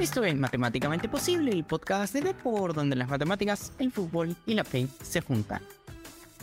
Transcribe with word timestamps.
Esto 0.00 0.24
es 0.24 0.34
Matemáticamente 0.34 1.10
Posible, 1.10 1.50
el 1.50 1.64
podcast 1.64 2.14
de 2.14 2.22
Depor, 2.22 2.72
donde 2.72 2.96
las 2.96 3.10
matemáticas, 3.10 3.74
el 3.78 3.92
fútbol 3.92 4.34
y 4.46 4.54
la 4.54 4.64
fe 4.64 4.88
se 5.02 5.20
juntan. 5.20 5.60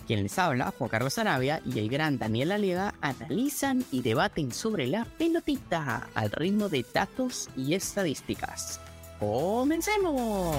Quien 0.06 0.22
les 0.22 0.38
habla, 0.38 0.72
Juan 0.78 0.92
Carlos 0.92 1.18
Arabia 1.18 1.60
y 1.65 1.79
el 1.79 1.90
gran 1.90 2.20
Daniel 2.20 2.51
Alega 2.51 2.94
analizan 3.01 3.83
y 3.92 4.04
debaten 4.04 4.51
sobre 4.51 4.85
la 4.85 5.06
pelotita 5.06 6.08
al 6.13 6.29
ritmo 6.29 6.70
de 6.70 6.85
datos 6.94 7.49
y 7.58 7.74
estadísticas. 7.74 8.79
¡Comencemos! 9.20 10.55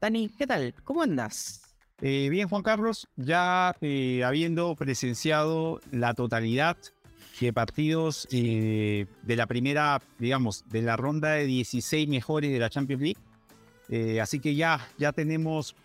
Dani, 0.00 0.30
¿qué 0.30 0.46
tal? 0.46 0.74
¿Cómo 0.82 1.02
andas? 1.02 1.60
Eh, 2.00 2.28
bien, 2.30 2.48
Juan 2.48 2.62
Carlos, 2.62 3.06
ya 3.16 3.74
eh, 3.82 4.24
habiendo 4.24 4.74
presenciado 4.76 5.80
la 5.90 6.14
totalidad 6.14 6.78
de 7.40 7.52
partidos 7.52 8.26
eh, 8.32 9.06
de 9.22 9.36
la 9.36 9.46
primera, 9.46 10.00
digamos, 10.18 10.64
de 10.68 10.82
la 10.82 10.96
ronda 10.96 11.32
de 11.32 11.44
16 11.44 12.08
mejores 12.08 12.50
de 12.50 12.58
la 12.58 12.70
Champions 12.70 13.02
League. 13.02 14.20
así 14.20 14.40
que 14.40 14.54
ya, 14.54 14.88
ya 14.98 15.12
tenemos 15.12 15.76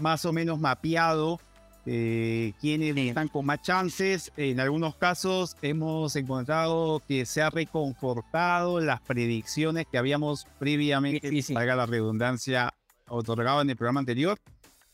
más 0.00 0.24
o 0.24 0.32
menos 0.32 0.58
mapeado 0.58 1.40
quiénes 1.84 2.96
están 2.96 3.28
con 3.28 3.46
más 3.46 3.62
chances. 3.62 4.32
En 4.36 4.58
algunos 4.58 4.96
casos 4.96 5.56
hemos 5.62 6.16
encontrado 6.16 7.00
que 7.06 7.24
se 7.26 7.42
ha 7.42 7.50
reconfortado 7.50 8.80
las 8.80 9.00
predicciones 9.02 9.86
que 9.86 9.96
habíamos 9.96 10.48
previamente, 10.58 11.42
salga 11.42 11.76
la 11.76 11.86
redundancia, 11.86 12.74
otorgado 13.08 13.62
en 13.62 13.70
el 13.70 13.76
programa 13.76 14.00
anterior. 14.00 14.36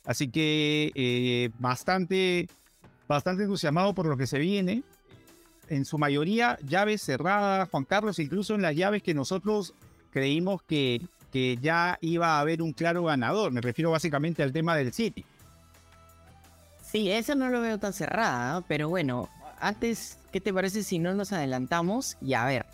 Así 0.05 0.29
que 0.29 0.91
eh, 0.95 1.51
bastante, 1.59 2.49
bastante 3.09 3.45
entusiasmado 3.45 3.95
por 3.95 4.07
lo 4.07 4.17
que 4.17 4.27
se 4.27 4.39
viene. 4.39 4.83
En 5.69 5.85
su 5.85 5.99
mayoría, 5.99 6.59
llaves 6.67 7.03
cerradas, 7.03 7.69
Juan 7.71 7.85
Carlos, 7.85 8.19
incluso 8.19 8.55
en 8.55 8.63
las 8.63 8.77
llaves 8.77 9.03
que 9.03 9.15
nosotros 9.15 9.75
creímos 10.11 10.63
que, 10.63 11.01
que 11.33 11.59
ya 11.61 11.99
iba 12.01 12.37
a 12.37 12.41
haber 12.41 12.63
un 12.63 12.73
claro 12.73 13.05
ganador. 13.05 13.53
Me 13.53 13.61
refiero 13.61 13.91
básicamente 13.91 14.43
al 14.43 14.53
tema 14.53 14.77
del 14.77 14.93
City. 14.93 15.25
Sí, 16.83 17.11
eso 17.11 17.35
no 17.35 17.49
lo 17.49 17.61
veo 17.63 17.79
tan 17.79 17.93
cerrada, 17.93 18.63
pero 18.69 18.89
bueno, 18.89 19.31
antes, 19.59 20.19
¿qué 20.31 20.41
te 20.41 20.53
parece 20.53 20.83
si 20.83 20.99
no 20.99 21.15
nos 21.15 21.33
adelantamos? 21.33 22.19
Y 22.21 22.35
a 22.35 22.45
ver, 22.45 22.67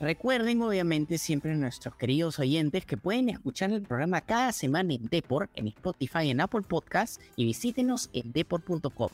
Recuerden 0.00 0.60
obviamente 0.60 1.18
siempre 1.18 1.54
nuestros 1.54 1.94
queridos 1.96 2.38
oyentes 2.38 2.84
que 2.84 2.96
pueden 2.96 3.28
escuchar 3.28 3.70
el 3.70 3.82
programa 3.82 4.20
cada 4.20 4.52
semana 4.52 4.92
en 4.92 5.08
Deport, 5.08 5.50
en 5.54 5.68
Spotify, 5.68 6.30
en 6.30 6.40
Apple 6.40 6.62
Podcasts 6.62 7.20
y 7.36 7.44
visítenos 7.44 8.10
en 8.12 8.32
deport.com. 8.32 9.08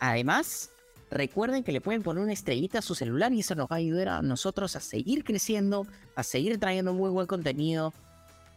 Además, 0.00 0.70
recuerden 1.10 1.64
que 1.64 1.72
le 1.72 1.80
pueden 1.80 2.02
poner 2.02 2.22
una 2.22 2.32
estrellita 2.32 2.78
a 2.78 2.82
su 2.82 2.94
celular 2.94 3.32
y 3.32 3.40
eso 3.40 3.54
nos 3.54 3.68
va 3.68 3.76
a 3.76 3.78
ayudar 3.78 4.08
a 4.08 4.22
nosotros 4.22 4.76
a 4.76 4.80
seguir 4.80 5.24
creciendo, 5.24 5.86
a 6.14 6.22
seguir 6.22 6.58
trayendo 6.58 6.94
muy 6.94 7.10
buen 7.10 7.26
contenido 7.26 7.92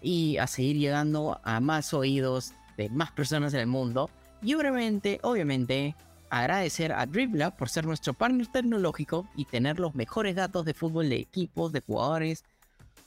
y 0.02 0.38
a 0.38 0.48
seguir 0.48 0.78
llegando 0.78 1.40
a 1.44 1.60
más 1.60 1.94
oídos 1.94 2.54
de 2.78 2.90
más 2.90 3.12
personas 3.12 3.54
en 3.54 3.62
el 3.62 3.68
mundo. 3.68 4.10
Y 4.42 4.54
obviamente, 4.56 5.20
obviamente, 5.24 5.96
agradecer 6.30 6.94
a 6.94 7.06
Dribbla 7.06 7.56
por 7.56 7.70
ser 7.70 7.86
nuestro 7.86 8.14
partner 8.14 8.48
tecnológico 8.48 9.28
y 9.36 9.46
tener 9.46 9.80
los 9.80 9.94
mejores 9.96 10.36
datos 10.36 10.66
de 10.66 10.74
fútbol 10.74 11.10
de 11.10 11.18
equipos, 11.18 11.72
de 11.72 11.82
jugadores, 11.82 12.44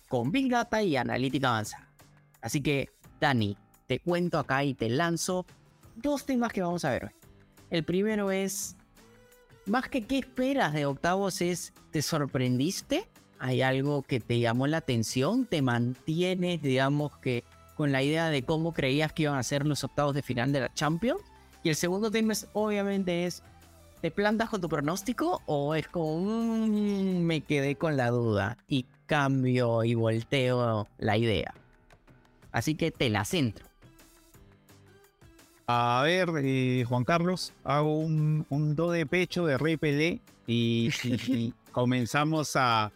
con 0.08 0.30
Big 0.30 0.50
Data 0.50 0.82
y 0.82 0.96
analítica 0.96 1.48
avanzada. 1.48 1.88
Así 2.40 2.60
que, 2.60 2.90
Dani, 3.20 3.56
te 3.86 3.98
cuento 3.98 4.38
acá 4.38 4.62
y 4.62 4.74
te 4.74 4.88
lanzo 4.88 5.46
dos 5.96 6.26
temas 6.26 6.52
que 6.52 6.62
vamos 6.62 6.84
a 6.84 6.90
ver 6.90 7.06
hoy. 7.06 7.10
El 7.70 7.84
primero 7.84 8.30
es, 8.30 8.76
más 9.66 9.88
que 9.88 10.06
qué 10.06 10.18
esperas 10.18 10.72
de 10.72 10.86
octavos 10.86 11.40
es, 11.40 11.72
¿te 11.90 12.02
sorprendiste? 12.02 13.08
¿Hay 13.38 13.62
algo 13.62 14.02
que 14.02 14.20
te 14.20 14.38
llamó 14.38 14.66
la 14.66 14.78
atención? 14.78 15.46
¿Te 15.46 15.62
mantienes, 15.62 16.62
digamos 16.62 17.16
que, 17.18 17.44
con 17.76 17.92
la 17.92 18.02
idea 18.02 18.28
de 18.28 18.44
cómo 18.44 18.72
creías 18.72 19.12
que 19.12 19.24
iban 19.24 19.36
a 19.36 19.42
ser 19.42 19.66
los 19.66 19.84
octavos 19.84 20.14
de 20.14 20.22
final 20.22 20.52
de 20.52 20.60
la 20.60 20.74
Champions? 20.74 21.20
Y 21.62 21.70
el 21.70 21.76
segundo 21.76 22.10
tema 22.10 22.32
es, 22.32 22.46
obviamente, 22.52 23.26
es, 23.26 23.42
¿te 24.00 24.10
plantas 24.10 24.50
con 24.50 24.60
tu 24.60 24.68
pronóstico 24.68 25.42
o 25.46 25.74
es 25.74 25.88
como, 25.88 26.66
mm, 26.66 27.20
me 27.20 27.40
quedé 27.40 27.76
con 27.76 27.96
la 27.96 28.10
duda 28.10 28.58
y 28.68 28.86
cambio 29.06 29.82
y 29.84 29.94
volteo 29.94 30.86
la 30.98 31.16
idea? 31.16 31.54
Así 32.52 32.74
que 32.76 32.90
te 32.90 33.08
la 33.08 33.24
centro. 33.24 33.66
A 35.66 36.02
ver, 36.04 36.30
eh, 36.42 36.84
Juan 36.86 37.04
Carlos, 37.04 37.52
hago 37.64 37.98
un, 37.98 38.44
do 38.76 38.90
de 38.90 39.06
pecho 39.06 39.46
de 39.46 39.56
Rey 39.56 39.76
Pelé 39.76 40.20
y, 40.46 40.90
comenzamos 41.72 42.56
a, 42.56 42.92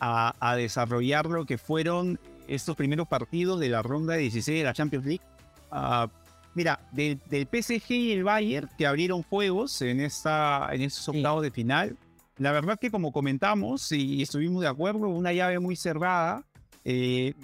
a, 0.00 0.56
desarrollar 0.56 1.26
lo 1.26 1.46
que 1.46 1.58
fueron 1.58 2.18
estos 2.48 2.76
primeros 2.76 3.08
partidos 3.08 3.60
de 3.60 3.68
la 3.68 3.82
ronda 3.82 4.16
16 4.16 4.58
de 4.58 4.64
la 4.64 4.72
Champions 4.72 5.06
League. 5.06 5.24
Ah, 5.70 6.08
Mira, 6.56 6.80
del, 6.90 7.20
PSG 7.52 7.90
y 7.90 8.12
el 8.12 8.24
Bayern 8.24 8.70
que 8.78 8.86
abrieron 8.86 9.22
juegos 9.22 9.82
en, 9.82 10.00
esta, 10.00 10.70
en 10.72 10.80
estos 10.80 11.06
octavos 11.06 11.42
de 11.42 11.50
final, 11.50 11.98
la 12.38 12.50
verdad 12.50 12.78
que 12.80 12.90
como 12.90 13.12
comentamos 13.12 13.92
y 13.92 14.22
estuvimos 14.22 14.62
de 14.62 14.68
acuerdo, 14.68 15.06
una 15.08 15.34
llave 15.34 15.58
muy 15.58 15.76
cerrada, 15.76 16.44
eh, 16.82 17.34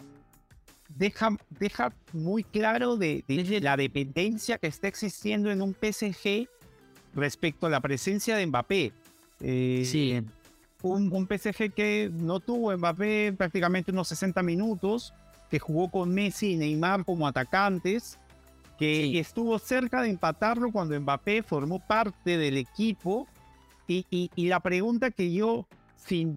deja, 0.96 1.36
deja 1.50 1.92
muy 2.12 2.44
claro 2.44 2.96
de, 2.96 3.24
la 3.62 3.76
dependencia 3.76 4.58
que 4.58 4.66
está 4.66 4.88
existiendo 4.88 5.50
en 5.50 5.62
un 5.62 5.74
PSG 5.74 6.48
respecto 7.14 7.66
a 7.66 7.70
la 7.70 7.80
presencia 7.80 8.36
de 8.36 8.46
Mbappé. 8.46 8.92
Eh, 9.40 9.82
sí. 9.86 10.22
Un, 10.82 11.12
un, 11.12 11.26
PSG 11.26 11.72
que 11.72 12.10
no 12.12 12.40
tuvo 12.40 12.76
Mbappé 12.76 13.34
prácticamente 13.36 13.92
unos 13.92 14.08
60 14.08 14.42
minutos, 14.42 15.12
que 15.50 15.58
jugó 15.58 15.90
con 15.90 16.12
Messi 16.12 16.52
y 16.52 16.56
Neymar 16.56 17.04
como 17.04 17.26
atacantes, 17.26 18.18
que 18.78 19.20
estuvo 19.20 19.58
cerca 19.58 20.02
de 20.02 20.10
empatarlo 20.10 20.72
cuando 20.72 20.98
Mbappé 20.98 21.42
formó 21.42 21.78
parte 21.78 22.36
del 22.36 22.56
equipo. 22.56 23.28
Y, 23.86 24.30
la 24.36 24.60
pregunta 24.60 25.10
que 25.10 25.32
yo, 25.32 25.66
sin 25.96 26.34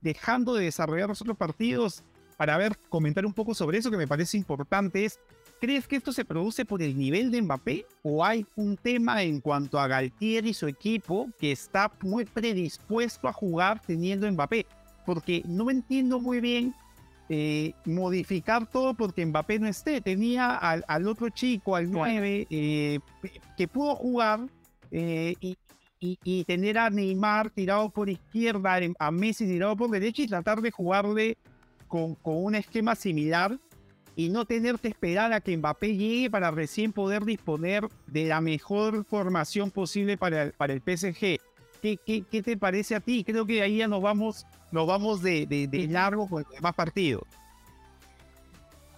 dejando 0.00 0.54
de 0.54 0.64
desarrollar 0.64 1.08
los 1.08 1.20
otros 1.20 1.36
partidos, 1.36 2.02
para 2.36 2.56
ver, 2.56 2.76
comentar 2.88 3.24
un 3.24 3.32
poco 3.32 3.54
sobre 3.54 3.78
eso 3.78 3.90
que 3.90 3.96
me 3.96 4.06
parece 4.06 4.36
importante 4.36 5.04
es, 5.04 5.18
¿crees 5.60 5.86
que 5.86 5.96
esto 5.96 6.12
se 6.12 6.24
produce 6.24 6.64
por 6.64 6.82
el 6.82 6.96
nivel 6.96 7.30
de 7.30 7.42
Mbappé 7.42 7.86
o 8.02 8.24
hay 8.24 8.46
un 8.56 8.76
tema 8.76 9.22
en 9.22 9.40
cuanto 9.40 9.78
a 9.78 9.86
Galtier 9.86 10.46
y 10.46 10.54
su 10.54 10.66
equipo 10.66 11.28
que 11.38 11.52
está 11.52 11.90
muy 12.02 12.24
predispuesto 12.24 13.28
a 13.28 13.32
jugar 13.32 13.80
teniendo 13.80 14.30
Mbappé? 14.30 14.66
Porque 15.06 15.42
no 15.46 15.70
entiendo 15.70 16.18
muy 16.20 16.40
bien 16.40 16.74
eh, 17.30 17.72
modificar 17.86 18.66
todo 18.66 18.92
porque 18.92 19.24
Mbappé 19.24 19.58
no 19.58 19.66
esté. 19.66 20.00
Tenía 20.00 20.56
al, 20.56 21.08
otro 21.08 21.30
chico, 21.30 21.76
al 21.76 21.90
9, 21.90 22.46
eh, 22.50 23.00
que 23.56 23.68
pudo 23.68 23.94
jugar 23.94 24.40
eh, 24.90 25.34
y, 25.40 26.44
tener 26.44 26.76
a 26.76 26.90
Neymar 26.90 27.48
tirado 27.48 27.88
por 27.88 28.10
izquierda, 28.10 28.78
a 28.98 29.10
Messi 29.10 29.46
tirado 29.46 29.74
por 29.74 29.88
derecha 29.88 30.20
y 30.20 30.26
tratar 30.26 30.60
de 30.60 30.70
jugarle 30.70 31.38
con, 31.88 32.14
con 32.16 32.42
un 32.44 32.54
esquema 32.54 32.94
similar 32.94 33.58
y 34.16 34.28
no 34.28 34.44
tener 34.44 34.78
que 34.78 34.88
esperar 34.88 35.32
a 35.32 35.40
que 35.40 35.56
Mbappé 35.56 35.96
llegue 35.96 36.30
para 36.30 36.50
recién 36.50 36.92
poder 36.92 37.24
disponer 37.24 37.88
de 38.06 38.26
la 38.26 38.40
mejor 38.40 39.04
formación 39.04 39.70
posible 39.70 40.16
para, 40.16 40.50
para 40.52 40.72
el 40.72 40.80
PSG. 40.80 41.40
¿Qué, 41.80 42.42
te 42.42 42.56
parece 42.56 42.94
a 42.94 43.00
ti? 43.00 43.24
Creo 43.24 43.44
que 43.44 43.60
ahí 43.60 43.78
ya 43.78 43.88
nos 43.88 44.00
vamos, 44.00 44.46
nos 44.72 44.86
vamos 44.86 45.20
de, 45.22 45.46
de, 45.46 45.86
largo 45.88 46.28
con 46.28 46.46
más 46.62 46.74
partidos. 46.74 47.24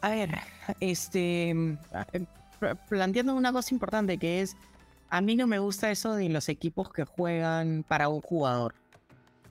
A 0.02 0.10
ver, 0.10 0.38
este, 0.78 1.48
em, 1.48 1.76
planteando 2.88 3.34
una 3.34 3.52
cosa 3.52 3.74
importante 3.74 4.18
que 4.18 4.42
es, 4.42 4.56
a 5.10 5.20
mí 5.20 5.34
no 5.34 5.48
me 5.48 5.58
gusta 5.58 5.90
eso 5.90 6.14
de 6.14 6.28
los 6.28 6.48
equipos 6.48 6.92
que 6.92 7.04
juegan 7.04 7.84
para 7.88 8.08
un 8.08 8.20
jugador. 8.20 8.74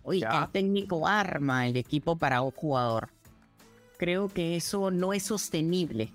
Oye, 0.03 0.25
el 0.25 0.49
técnico 0.51 1.05
arma 1.07 1.67
el 1.67 1.75
equipo 1.75 2.15
para 2.15 2.41
un 2.41 2.51
jugador. 2.51 3.09
Creo 3.97 4.27
que 4.27 4.55
eso 4.55 4.91
no 4.91 5.13
es 5.13 5.23
sostenible. 5.23 6.11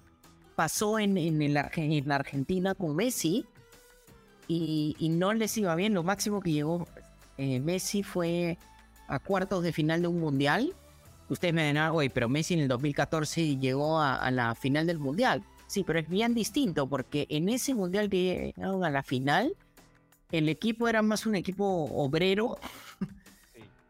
Pasó 0.54 0.98
en, 0.98 1.16
en, 1.16 1.54
la 1.54 2.14
Argentina 2.14 2.74
con 2.74 2.94
Messi 2.94 3.46
y, 4.48 5.08
no 5.10 5.32
les 5.32 5.56
iba 5.56 5.74
bien. 5.74 5.94
Lo 5.94 6.02
máximo 6.02 6.40
que 6.40 6.52
llegó 6.52 6.86
eh, 7.38 7.60
Messi 7.60 8.02
fue 8.02 8.58
a 9.08 9.18
cuartos 9.18 9.62
de 9.62 9.72
final 9.72 10.02
de 10.02 10.08
un 10.08 10.20
mundial. 10.20 10.74
Ustedes 11.28 11.54
me 11.54 11.66
dirán, 11.66 11.92
oye, 11.92 12.10
pero 12.10 12.28
Messi 12.28 12.54
en 12.54 12.60
el 12.60 12.68
2014 12.68 13.56
llegó 13.56 14.00
a, 14.00 14.30
la 14.30 14.54
final 14.54 14.86
del 14.86 14.98
mundial. 14.98 15.44
Sí, 15.68 15.84
pero 15.84 16.00
es 16.00 16.08
bien 16.08 16.34
distinto 16.34 16.88
porque 16.88 17.26
en 17.30 17.48
ese 17.48 17.74
mundial 17.74 18.10
que 18.10 18.52
llegaron 18.56 18.84
a 18.84 18.90
la 18.90 19.04
final, 19.04 19.54
el 20.32 20.48
equipo 20.48 20.88
era 20.88 21.00
más 21.02 21.26
un 21.26 21.36
equipo 21.36 21.64
obrero, 21.64 22.58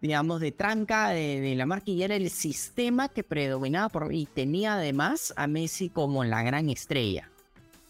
digamos, 0.01 0.41
de 0.41 0.53
tranca 0.53 1.11
de, 1.11 1.55
la 1.57 1.67
marca 1.67 1.91
y 1.91 2.03
era 2.03 2.17
el 2.17 2.31
sistema 2.31 3.09
que 3.09 3.23
predominaba 3.23 3.89
por, 3.89 4.13
y 4.15 4.27
tenía 4.27 4.75
además 4.75 5.33
a 5.37 5.47
Messi 5.47 5.91
como 5.91 6.25
la 6.25 6.43
gran 6.43 6.71
estrella. 6.71 7.31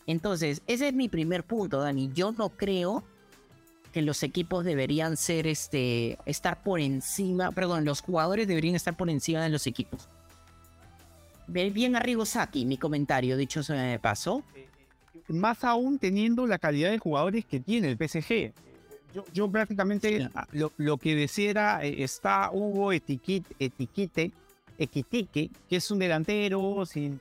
Entonces, 0.07 0.62
ese 0.67 0.89
es 0.89 0.95
mi 0.95 1.09
primer 1.09 1.45
punto, 1.45 1.81
Dani. 1.81 2.11
Yo 2.12 2.33
no 2.33 2.49
creo 2.49 3.05
que 3.93 4.03
los 4.03 4.23
equipos 4.23 4.65
deberían 4.65 5.17
ser 5.17 5.47
este 5.47 6.19
estar 6.27 6.62
por 6.62 6.81
encima, 6.81 7.53
perdón, 7.53 7.85
los 7.85 8.01
jugadores 8.01 8.49
deberían 8.49 8.75
estar 8.75 8.97
por 8.97 9.11
encima 9.11 9.43
de 9.43 9.51
los 9.51 9.67
equipos. 9.67 10.09
Bien 11.47 11.97
arriba 11.97 12.25
Saki, 12.25 12.65
mi 12.65 12.77
comentario, 12.77 13.37
dicho 13.37 13.62
sea 13.62 13.83
de 13.83 13.99
paso. 13.99 14.45
Más 15.27 15.65
aún 15.65 15.99
teniendo 15.99 16.47
la 16.47 16.59
calidad 16.59 16.91
de 16.91 16.99
jugadores 16.99 17.45
que 17.45 17.59
tiene 17.59 17.89
el 17.89 17.97
PSG. 17.97 18.53
Yo, 19.33 19.51
prácticamente 19.51 20.29
lo, 20.53 20.99
que 20.99 21.15
decía 21.15 21.51
era, 21.51 21.85
eh, 21.85 22.03
está 22.03 22.51
Hugo 22.53 22.93
Etiquite, 22.93 23.55
Etiquite, 23.59 24.33
Equitique, 24.79 25.51
que 25.69 25.77
es 25.77 25.91
un 25.91 25.99
delantero 25.99 26.87
sin 26.87 27.21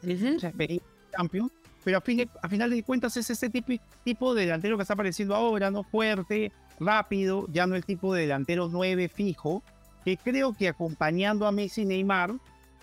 campeón, 1.11 1.51
pero 1.83 1.97
a, 1.97 2.01
fin, 2.01 2.29
a 2.41 2.47
final 2.47 2.69
de 2.69 2.83
cuentas 2.83 3.17
es 3.17 3.29
ese 3.29 3.49
tipo, 3.49 3.73
tipo 4.03 4.33
de 4.33 4.43
delantero 4.43 4.77
que 4.77 4.83
está 4.83 4.93
apareciendo 4.93 5.35
ahora, 5.35 5.69
¿no? 5.69 5.83
Fuerte, 5.83 6.51
rápido, 6.79 7.47
ya 7.51 7.67
no 7.67 7.75
el 7.75 7.83
tipo 7.83 8.13
de 8.13 8.21
delantero 8.21 8.69
9 8.69 9.09
fijo, 9.09 9.63
que 10.05 10.17
creo 10.17 10.53
que 10.53 10.69
acompañando 10.69 11.47
a 11.47 11.51
Messi 11.51 11.81
y 11.81 11.85
Neymar 11.85 12.33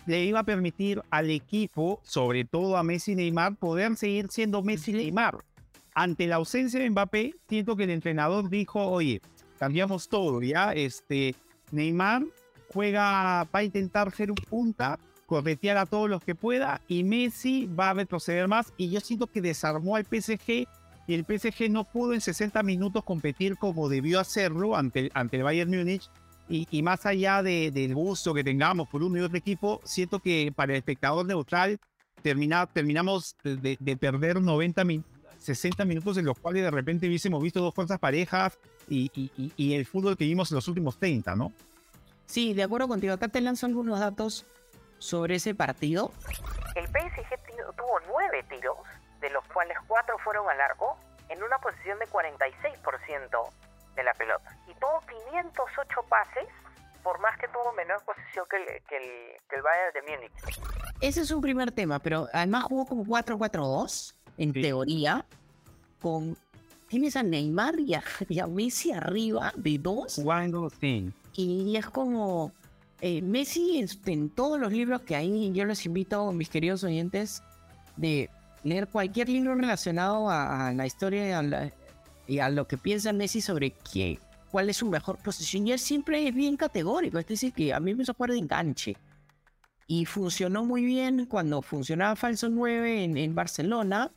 le 0.05 0.23
iba 0.23 0.39
a 0.39 0.43
permitir 0.43 1.01
al 1.09 1.29
equipo, 1.29 1.99
sobre 2.03 2.45
todo 2.45 2.77
a 2.77 2.83
Messi 2.83 3.13
y 3.13 3.15
Neymar, 3.15 3.55
poder 3.55 3.95
seguir 3.95 4.27
siendo 4.29 4.61
Messi 4.61 4.91
y 4.91 4.95
Neymar. 4.95 5.39
Ante 5.99 6.27
la 6.27 6.35
ausencia 6.35 6.79
de 6.79 6.91
Mbappé, 6.91 7.33
siento 7.49 7.75
que 7.75 7.85
el 7.85 7.89
entrenador 7.89 8.51
dijo, 8.51 8.85
oye, 8.85 9.19
cambiamos 9.57 10.07
todo, 10.07 10.43
¿ya? 10.43 10.71
Este, 10.73 11.33
Neymar 11.71 12.23
juega, 12.71 13.45
va 13.45 13.59
a 13.59 13.63
intentar 13.63 14.11
ser 14.11 14.29
un 14.29 14.35
punta, 14.35 14.99
corretear 15.25 15.75
a 15.77 15.87
todos 15.87 16.07
los 16.07 16.23
que 16.23 16.35
pueda 16.35 16.81
y 16.87 17.03
Messi 17.03 17.65
va 17.65 17.89
a 17.89 17.93
retroceder 17.95 18.47
más 18.47 18.71
y 18.77 18.91
yo 18.91 18.99
siento 18.99 19.25
que 19.25 19.41
desarmó 19.41 19.95
al 19.95 20.05
PSG 20.05 20.67
y 21.07 21.13
el 21.15 21.25
PSG 21.25 21.71
no 21.71 21.83
pudo 21.83 22.13
en 22.13 22.21
60 22.21 22.61
minutos 22.61 23.03
competir 23.03 23.57
como 23.57 23.89
debió 23.89 24.19
hacerlo 24.19 24.75
ante, 24.75 25.09
ante 25.15 25.37
el 25.37 25.43
Bayern 25.43 25.71
Múnich 25.71 26.11
y, 26.47 26.83
más 26.83 27.07
allá 27.07 27.41
del 27.41 27.95
gusto 27.95 28.35
que 28.35 28.43
tengamos 28.43 28.87
por 28.87 29.01
uno 29.01 29.17
y 29.17 29.21
otro 29.21 29.39
equipo, 29.39 29.81
siento 29.83 30.19
que 30.19 30.53
para 30.55 30.73
el 30.73 30.77
espectador 30.77 31.25
neutral 31.25 31.79
termina, 32.21 32.67
terminamos 32.67 33.35
de, 33.43 33.97
perder 33.99 34.39
90 34.39 34.85
60 35.47 35.85
minutos 35.85 36.17
en 36.17 36.25
los 36.25 36.37
cuales 36.37 36.63
de 36.63 36.71
repente 36.71 37.07
hubiésemos 37.07 37.41
visto 37.41 37.61
dos 37.61 37.73
fuerzas 37.73 37.99
parejas 37.99 38.57
y, 38.89 39.09
y, 39.55 39.73
el 39.75 39.85
fútbol 39.85 40.17
que 40.17 40.25
vimos 40.25 40.51
en 40.51 40.55
los 40.55 40.67
últimos 40.67 40.97
30, 40.99 41.35
¿no? 41.35 41.53
Sí, 42.25 42.53
de 42.53 42.63
acuerdo 42.63 42.87
contigo. 42.89 43.13
Acá 43.13 43.29
te 43.29 43.39
lanzo 43.39 43.65
algunos 43.65 43.99
datos 43.99 44.45
sobre 44.97 45.35
ese 45.35 45.55
partido. 45.55 46.11
El 46.75 46.85
PSG 46.87 47.37
tuvo 47.77 47.99
nueve 48.07 48.43
tiros, 48.49 48.77
de 49.21 49.29
los 49.29 49.43
cuales 49.45 49.77
cuatro 49.87 50.17
fueron 50.19 50.49
al 50.49 50.59
arco, 50.59 50.97
en 51.29 51.41
una 51.41 51.57
posición 51.59 51.97
de 51.99 52.05
46% 52.07 53.49
de 53.95 54.03
la 54.03 54.13
pelota. 54.13 54.57
Y 54.67 54.73
tuvo 54.75 55.01
508 55.31 56.01
pases, 56.09 56.47
por 57.03 57.19
más 57.19 57.37
que 57.39 57.47
tuvo 57.47 57.71
menor 57.73 58.03
posición 58.03 58.45
que 58.49 58.57
el, 58.57 58.83
que 58.83 59.55
el, 59.55 59.61
Bayern 59.61 59.93
de 59.93 60.01
Múnich. 60.11 60.31
Ese 60.99 61.21
es 61.21 61.31
un 61.31 61.41
primer 61.41 61.71
tema, 61.71 61.99
pero 61.99 62.27
además 62.33 62.65
jugó 62.65 62.85
como 62.85 63.05
4-4-2, 63.05 64.16
en 64.37 64.53
teoría, 64.53 65.25
con... 66.01 66.37
Tienes 66.87 67.17
a 67.17 67.23
Neymar 67.23 67.75
y 68.29 68.39
a, 68.39 68.47
Messi 68.47 68.91
arriba 68.91 69.53
de 69.57 69.77
dos. 69.77 70.19
Y 71.35 71.75
es 71.75 71.85
como 71.87 72.53
eh, 73.01 73.21
Messi 73.21 73.85
en, 74.05 74.29
todos 74.29 74.59
los 74.59 74.71
libros 74.71 75.01
que 75.01 75.15
hay, 75.15 75.51
yo 75.51 75.65
les 75.65 75.85
invito, 75.85 76.31
mis 76.31 76.49
queridos 76.49 76.83
oyentes, 76.83 77.43
de 77.95 78.29
leer 78.63 78.87
cualquier 78.87 79.29
libro 79.29 79.55
relacionado 79.55 80.29
a, 80.29 80.71
la 80.73 80.85
historia 80.87 81.43
y 82.27 82.39
a, 82.39 82.49
lo 82.49 82.67
que 82.67 82.77
piensa 82.77 83.13
Messi 83.13 83.41
sobre 83.41 83.71
qué, 83.71 84.19
cuál 84.49 84.69
es 84.69 84.77
su 84.77 84.87
mejor 84.87 85.17
posición. 85.17 85.67
Y 85.67 85.73
él 85.73 85.79
siempre 85.79 86.27
es 86.27 86.33
bien 86.33 86.57
categórico, 86.57 87.19
es 87.19 87.27
decir, 87.27 87.53
que 87.53 87.73
a 87.73 87.79
mí 87.79 87.93
me 87.93 88.03
hizo 88.03 88.13
de 88.13 88.37
enganche. 88.37 88.97
Y 89.85 90.05
funcionó 90.05 90.65
muy 90.65 90.83
bien 90.83 91.27
cuando 91.27 91.61
funcionaba 91.61 92.15
Falso 92.15 92.49
9 92.49 93.03
en, 93.03 93.35
Barcelona, 93.35 94.11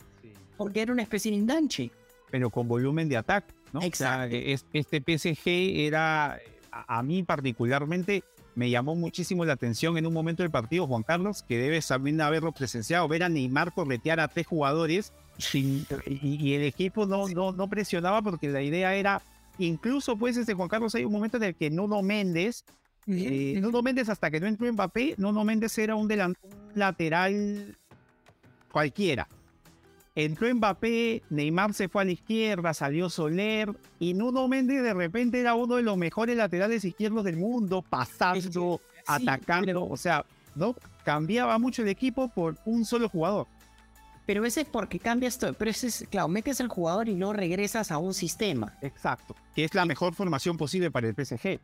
porque 0.61 0.83
era 0.83 0.93
una 0.93 1.01
especie 1.01 1.31
de 1.31 1.39
enganche. 1.39 1.91
Pero 2.31 2.51
con 2.51 2.69
volumen 2.69 3.09
de 3.09 3.17
ataque, 3.17 3.55
¿no? 3.73 3.81
Exacto. 3.81 4.37
este 4.75 5.01
PSG 5.01 5.49
era, 5.87 6.39
a 6.71 7.03
mí 7.03 7.23
particularmente, 7.23 8.25
me 8.55 8.69
llamó 8.69 8.95
muchísimo 8.95 9.47
la 9.47 9.55
atención 9.55 9.97
en 9.97 10.07
un 10.07 10.13
momento 10.13 10.43
del 10.43 10.53
partido, 10.53 10.87
Juan 10.87 11.03
Carlos, 11.03 11.43
que 11.43 11.57
debes 11.57 11.89
también 11.89 12.21
haberlo 12.21 12.53
presenciado, 12.53 13.09
ver 13.09 13.23
a 13.23 13.31
Neymar 13.31 13.73
corretear 13.73 14.21
a 14.21 14.29
tres 14.29 14.47
jugadores 14.47 15.15
sin, 15.39 15.87
y, 16.05 16.53
el 16.53 16.65
equipo 16.65 17.07
no, 17.07 17.27
no, 17.29 17.53
no, 17.53 17.67
presionaba 17.71 18.21
porque 18.21 18.51
la 18.51 18.61
idea 18.61 18.95
era, 18.95 19.23
incluso 19.59 20.19
pues 20.19 20.37
este 20.37 20.53
Juan 20.53 20.69
Carlos 20.69 20.95
hay 20.95 21.07
un 21.07 21.13
momento 21.13 21.39
en 21.39 21.45
el 21.45 21.55
que 21.55 21.71
Nuno 21.71 22.03
Méndez, 22.03 22.67
eh, 23.07 23.59
Nuno 23.63 23.81
Méndez 23.81 24.11
hasta 24.11 24.31
que 24.31 24.41
no 24.41 24.47
entró 24.47 24.71
Mbappé, 24.71 25.15
Nuno 25.17 25.43
Méndez 25.43 25.79
era 25.79 25.95
un, 25.95 26.13
un 26.13 26.37
lateral 26.75 27.79
cualquiera. 28.71 29.27
Entró 30.15 30.53
Mbappé, 30.53 31.23
Neymar 31.31 31.73
se 31.73 31.89
fue 31.89 32.03
a 32.03 32.05
la 32.05 32.11
izquierda, 32.13 32.75
salió 32.75 33.09
Soler 33.09 33.73
y 34.01 34.15
Nuno 34.15 34.49
Méndez 34.49 34.83
de 34.83 34.93
repente 34.93 35.41
era 35.41 35.55
uno 35.55 35.77
de 35.77 35.83
los 35.83 35.97
mejores 35.97 36.37
laterales 36.37 36.85
izquierdos 36.85 37.25
del 37.25 37.37
mundo, 37.37 37.83
pasando, 37.83 38.81
atacando, 39.07 39.87
o 39.87 39.97
sea, 39.97 40.25
no 40.57 40.75
cambiaba 41.05 41.59
mucho 41.59 41.83
el 41.83 41.89
equipo 41.89 42.29
por 42.29 42.57
un 42.65 42.85
solo 42.85 43.09
jugador. 43.09 43.47
Pero 44.27 44.45
ese 44.45 44.63
es 44.63 44.67
porque 44.69 44.99
cambias 44.99 45.39
todo, 45.39 45.55
pero 45.55 45.71
ese 45.71 45.87
es, 45.87 46.07
claro, 46.11 46.29
metes 46.29 46.61
el 46.61 46.69
jugador 46.69 47.09
y 47.09 47.15
no 47.15 47.33
regresas 47.33 47.93
a 47.93 47.99
un 47.99 48.13
sistema. 48.13 48.77
Exacto, 48.83 49.37
que 49.55 49.65
es 49.65 49.75
la 49.75 49.87
mejor 49.87 50.15
formación 50.15 50.57
posible 50.57 50.91
para 50.91 51.09
el 51.09 51.15
PSG. 51.15 51.61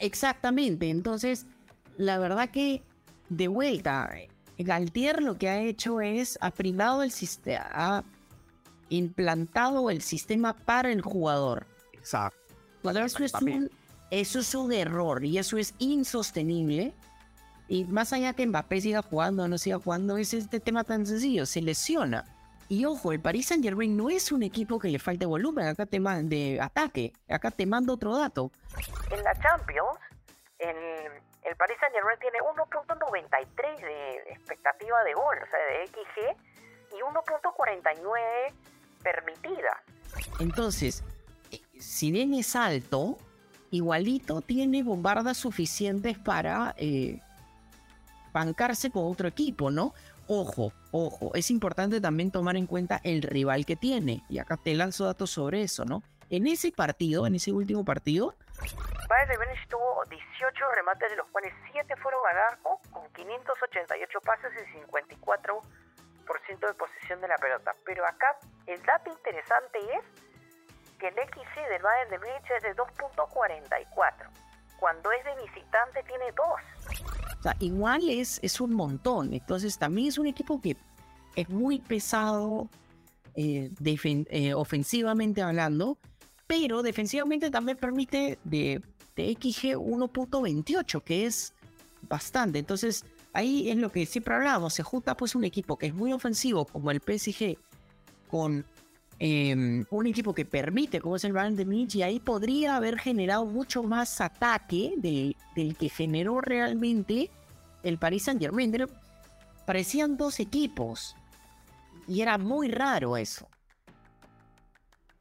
Exactamente, 0.00 0.88
entonces, 0.88 1.46
la 1.98 2.18
verdad 2.18 2.48
que 2.48 2.82
de 3.28 3.48
vuelta, 3.48 4.10
Galtier 4.58 5.22
lo 5.22 5.36
que 5.36 5.48
ha 5.48 5.60
hecho 5.60 6.00
es 6.00 6.38
ha 6.40 6.50
primado 6.50 7.02
el 7.02 7.10
sistema, 7.10 7.66
ha 7.72 8.04
implantado 8.88 9.90
el 9.90 10.02
sistema 10.02 10.54
para 10.54 10.90
el 10.90 11.02
jugador. 11.02 11.66
Exacto. 11.92 12.38
eso, 12.84 13.24
es 13.24 13.34
un, 13.34 13.70
eso 14.10 14.38
es 14.38 14.54
un 14.54 14.72
error 14.72 15.24
y 15.24 15.38
eso 15.38 15.56
es 15.58 15.74
insostenible. 15.78 16.92
Y 17.66 17.84
más 17.84 18.12
allá 18.12 18.34
que 18.34 18.46
Mbappé 18.46 18.80
siga 18.80 19.02
jugando 19.02 19.44
o 19.44 19.48
no 19.48 19.58
siga 19.58 19.78
jugando, 19.78 20.18
es 20.18 20.34
este 20.34 20.60
tema 20.60 20.84
tan 20.84 21.06
sencillo, 21.06 21.46
se 21.46 21.62
lesiona. 21.62 22.24
Y 22.68 22.84
ojo, 22.84 23.12
el 23.12 23.20
Paris 23.20 23.46
Saint 23.46 23.62
Germain 23.62 23.96
no 23.96 24.10
es 24.10 24.32
un 24.32 24.42
equipo 24.42 24.78
que 24.78 24.88
le 24.88 24.98
falte 24.98 25.26
volumen, 25.26 25.66
acá 25.66 25.86
te 25.86 26.00
de 26.00 26.60
ataque, 26.60 27.12
acá 27.28 27.50
te 27.50 27.66
mando 27.66 27.94
otro 27.94 28.16
dato. 28.16 28.50
En 29.10 29.22
la 29.22 29.34
Champions, 29.34 29.98
en 30.58 30.76
el 31.44 31.56
Paris 31.56 31.76
Saint 31.78 31.94
Germain 31.94 32.18
tiene 32.18 32.38
1.93 32.38 33.80
de 33.80 34.32
expectativa 34.32 35.04
de 35.04 35.14
gol, 35.14 35.36
o 35.42 35.46
sea, 35.50 35.58
de 35.58 35.86
XG, 35.86 36.96
y 36.96 37.00
1.49 37.00 38.52
permitida. 39.02 39.82
Entonces, 40.40 41.04
eh, 41.50 41.60
si 41.78 42.10
bien 42.10 42.32
es 42.34 42.56
alto, 42.56 43.18
igualito 43.70 44.40
tiene 44.40 44.82
bombardas 44.82 45.36
suficientes 45.36 46.18
para 46.18 46.74
eh, 46.78 47.20
bancarse 48.32 48.90
con 48.90 49.04
otro 49.10 49.28
equipo, 49.28 49.70
¿no? 49.70 49.92
Ojo, 50.26 50.72
ojo, 50.90 51.34
es 51.34 51.50
importante 51.50 52.00
también 52.00 52.30
tomar 52.30 52.56
en 52.56 52.66
cuenta 52.66 53.00
el 53.04 53.22
rival 53.22 53.66
que 53.66 53.76
tiene. 53.76 54.22
Y 54.30 54.38
acá 54.38 54.56
te 54.56 54.74
lanzo 54.74 55.04
datos 55.04 55.30
sobre 55.30 55.62
eso, 55.62 55.84
¿no? 55.84 56.02
En 56.30 56.46
ese 56.46 56.72
partido, 56.72 57.26
en 57.26 57.34
ese 57.34 57.52
último 57.52 57.84
partido, 57.84 58.34
De 58.60 59.38
Múnich 59.38 59.68
tuvo 59.68 60.04
18 60.10 60.72
remates, 60.76 61.10
de 61.10 61.16
los 61.16 61.26
cuales 61.28 61.52
7 61.72 61.96
fueron 61.96 62.20
al 62.26 62.58
con 62.58 63.10
588 63.12 64.20
pases 64.20 64.52
y 64.52 64.78
54% 64.80 65.62
de 66.66 66.74
posición 66.74 67.20
de 67.20 67.28
la 67.28 67.36
pelota. 67.38 67.72
Pero 67.84 68.06
acá 68.06 68.36
el 68.66 68.82
dato 68.82 69.10
interesante 69.10 69.78
es 69.96 70.04
que 70.98 71.08
el 71.08 71.14
XC 71.14 71.68
del 71.68 71.82
Bayern 71.82 72.10
de 72.10 72.18
Múnich 72.18 72.50
es 72.56 72.62
de 72.62 72.76
2.44. 72.76 74.30
Cuando 74.78 75.12
es 75.12 75.24
de 75.24 75.34
visitante 75.42 76.02
tiene 76.02 76.32
2. 76.32 76.46
O 77.38 77.42
sea, 77.42 77.56
igual 77.60 78.08
es, 78.08 78.40
es 78.42 78.60
un 78.60 78.74
montón. 78.74 79.32
Entonces 79.32 79.78
también 79.78 80.08
es 80.08 80.18
un 80.18 80.26
equipo 80.26 80.60
que 80.60 80.76
es 81.36 81.48
muy 81.48 81.80
pesado 81.80 82.68
eh, 83.36 83.70
eh, 83.84 84.54
ofensivamente 84.54 85.42
hablando 85.42 85.98
pero 86.46 86.82
defensivamente 86.82 87.50
también 87.50 87.76
permite 87.78 88.38
de, 88.44 88.82
XG 89.16 89.76
1.28, 89.76 91.02
que 91.02 91.26
es 91.26 91.54
bastante. 92.08 92.58
Entonces, 92.58 93.04
ahí 93.32 93.70
es 93.70 93.76
lo 93.76 93.90
que 93.90 94.06
siempre 94.06 94.34
hablábamos, 94.34 94.74
se 94.74 94.82
junta 94.82 95.16
pues 95.16 95.34
un 95.34 95.44
equipo 95.44 95.76
que 95.76 95.86
es 95.86 95.94
muy 95.94 96.12
ofensivo 96.12 96.64
como 96.64 96.90
el 96.90 97.00
PSG 97.00 97.56
con 98.28 98.64
em, 99.18 99.84
un 99.90 100.06
equipo 100.06 100.34
que 100.34 100.44
permite 100.44 101.00
como 101.00 101.16
es 101.16 101.24
el 101.24 101.32
Bayern 101.32 101.56
de 101.56 101.64
Munich 101.64 101.94
y 101.94 102.02
ahí 102.02 102.18
podría 102.18 102.76
haber 102.76 102.98
generado 102.98 103.46
mucho 103.46 103.82
más 103.82 104.20
ataque 104.20 104.94
del 104.96 105.76
que 105.76 105.88
generó 105.88 106.40
realmente 106.40 107.30
el 107.82 107.98
Paris 107.98 108.24
Saint 108.24 108.40
Germain. 108.40 108.74
Parecían 109.66 110.16
dos 110.16 110.40
equipos 110.40 111.14
y 112.08 112.20
era 112.20 112.38
muy 112.38 112.68
raro 112.68 113.16
eso. 113.16 113.48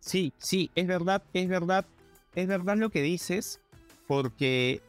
Sí, 0.06 0.34
sí, 0.38 0.70
es 0.76 0.86
verdad, 0.86 1.24
es 1.34 1.48
verdad, 1.48 1.86
es 2.36 2.46
verdad 2.46 2.76
lo 2.76 2.90
que 2.90 3.02
dices, 3.02 3.62
porque 4.06 4.82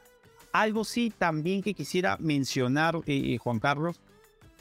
algo 0.52 0.84
sí 0.84 1.12
también 1.16 1.62
que 1.62 1.72
quisiera 1.72 2.16
mencionar, 2.18 2.98
eh, 3.06 3.38
Juan 3.38 3.60
Carlos, 3.60 4.00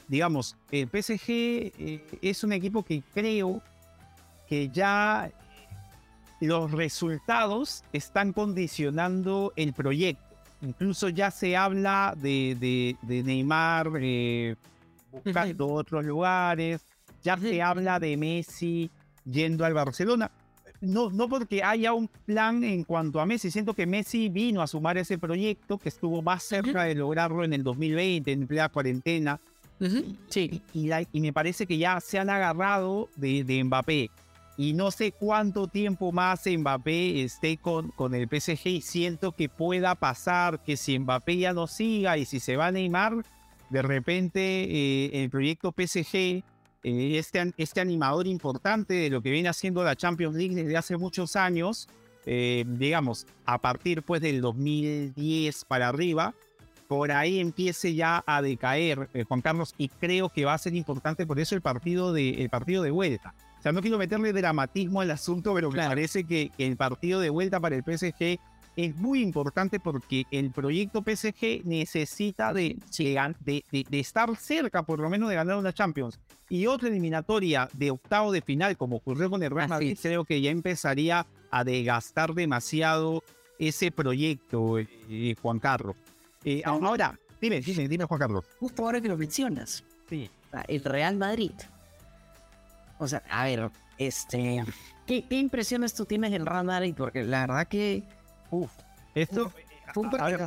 digamos, 0.06 0.56
el 0.70 0.88
PSG 0.88 1.28
eh, 1.28 2.18
es 2.22 2.44
un 2.44 2.52
equipo 2.52 2.84
que 2.84 3.02
creo 3.12 3.62
que 4.48 4.68
ya 4.68 5.32
los 6.40 6.70
resultados 6.70 7.82
están 7.92 8.32
condicionando 8.32 9.52
el 9.56 9.72
proyecto. 9.72 10.36
Incluso 10.62 11.08
ya 11.08 11.32
se 11.32 11.56
habla 11.56 12.14
de, 12.16 12.96
de, 13.02 13.22
Neymar 13.24 13.90
eh, 14.00 14.54
buscando 15.10 15.66
otros 15.66 16.04
lugares, 16.04 16.86
ya 17.24 17.36
se 17.36 17.60
habla 17.60 17.98
de 17.98 18.16
Messi 18.16 18.88
yendo 19.24 19.64
al 19.64 19.74
Barcelona. 19.74 20.30
No, 20.80 21.10
no 21.10 21.28
porque 21.28 21.62
haya 21.62 21.92
un 21.92 22.08
plan 22.08 22.62
en 22.64 22.84
cuanto 22.84 23.20
a 23.20 23.26
Messi, 23.26 23.50
siento 23.50 23.74
que 23.74 23.86
Messi 23.86 24.28
vino 24.28 24.60
a 24.60 24.66
sumar 24.66 24.98
ese 24.98 25.18
proyecto 25.18 25.78
que 25.78 25.88
estuvo 25.88 26.20
más 26.20 26.42
cerca 26.42 26.84
de 26.84 26.94
lograrlo 26.94 27.42
en 27.44 27.54
el 27.54 27.62
2020, 27.62 28.30
en 28.32 28.46
plena 28.46 28.68
cuarentena. 28.68 29.40
Sí. 30.28 30.62
Y, 30.72 30.90
y, 31.12 31.20
me 31.20 31.32
parece 31.32 31.66
que 31.66 31.76
ya 31.76 32.00
se 32.00 32.18
han 32.18 32.30
agarrado 32.30 33.08
de, 33.16 33.44
de 33.44 33.64
Mbappé 33.64 34.10
y 34.56 34.72
no 34.72 34.90
sé 34.90 35.12
cuánto 35.12 35.66
tiempo 35.66 36.12
más 36.12 36.46
Mbappé 36.46 37.22
esté 37.24 37.56
con, 37.56 37.88
con 37.90 38.14
el 38.14 38.28
PSG 38.28 38.66
y 38.66 38.80
siento 38.80 39.32
que 39.32 39.48
pueda 39.48 39.94
pasar 39.94 40.62
que 40.62 40.76
si 40.76 40.98
Mbappé 40.98 41.38
ya 41.38 41.52
no 41.52 41.66
siga 41.66 42.16
y 42.18 42.24
si 42.24 42.40
se 42.40 42.56
va 42.56 42.68
a 42.68 42.72
Neymar, 42.72 43.24
de 43.70 43.82
repente 43.82 44.40
eh, 44.40 45.24
el 45.24 45.30
proyecto 45.30 45.74
PSG, 45.76 46.44
eh, 46.84 47.18
este, 47.18 47.52
este 47.56 47.80
animador 47.80 48.26
importante 48.26 48.94
de 48.94 49.10
lo 49.10 49.22
que 49.22 49.30
viene 49.30 49.48
haciendo 49.48 49.82
la 49.82 49.96
Champions 49.96 50.36
League 50.36 50.54
desde 50.54 50.76
hace 50.76 50.96
muchos 50.96 51.34
años, 51.34 51.88
eh, 52.26 52.64
digamos, 52.66 53.26
a 53.44 53.58
partir 53.58 54.02
pues 54.02 54.20
del 54.20 54.40
2010 54.40 55.64
para 55.64 55.88
arriba, 55.88 56.34
por 56.86 57.10
ahí 57.10 57.40
empiece 57.40 57.94
ya 57.94 58.22
a 58.26 58.42
decaer 58.42 59.08
Juan 59.26 59.40
Carlos 59.40 59.74
y 59.78 59.88
creo 59.88 60.28
que 60.28 60.44
va 60.44 60.54
a 60.54 60.58
ser 60.58 60.74
importante 60.74 61.26
por 61.26 61.40
eso 61.40 61.54
el 61.54 61.62
partido 61.62 62.12
de, 62.12 62.42
el 62.42 62.50
partido 62.50 62.82
de 62.82 62.90
vuelta. 62.90 63.34
Sea, 63.64 63.72
no 63.72 63.80
quiero 63.80 63.96
meterle 63.96 64.34
dramatismo 64.34 65.00
al 65.00 65.10
asunto, 65.10 65.54
pero 65.54 65.70
me 65.70 65.78
parece 65.78 66.24
que, 66.24 66.50
el 66.58 66.76
partido 66.76 67.18
de 67.18 67.30
vuelta 67.30 67.58
para 67.60 67.76
el 67.76 67.82
PSG 67.82 68.38
es 68.76 68.96
muy 68.96 69.22
importante 69.22 69.80
porque 69.80 70.24
el 70.30 70.50
proyecto 70.50 71.02
PSG 71.02 71.64
necesita 71.64 72.52
de, 72.52 72.76
de, 73.40 73.64
de, 73.70 74.00
estar 74.00 74.34
cerca, 74.36 74.82
por 74.82 75.00
lo 75.00 75.08
menos, 75.08 75.28
de 75.28 75.36
ganar 75.36 75.56
una 75.56 75.72
Champions. 75.72 76.18
Y 76.48 76.66
otra 76.66 76.88
eliminatoria 76.88 77.68
de 77.72 77.90
octavo 77.90 78.32
de 78.32 78.42
final, 78.42 78.76
como 78.76 78.96
ocurrió 78.96 79.30
con 79.30 79.42
el 79.42 79.50
Real 79.50 79.68
Madrid, 79.68 79.98
creo 80.00 80.24
que 80.24 80.40
ya 80.40 80.50
empezaría 80.50 81.26
a 81.50 81.64
desgastar 81.64 82.34
demasiado 82.34 83.22
ese 83.58 83.90
proyecto, 83.90 84.78
eh, 84.78 85.34
Juan 85.40 85.58
Carlos. 85.58 85.96
Eh, 86.44 86.62
ahora, 86.64 87.18
dime, 87.40 87.60
dime, 87.60 87.88
dime, 87.88 88.04
Juan 88.04 88.20
Carlos. 88.20 88.44
Justo 88.60 88.84
ahora 88.84 89.00
que 89.00 89.08
lo 89.08 89.16
mencionas. 89.16 89.84
Sí. 90.08 90.30
El 90.68 90.84
Real 90.84 91.16
Madrid 91.16 91.52
o 92.98 93.08
sea, 93.08 93.22
a 93.30 93.44
ver, 93.44 93.70
este. 93.98 94.64
¿Qué, 95.06 95.24
impresiones 95.30 95.94
tú 95.94 96.04
tienes 96.04 96.30
del 96.30 96.46
Real 96.46 96.64
Madrid? 96.64 96.94
Porque 96.96 97.22
la 97.24 97.46
verdad 97.46 97.68
que. 97.68 98.02
Uf. 98.50 98.70
Esto. 99.14 99.52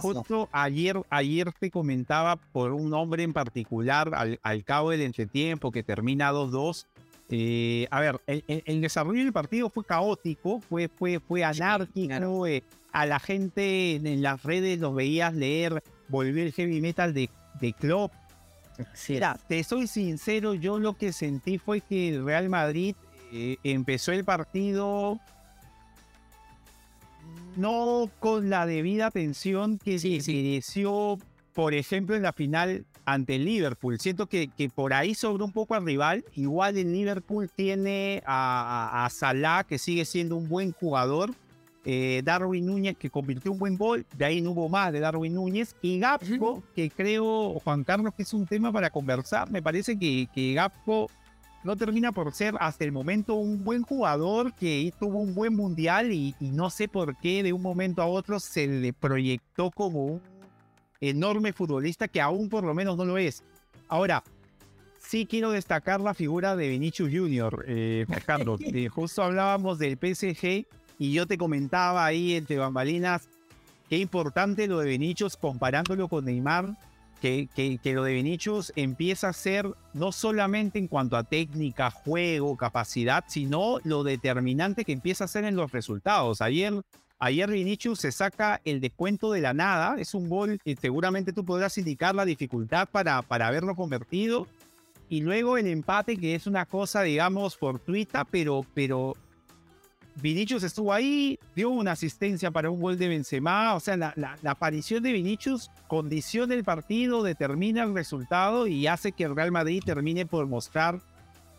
justo 0.02 0.50
ayer, 0.52 1.02
ayer 1.10 1.52
te 1.54 1.72
comentaba 1.72 2.36
por 2.36 2.74
un 2.74 2.90
nombre 2.90 3.24
en 3.24 3.34
particular 3.34 4.14
al, 4.14 4.40
al 4.44 4.64
cabo 4.64 4.92
del 4.92 5.02
entretiempo 5.02 5.72
que 5.72 5.84
termina 5.84 6.32
2-2. 6.32 6.86
Eh, 7.30 7.88
a 7.92 8.00
ver, 8.00 8.22
el, 8.26 8.82
desarrollo 8.82 9.22
del 9.22 9.34
partido 9.34 9.70
fue 9.70 9.84
caótico, 9.84 10.62
fue, 10.62 10.88
fue, 10.88 11.20
fue 11.20 11.44
anárquico. 11.44 12.48
Eh, 12.48 12.64
a 12.94 13.06
la 13.06 13.20
gente 13.20 13.96
en 13.96 14.22
las 14.22 14.44
redes 14.44 14.80
los 14.80 14.96
veías 14.96 15.34
leer, 15.34 15.84
volvió 16.08 16.44
el 16.44 16.54
heavy 16.54 16.82
metal 16.82 17.14
de, 17.14 17.30
de 17.60 17.74
Klopp, 17.74 18.14
Mira, 19.10 19.40
te 19.48 19.64
soy 19.64 19.88
sincero, 19.88 20.54
yo 20.54 20.80
lo 20.80 20.94
que 20.94 21.12
sentí 21.12 21.58
fue 21.58 21.82
que 21.82 22.10
el 22.10 22.26
Real 22.26 22.50
Madrid 22.50 22.96
eh, 23.32 23.58
empezó 23.64 24.12
el 24.12 24.24
partido 24.24 25.20
no 27.58 28.10
con 28.20 28.50
la 28.50 28.66
debida 28.66 29.08
atención 29.08 29.78
que 29.78 30.00
se 30.00 30.10
mereció, 30.10 31.18
por 31.54 31.74
ejemplo, 31.74 32.16
en 32.16 32.24
la 32.24 32.34
final 32.34 32.86
ante 33.06 33.36
el 33.36 33.46
Liverpool. 33.46 34.00
Siento 34.00 34.28
que, 34.28 34.50
que, 34.50 34.70
por 34.70 34.94
ahí 34.94 35.16
sobró 35.16 35.46
un 35.46 35.54
poco 35.54 35.76
al 35.76 35.86
rival. 35.86 36.26
Igual 36.36 36.78
el 36.78 36.92
Liverpool 36.92 37.50
tiene 37.54 38.22
a, 38.26 39.06
a 39.06 39.10
Salah, 39.10 39.64
que 39.64 39.78
sigue 39.78 40.06
siendo 40.06 40.36
un 40.36 40.48
buen 40.50 40.74
jugador. 40.74 41.32
Eh, 41.90 42.22
Darwin 42.26 42.66
Núñez 42.66 42.98
que 42.98 43.10
convirtió 43.10 43.50
un 43.50 43.60
buen 43.60 43.78
gol, 43.78 44.06
de 44.18 44.26
ahí 44.26 44.42
no 44.42 44.52
hubo 44.52 44.68
más 44.68 44.92
de 44.92 45.00
Darwin 45.00 45.34
Núñez, 45.34 45.74
y 45.82 46.00
Gapco, 46.00 46.62
que 46.76 46.90
creo, 46.90 47.58
Juan 47.64 47.86
Carlos, 47.86 48.14
que 48.14 48.24
es 48.24 48.34
un 48.34 48.46
tema 48.46 48.74
para 48.74 48.90
conversar, 48.90 49.50
me 49.50 49.62
parece 49.62 49.98
que, 49.98 50.28
que 50.36 50.54
Gapco 50.54 51.10
no 51.64 51.76
termina 51.76 52.12
por 52.12 52.34
ser 52.34 52.56
hasta 52.60 52.84
el 52.84 52.92
momento 52.92 53.36
un 53.36 53.64
buen 53.64 53.84
jugador 53.84 54.54
que 54.54 54.94
tuvo 55.00 55.20
un 55.20 55.36
buen 55.36 55.56
mundial 55.56 56.12
y, 56.12 56.36
no 56.40 56.70
sé 56.70 56.88
por 56.88 57.18
qué 57.18 57.44
de 57.44 57.54
un 57.54 57.62
momento 57.62 58.02
a 58.02 58.08
otro 58.08 58.40
se 58.40 58.68
le 58.68 58.94
proyectó 58.94 59.72
como 59.72 60.06
un 60.06 60.22
enorme 61.02 61.54
futbolista 61.54 62.08
que 62.08 62.22
aún 62.22 62.50
por 62.50 62.64
lo 62.64 62.74
menos 62.74 62.98
no 62.98 63.06
lo 63.06 63.18
es. 63.18 63.44
Ahora, 63.88 64.24
sí 65.00 65.26
quiero 65.26 65.52
destacar 65.52 66.02
la 66.02 66.14
figura 66.14 66.56
de 66.56 66.70
Vinicius 66.70 67.12
Junior, 67.12 67.66
eh, 67.68 68.06
Carlos. 68.26 68.60
Eh, 68.62 68.88
justo 68.88 69.24
hablábamos 69.24 69.80
del 69.80 69.98
PSG 69.98 70.66
y 71.00 71.14
yo 71.14 71.26
te 71.26 71.38
comentaba 71.38 72.06
ahí 72.06 72.34
entre 72.34 72.58
bambalinas 72.58 73.30
qué 73.90 73.98
importante 73.98 74.68
lo 74.68 74.80
de 74.80 74.90
Vinicius 74.90 75.38
comparándolo 75.38 76.08
con 76.08 76.26
Neymar, 76.26 76.76
que, 77.22 77.48
que, 77.56 77.94
lo 77.94 78.04
de 78.04 78.14
Vinicius 78.14 78.72
empieza 78.76 79.30
a 79.30 79.34
ser 79.34 79.70
no 79.94 80.12
solamente 80.12 80.80
en 80.80 80.88
cuanto 80.88 81.18
a 81.18 81.24
técnica, 81.24 81.92
juego, 81.92 82.56
capacidad, 82.58 83.24
sino 83.28 83.80
lo 83.84 84.04
determinante 84.04 84.86
que 84.86 84.92
empieza 84.92 85.24
a 85.24 85.28
ser 85.28 85.46
en 85.46 85.56
los 85.56 85.72
resultados. 85.72 86.42
Ayer, 86.42 86.82
ayer 87.20 87.50
Vinicius 87.50 88.00
se 88.00 88.12
saca 88.12 88.62
el 88.66 88.82
descuento 88.82 89.32
de 89.32 89.42
la 89.42 89.54
nada, 89.54 90.00
es 90.00 90.14
un 90.14 90.30
gol 90.30 90.60
que 90.64 90.76
seguramente 90.76 91.34
tú 91.34 91.44
podrás 91.44 91.78
indicar 91.78 92.14
la 92.16 92.26
dificultad 92.26 92.88
para, 92.90 93.22
para 93.22 93.48
haberlo 93.48 93.76
convertido. 93.76 94.48
Y 95.10 95.22
luego 95.22 95.58
el 95.58 95.68
empate, 95.68 96.18
que 96.18 96.36
es 96.36 96.48
una 96.48 96.66
cosa, 96.66 97.02
digamos, 97.02 97.56
fortuita, 97.58 98.26
pero, 98.26 98.66
pero 98.74 99.16
Vinicius 100.22 100.64
estuvo 100.64 100.94
ahí, 100.94 101.40
dio 101.56 101.70
una 101.70 101.92
asistencia 101.92 102.50
para 102.50 102.72
un 102.72 102.82
gol 102.82 102.98
de 102.98 103.08
Benzema, 103.08 103.76
o 103.76 103.80
sea, 103.80 103.96
la, 103.98 104.38
aparición 104.46 105.04
de 105.04 105.12
Vinicius 105.12 105.70
condiciona 105.88 106.56
el 106.56 106.64
partido, 106.64 107.22
determina 107.22 107.84
el 107.84 107.94
resultado 107.94 108.66
y 108.66 108.88
hace 108.88 109.12
que 109.12 109.26
el 109.26 109.36
Real 109.36 109.52
Madrid 109.52 109.84
termine 109.86 110.26
por 110.26 110.48
mostrar 110.48 111.00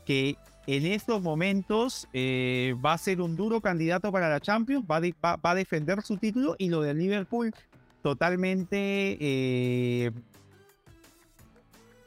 que 0.04 0.36
en 0.66 0.86
estos 0.86 1.22
momentos 1.22 2.08
eh, 2.12 2.74
va 2.84 2.94
a 2.94 2.98
ser 2.98 3.20
un 3.20 3.36
duro 3.36 3.60
candidato 3.60 4.10
para 4.10 4.28
la 4.28 4.40
Champions, 4.40 4.84
va, 4.90 5.00
a 5.42 5.54
defender 5.54 6.02
su 6.02 6.16
título 6.16 6.56
y 6.58 6.68
lo 6.68 6.82
del 6.82 6.98
Liverpool 6.98 7.54
totalmente 8.02 9.16
eh, 9.20 10.10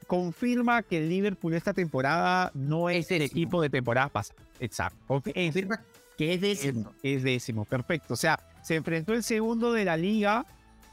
confirma 0.05 0.83
que 0.83 0.97
el 0.97 1.09
Liverpool 1.09 1.53
esta 1.53 1.73
temporada 1.73 2.51
no 2.53 2.89
es, 2.89 3.09
el 3.11 3.21
equipo 3.21 3.61
de 3.61 3.69
temporada 3.69 4.09
pasada. 4.09 4.41
Exacto. 4.59 4.97
Confirma 5.07 5.81
que 6.21 6.35
es 6.35 6.41
décimo. 6.41 6.93
Es, 7.01 7.23
décimo, 7.23 7.65
perfecto. 7.65 8.13
O 8.13 8.15
sea, 8.15 8.37
se 8.61 8.75
enfrentó 8.75 9.13
el 9.13 9.23
segundo 9.23 9.73
de 9.73 9.85
la 9.85 9.97
liga 9.97 10.45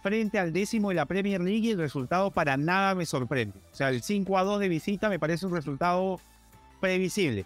frente 0.03 0.39
al 0.39 0.55
décimo 0.55 0.89
de 0.89 0.95
la 0.95 1.05
Premier 1.05 1.39
League 1.39 1.69
y 1.69 1.73
el 1.73 1.79
resultado 1.79 2.31
para 2.31 2.57
nada 2.57 2.95
me 2.95 3.05
sorprende. 3.05 3.61
O 3.71 3.75
sea, 3.75 3.91
el 3.91 4.03
5 4.03 4.39
a 4.39 4.45
2 4.45 4.59
de 4.59 4.69
visita 4.69 5.11
me 5.11 5.19
parece 5.19 5.45
un 5.45 5.55
resultado 5.55 6.19
previsible. 6.81 7.45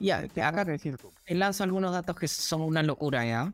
Ya, 0.00 0.24
acá 0.42 0.64
decir 0.64 0.96
Te 1.24 1.34
lanzo 1.36 1.62
algunos 1.62 1.92
datos 1.92 2.18
que 2.18 2.26
son 2.26 2.62
una 2.62 2.82
locura, 2.82 3.24
¿ya? 3.24 3.52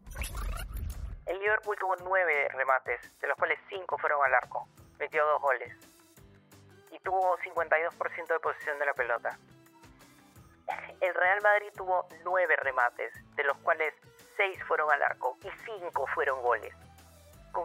El 1.26 1.38
Liverpool 1.38 1.76
tuvo 1.78 1.96
nueve 2.02 2.48
remates, 2.56 3.00
de 3.20 3.28
los 3.28 3.36
cuales 3.36 3.58
cinco 3.68 3.98
fueron 3.98 4.24
al 4.24 4.32
arco. 4.32 4.66
Metió 4.98 5.22
dos 5.26 5.42
goles. 5.42 5.70
Y 6.92 6.98
tuvo 7.00 7.36
52% 7.44 8.26
de 8.26 8.40
posición 8.40 8.78
de 8.78 8.86
la 8.86 8.94
pelota 8.94 9.38
el 11.00 11.14
Real 11.14 11.40
Madrid 11.42 11.68
tuvo 11.76 12.06
nueve 12.24 12.54
remates, 12.56 13.12
de 13.36 13.44
los 13.44 13.56
cuales 13.58 13.92
seis 14.36 14.58
fueron 14.66 14.90
al 14.90 15.02
arco 15.02 15.36
y 15.42 15.48
cinco 15.64 16.06
fueron 16.14 16.42
goles, 16.42 16.74
con 17.52 17.64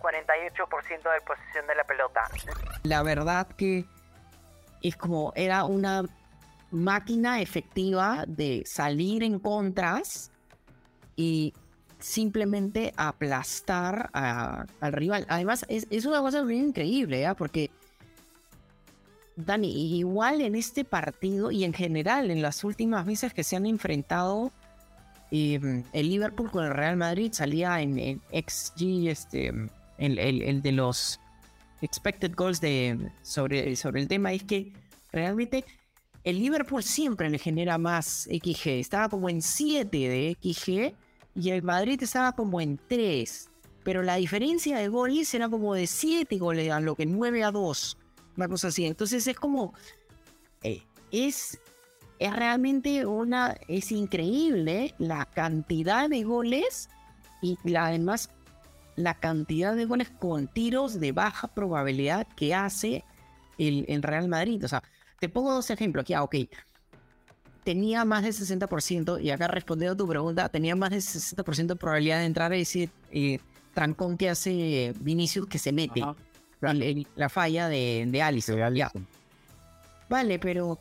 48% 0.00 1.12
de 1.12 1.20
posición 1.26 1.66
de 1.66 1.74
la 1.74 1.84
pelota. 1.84 2.22
La 2.82 3.02
verdad 3.02 3.46
que 3.56 3.84
es 4.82 4.96
como 4.96 5.32
era 5.36 5.64
una 5.64 6.02
máquina 6.70 7.40
efectiva 7.40 8.24
de 8.26 8.64
salir 8.66 9.22
en 9.22 9.38
contras 9.38 10.32
y 11.14 11.54
simplemente 11.98 12.92
aplastar 12.96 14.10
al 14.12 14.92
rival. 14.92 15.24
Además, 15.28 15.64
es, 15.68 16.04
una 16.04 16.20
cosa 16.20 16.42
muy 16.42 16.58
increíble, 16.58 17.24
¿eh? 17.24 17.34
porque 17.36 17.70
Dani, 19.36 19.98
igual 19.98 20.40
en 20.40 20.54
este 20.54 20.84
partido 20.84 21.50
y 21.50 21.64
en 21.64 21.72
general 21.72 22.30
en 22.30 22.42
las 22.42 22.64
últimas 22.64 23.06
veces 23.06 23.32
que 23.32 23.44
se 23.44 23.56
han 23.56 23.66
enfrentado, 23.66 24.52
em, 25.30 25.84
el 25.92 26.08
Liverpool 26.08 26.50
con 26.50 26.64
el 26.64 26.74
Real 26.74 26.96
Madrid 26.96 27.32
salía 27.32 27.80
en, 27.80 28.20
XG, 28.30 29.08
este, 29.08 29.52
el 29.98 30.62
de 30.62 30.72
los 30.72 31.20
expected 31.82 32.34
goals 32.34 32.60
de, 32.60 33.10
sobre, 33.22 33.76
sobre 33.76 34.00
el 34.00 34.08
tema, 34.08 34.32
es 34.32 34.44
que 34.44 34.72
realmente 35.12 35.64
el 36.24 36.38
Liverpool 36.38 36.82
siempre 36.82 37.28
le 37.28 37.38
genera 37.38 37.78
más 37.78 38.28
XG. 38.30 38.68
Estaba 38.68 39.08
como 39.08 39.28
en 39.28 39.42
7 39.42 39.88
de 39.90 40.36
XG 40.40 40.94
y 41.34 41.50
el 41.50 41.62
Madrid 41.62 42.00
estaba 42.02 42.32
como 42.32 42.60
en 42.60 42.78
3. 42.88 43.48
Pero 43.82 44.02
la 44.02 44.16
diferencia 44.16 44.78
de 44.78 44.88
goles 44.88 45.34
era 45.34 45.48
como 45.48 45.74
de 45.74 45.88
7 45.88 46.38
goles 46.38 46.70
a 46.70 46.80
lo 46.80 46.94
que 46.94 47.06
9 47.06 47.42
a 47.42 47.50
2. 47.50 47.98
Una 48.36 48.48
cosa 48.48 48.68
así. 48.68 48.84
Entonces 48.86 49.26
es 49.26 49.36
como. 49.36 49.74
eh, 50.62 50.82
es, 51.10 51.58
es 52.18 52.36
realmente 52.36 53.04
una. 53.06 53.56
Es 53.68 53.92
increíble 53.92 54.94
la 54.98 55.26
cantidad 55.26 56.08
de 56.08 56.22
goles 56.24 56.88
y 57.42 57.58
la- 57.64 57.86
además 57.86 58.30
la 58.96 59.14
cantidad 59.14 59.74
de 59.74 59.84
goles 59.86 60.10
con 60.10 60.48
tiros 60.48 61.00
de 61.00 61.12
baja 61.12 61.48
probabilidad 61.48 62.26
que 62.36 62.54
hace 62.54 63.04
el, 63.58 63.84
el 63.88 64.02
Real 64.02 64.28
Madrid. 64.28 64.64
O 64.64 64.68
sea, 64.68 64.82
te 65.18 65.28
pongo 65.28 65.52
dos 65.52 65.70
ejemplos 65.70 66.02
aquí. 66.02 66.14
Ah, 66.14 66.22
ok. 66.22 66.36
Tenía 67.64 68.04
más 68.04 68.24
del 68.24 68.32
60%, 68.32 69.22
y 69.22 69.30
acá 69.30 69.46
respondiendo 69.46 69.94
a 69.94 69.96
tu 69.96 70.08
pregunta, 70.08 70.48
tenía 70.48 70.74
más 70.74 70.90
del 70.90 71.00
60% 71.00 71.74
de 71.74 71.76
probabilidad 71.76 72.18
de 72.18 72.24
entrar 72.24 72.50
a 72.50 72.56
ese 72.56 72.90
eh, 73.12 73.38
trancón 73.72 74.16
que 74.18 74.28
hace 74.28 74.92
Vinicius 74.98 75.46
que 75.46 75.58
se 75.58 75.70
mete. 75.72 76.02
Ajá. 76.02 76.16
La 77.16 77.28
falla 77.28 77.68
de, 77.68 78.04
de 78.08 78.22
Alisson. 78.22 78.56
De 78.56 78.60
ya. 78.78 78.86
Alisson. 78.86 79.06
Vale, 80.08 80.38
pero 80.38 80.78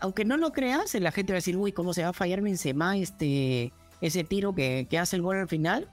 aunque 0.00 0.24
no 0.24 0.36
lo 0.36 0.52
creas, 0.52 0.94
la 0.94 1.12
gente 1.12 1.32
va 1.32 1.36
a 1.36 1.38
decir, 1.38 1.56
uy, 1.56 1.72
¿cómo 1.72 1.94
se 1.94 2.02
va 2.02 2.08
a 2.08 2.12
fallar 2.12 2.40
Benzema 2.40 2.96
este, 2.96 3.72
ese 4.00 4.24
tiro 4.24 4.54
que, 4.54 4.86
que 4.90 4.98
hace 4.98 5.16
el 5.16 5.22
gol 5.22 5.36
al 5.38 5.48
final? 5.48 5.88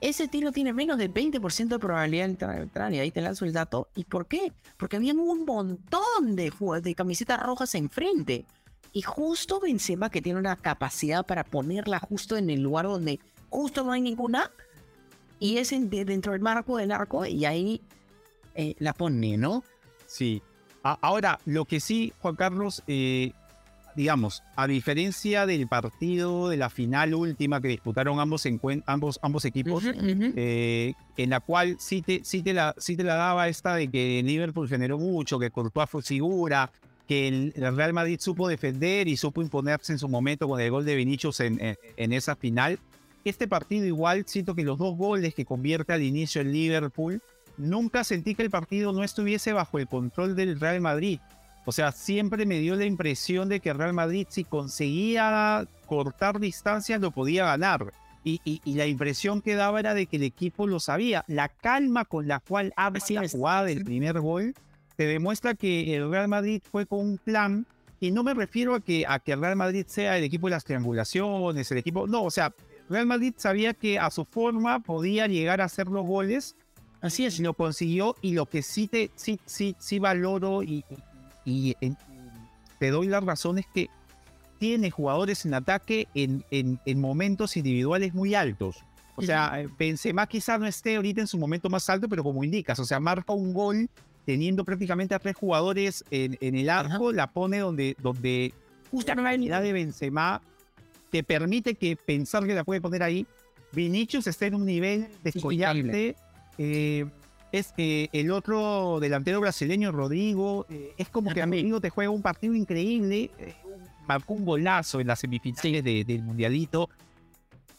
Ese 0.00 0.28
tiro 0.28 0.52
tiene 0.52 0.72
menos 0.72 0.96
del 0.98 1.12
20% 1.12 1.68
de 1.68 1.78
probabilidad 1.78 2.24
de 2.26 2.30
entrar, 2.30 2.60
entrar, 2.60 2.92
y 2.94 3.00
ahí 3.00 3.10
te 3.10 3.20
lanzo 3.20 3.44
el 3.44 3.52
dato. 3.52 3.88
¿Y 3.96 4.04
por 4.04 4.26
qué? 4.26 4.52
Porque 4.76 4.96
habían 4.96 5.18
un 5.18 5.44
montón 5.44 6.36
de, 6.36 6.52
de 6.82 6.94
camisetas 6.94 7.42
rojas 7.42 7.74
enfrente. 7.74 8.44
Y 8.92 9.02
justo 9.02 9.58
Benzema, 9.60 10.08
que 10.08 10.22
tiene 10.22 10.38
una 10.38 10.54
capacidad 10.56 11.26
para 11.26 11.42
ponerla 11.44 11.98
justo 11.98 12.36
en 12.36 12.48
el 12.48 12.60
lugar 12.62 12.86
donde 12.86 13.18
justo 13.50 13.82
no 13.84 13.90
hay 13.92 14.00
ninguna, 14.00 14.50
y 15.40 15.58
es 15.58 15.72
en- 15.72 15.90
de- 15.90 16.04
dentro 16.04 16.32
del 16.32 16.42
marco 16.42 16.76
del 16.76 16.92
arco, 16.92 17.26
y 17.26 17.44
ahí 17.44 17.80
eh, 18.58 18.74
la 18.78 18.92
pone, 18.92 19.38
¿no? 19.38 19.64
Sí. 20.06 20.42
A- 20.82 20.98
ahora, 21.00 21.38
lo 21.46 21.64
que 21.64 21.80
sí, 21.80 22.12
Juan 22.20 22.36
Carlos, 22.36 22.82
eh, 22.86 23.32
digamos, 23.96 24.42
a 24.56 24.66
diferencia 24.66 25.46
del 25.46 25.66
partido 25.66 26.48
de 26.48 26.56
la 26.56 26.68
final 26.70 27.14
última 27.14 27.60
que 27.60 27.68
disputaron 27.68 28.20
ambos, 28.20 28.46
ambos, 28.86 29.18
ambos 29.22 29.44
equipos, 29.44 29.84
eh, 29.86 30.92
en 31.16 31.30
la 31.30 31.40
cual 31.40 31.76
sí 31.80 32.02
te, 32.02 32.20
sí, 32.24 32.42
te 32.42 32.52
la, 32.52 32.74
sí 32.78 32.96
te 32.96 33.02
la 33.02 33.14
daba 33.14 33.48
esta 33.48 33.74
de 33.74 33.88
que 33.88 34.22
Liverpool 34.24 34.68
generó 34.68 34.98
mucho, 34.98 35.38
que 35.38 35.50
Courtois 35.50 35.88
fue 35.90 36.02
figura, 36.02 36.70
que 37.08 37.26
el, 37.26 37.52
el 37.56 37.74
Real 37.76 37.92
Madrid 37.92 38.20
supo 38.20 38.46
defender 38.48 39.08
y 39.08 39.16
supo 39.16 39.40
imponerse 39.42 39.92
en 39.92 39.98
su 39.98 40.08
momento 40.08 40.46
con 40.46 40.60
el 40.60 40.70
gol 40.70 40.84
de 40.84 40.94
Vinicius 40.94 41.40
en, 41.40 41.60
en, 41.60 41.76
en 41.96 42.12
esa 42.12 42.36
final. 42.36 42.78
Este 43.24 43.48
partido 43.48 43.84
igual, 43.84 44.24
siento 44.26 44.54
que 44.54 44.62
los 44.62 44.78
dos 44.78 44.96
goles 44.96 45.34
que 45.34 45.44
convierte 45.44 45.92
al 45.92 46.02
inicio 46.02 46.40
el 46.40 46.52
Liverpool, 46.52 47.20
nunca 47.58 48.04
sentí 48.04 48.34
que 48.34 48.42
el 48.42 48.50
partido 48.50 48.92
no 48.92 49.04
estuviese 49.04 49.52
bajo 49.52 49.78
el 49.78 49.86
control 49.88 50.34
del 50.36 50.58
Real 50.58 50.80
Madrid. 50.80 51.20
O 51.66 51.72
sea, 51.72 51.92
siempre 51.92 52.46
me 52.46 52.60
dio 52.60 52.76
la 52.76 52.86
impresión 52.86 53.48
de 53.50 53.60
que 53.60 53.68
el 53.70 53.76
Real 53.78 53.92
Madrid 53.92 54.26
si 54.30 54.44
conseguía 54.44 55.66
cortar 55.86 56.40
distancias 56.40 57.00
lo 57.00 57.10
podía 57.10 57.44
ganar. 57.44 57.92
Y, 58.24 58.40
y- 58.44 58.60
y 58.64 58.74
la 58.74 58.86
impresión 58.86 59.40
que 59.42 59.54
daba 59.54 59.78
era 59.80 59.94
de 59.94 60.06
que 60.06 60.16
el 60.16 60.22
equipo 60.22 60.66
lo 60.66 60.80
sabía. 60.80 61.24
La 61.28 61.48
calma 61.48 62.04
con 62.04 62.26
la 62.26 62.40
cual 62.40 62.72
Así 62.76 63.14
la 63.14 63.28
jugada 63.28 63.64
del 63.64 63.84
primer 63.84 64.20
gol 64.20 64.54
te 64.96 65.04
demuestra 65.06 65.54
que 65.54 65.94
el 65.96 66.10
Real 66.10 66.28
Madrid 66.28 66.60
fue 66.70 66.86
con 66.86 67.00
un 67.00 67.18
plan. 67.18 67.66
Y 68.00 68.10
no 68.12 68.22
me 68.22 68.34
refiero 68.34 68.74
a 68.74 68.80
que, 68.80 69.04
a 69.06 69.18
que 69.18 69.32
el 69.32 69.40
Real 69.40 69.56
Madrid 69.56 69.84
sea 69.88 70.16
el 70.18 70.24
equipo 70.24 70.46
de 70.46 70.52
las 70.52 70.64
triangulaciones, 70.64 71.70
el 71.70 71.78
equipo... 71.78 72.06
No, 72.06 72.24
o 72.24 72.30
sea, 72.30 72.52
Real 72.88 73.06
Madrid 73.06 73.34
sabía 73.36 73.74
que 73.74 73.98
a 73.98 74.10
su 74.10 74.24
forma 74.24 74.80
podía 74.80 75.26
llegar 75.26 75.60
a 75.60 75.64
hacer 75.64 75.88
los 75.88 76.06
goles 76.06 76.56
Así 77.00 77.24
es. 77.24 77.38
lo 77.40 77.54
consiguió 77.54 78.16
y 78.22 78.32
lo 78.32 78.46
que 78.46 78.62
sí 78.62 78.88
te 78.88 79.10
sí 79.14 79.38
sí 79.46 79.76
sí 79.78 79.98
valoro 79.98 80.62
y, 80.62 80.84
y- 81.44 81.70
y, 81.70 81.76
en- 81.80 81.96
te 82.78 82.90
doy 82.90 83.06
la 83.08 83.20
razón 83.20 83.58
es 83.58 83.66
que 83.72 83.88
tiene 84.58 84.90
jugadores 84.90 85.44
en 85.46 85.54
ataque 85.54 86.08
en, 86.14 86.44
en, 86.50 86.80
en 86.84 87.00
momentos 87.00 87.56
individuales 87.56 88.12
muy 88.14 88.34
altos. 88.34 88.76
O 89.14 89.22
sea, 89.22 89.60
eh, 89.60 89.68
Benzema 89.78 90.26
quizá 90.26 90.58
no 90.58 90.66
esté 90.66 90.96
ahorita 90.96 91.20
en 91.20 91.26
su 91.26 91.38
momento 91.38 91.68
más 91.68 91.88
alto, 91.90 92.08
pero 92.08 92.22
como 92.22 92.42
indicas, 92.44 92.78
o 92.78 92.84
sea, 92.84 93.00
marca 93.00 93.32
un 93.32 93.52
gol 93.52 93.88
teniendo 94.26 94.64
prácticamente 94.64 95.14
a 95.14 95.18
tres 95.18 95.34
jugadores 95.36 96.04
en, 96.10 96.36
en 96.40 96.54
el 96.54 96.68
arco, 96.70 97.12
la 97.12 97.28
pone 97.28 97.58
donde, 97.58 97.96
donde 98.00 98.52
justo 98.90 99.12
la 99.14 99.22
calidad 99.22 99.62
de 99.62 99.72
Benzema 99.72 100.40
te 101.10 101.22
permite 101.24 101.74
que 101.76 101.96
pensar 101.96 102.46
que 102.46 102.54
la 102.54 102.62
puede 102.64 102.80
poner 102.80 103.02
ahí. 103.02 103.26
Vinicius 103.72 104.26
está 104.26 104.46
en 104.46 104.54
un 104.56 104.66
nivel 104.66 105.08
descollante. 105.24 106.16
Eh, 106.58 107.06
es 107.50 107.72
que 107.72 108.10
el 108.12 108.30
otro 108.30 108.98
delantero 109.00 109.40
brasileño, 109.40 109.90
Rodrigo, 109.90 110.66
eh, 110.68 110.92
es 110.98 111.08
como 111.08 111.30
Ah, 111.30 111.34
que 111.34 111.40
también. 111.40 111.62
Rodrigo 111.62 111.80
te 111.80 111.90
juega 111.90 112.10
un 112.10 112.20
partido 112.22 112.54
increíble. 112.54 113.30
eh, 113.38 113.54
marcó 114.06 114.32
un 114.34 114.44
golazo 114.46 115.00
en 115.00 115.06
las 115.06 115.18
semifinales 115.20 115.84
de- 115.84 116.02
del 116.04 116.22
Mundialito. 116.22 116.88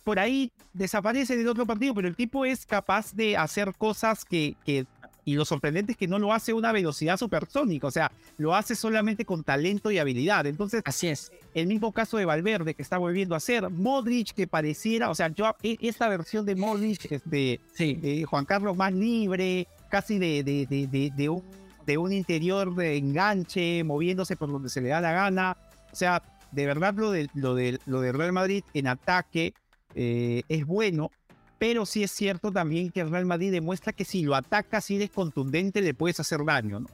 Por 0.03 0.19
ahí 0.19 0.51
desaparece 0.73 1.35
del 1.35 1.47
otro 1.47 1.65
partido, 1.65 1.93
pero 1.95 2.07
el 2.07 2.15
tipo 2.15 2.45
es 2.45 2.65
capaz 2.67 3.13
de 3.15 3.35
hacer 3.35 3.73
cosas 3.75 4.25
que, 4.25 4.55
que 4.63 4.85
y 5.31 5.35
lo 5.35 5.45
sorprendente 5.45 5.91
es 5.93 5.97
que 5.97 6.07
no 6.07 6.17
lo 6.19 6.33
hace 6.33 6.51
a 6.51 6.55
una 6.55 6.71
velocidad 6.71 7.17
supersónica, 7.17 7.87
o 7.87 7.91
sea, 7.91 8.11
lo 8.37 8.55
hace 8.55 8.75
solamente 8.75 9.25
con 9.25 9.43
talento 9.43 9.91
y 9.91 9.97
habilidad. 9.99 10.45
Entonces, 10.45 10.81
Así 10.85 11.07
es. 11.07 11.31
el 11.53 11.67
mismo 11.67 11.91
caso 11.91 12.17
de 12.17 12.25
Valverde 12.25 12.73
que 12.73 12.81
está 12.81 12.97
volviendo 12.97 13.35
a 13.35 13.37
hacer, 13.37 13.69
Modric 13.69 14.31
que 14.33 14.47
pareciera, 14.47 15.09
o 15.09 15.15
sea, 15.15 15.27
yo 15.29 15.55
e- 15.63 15.77
esta 15.81 16.07
versión 16.09 16.45
de 16.45 16.55
Modric, 16.55 17.11
este, 17.11 17.59
Sí. 17.73 17.93
de 17.95 18.23
Juan 18.25 18.45
Carlos 18.45 18.75
más 18.75 18.93
libre, 18.93 19.67
casi 19.89 20.17
de, 20.19 20.43
de, 20.43 20.65
de, 20.65 20.87
de- 20.87 21.11
de 21.15 21.29
un, 21.29 21.43
de 21.85 21.97
un 21.97 22.13
interior 22.13 22.75
de 22.75 22.97
enganche, 22.97 23.83
moviéndose 23.83 24.35
por 24.35 24.51
donde 24.51 24.69
se 24.69 24.81
le 24.81 24.89
da 24.89 25.01
la 25.01 25.11
gana. 25.11 25.57
O 25.91 25.95
sea, 25.95 26.21
de 26.51 26.65
verdad 26.65 26.93
lo 26.95 27.11
de, 27.11 27.27
lo 27.33 27.55
de, 27.55 27.79
lo 27.85 28.01
de 28.01 28.11
Real 28.11 28.31
Madrid 28.31 28.63
en 28.73 28.87
ataque 28.87 29.53
eh, 29.95 30.43
es 30.49 30.65
bueno, 30.65 31.11
pero 31.59 31.85
sí 31.85 32.01
es 32.03 32.11
cierto 32.11 32.51
también 32.51 32.89
que 32.89 33.01
el 33.01 33.11
Real 33.11 33.25
Madrid 33.25 33.51
demuestra 33.51 33.93
que 33.93 34.05
si 34.05 34.23
lo 34.23 34.33
atacas, 34.35 34.85
si 34.85 34.95
eres 34.95 35.09
contundente, 35.11 35.81
le 35.81 35.93
puedes 35.93 36.19
hacer 36.19 36.43
daño. 36.45 36.79
¿no? 36.79 36.87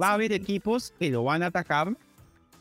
Va 0.00 0.08
a 0.10 0.14
haber 0.14 0.32
equipos 0.32 0.92
que 0.98 1.10
lo 1.10 1.24
van 1.24 1.42
a 1.42 1.46
atacar 1.46 1.96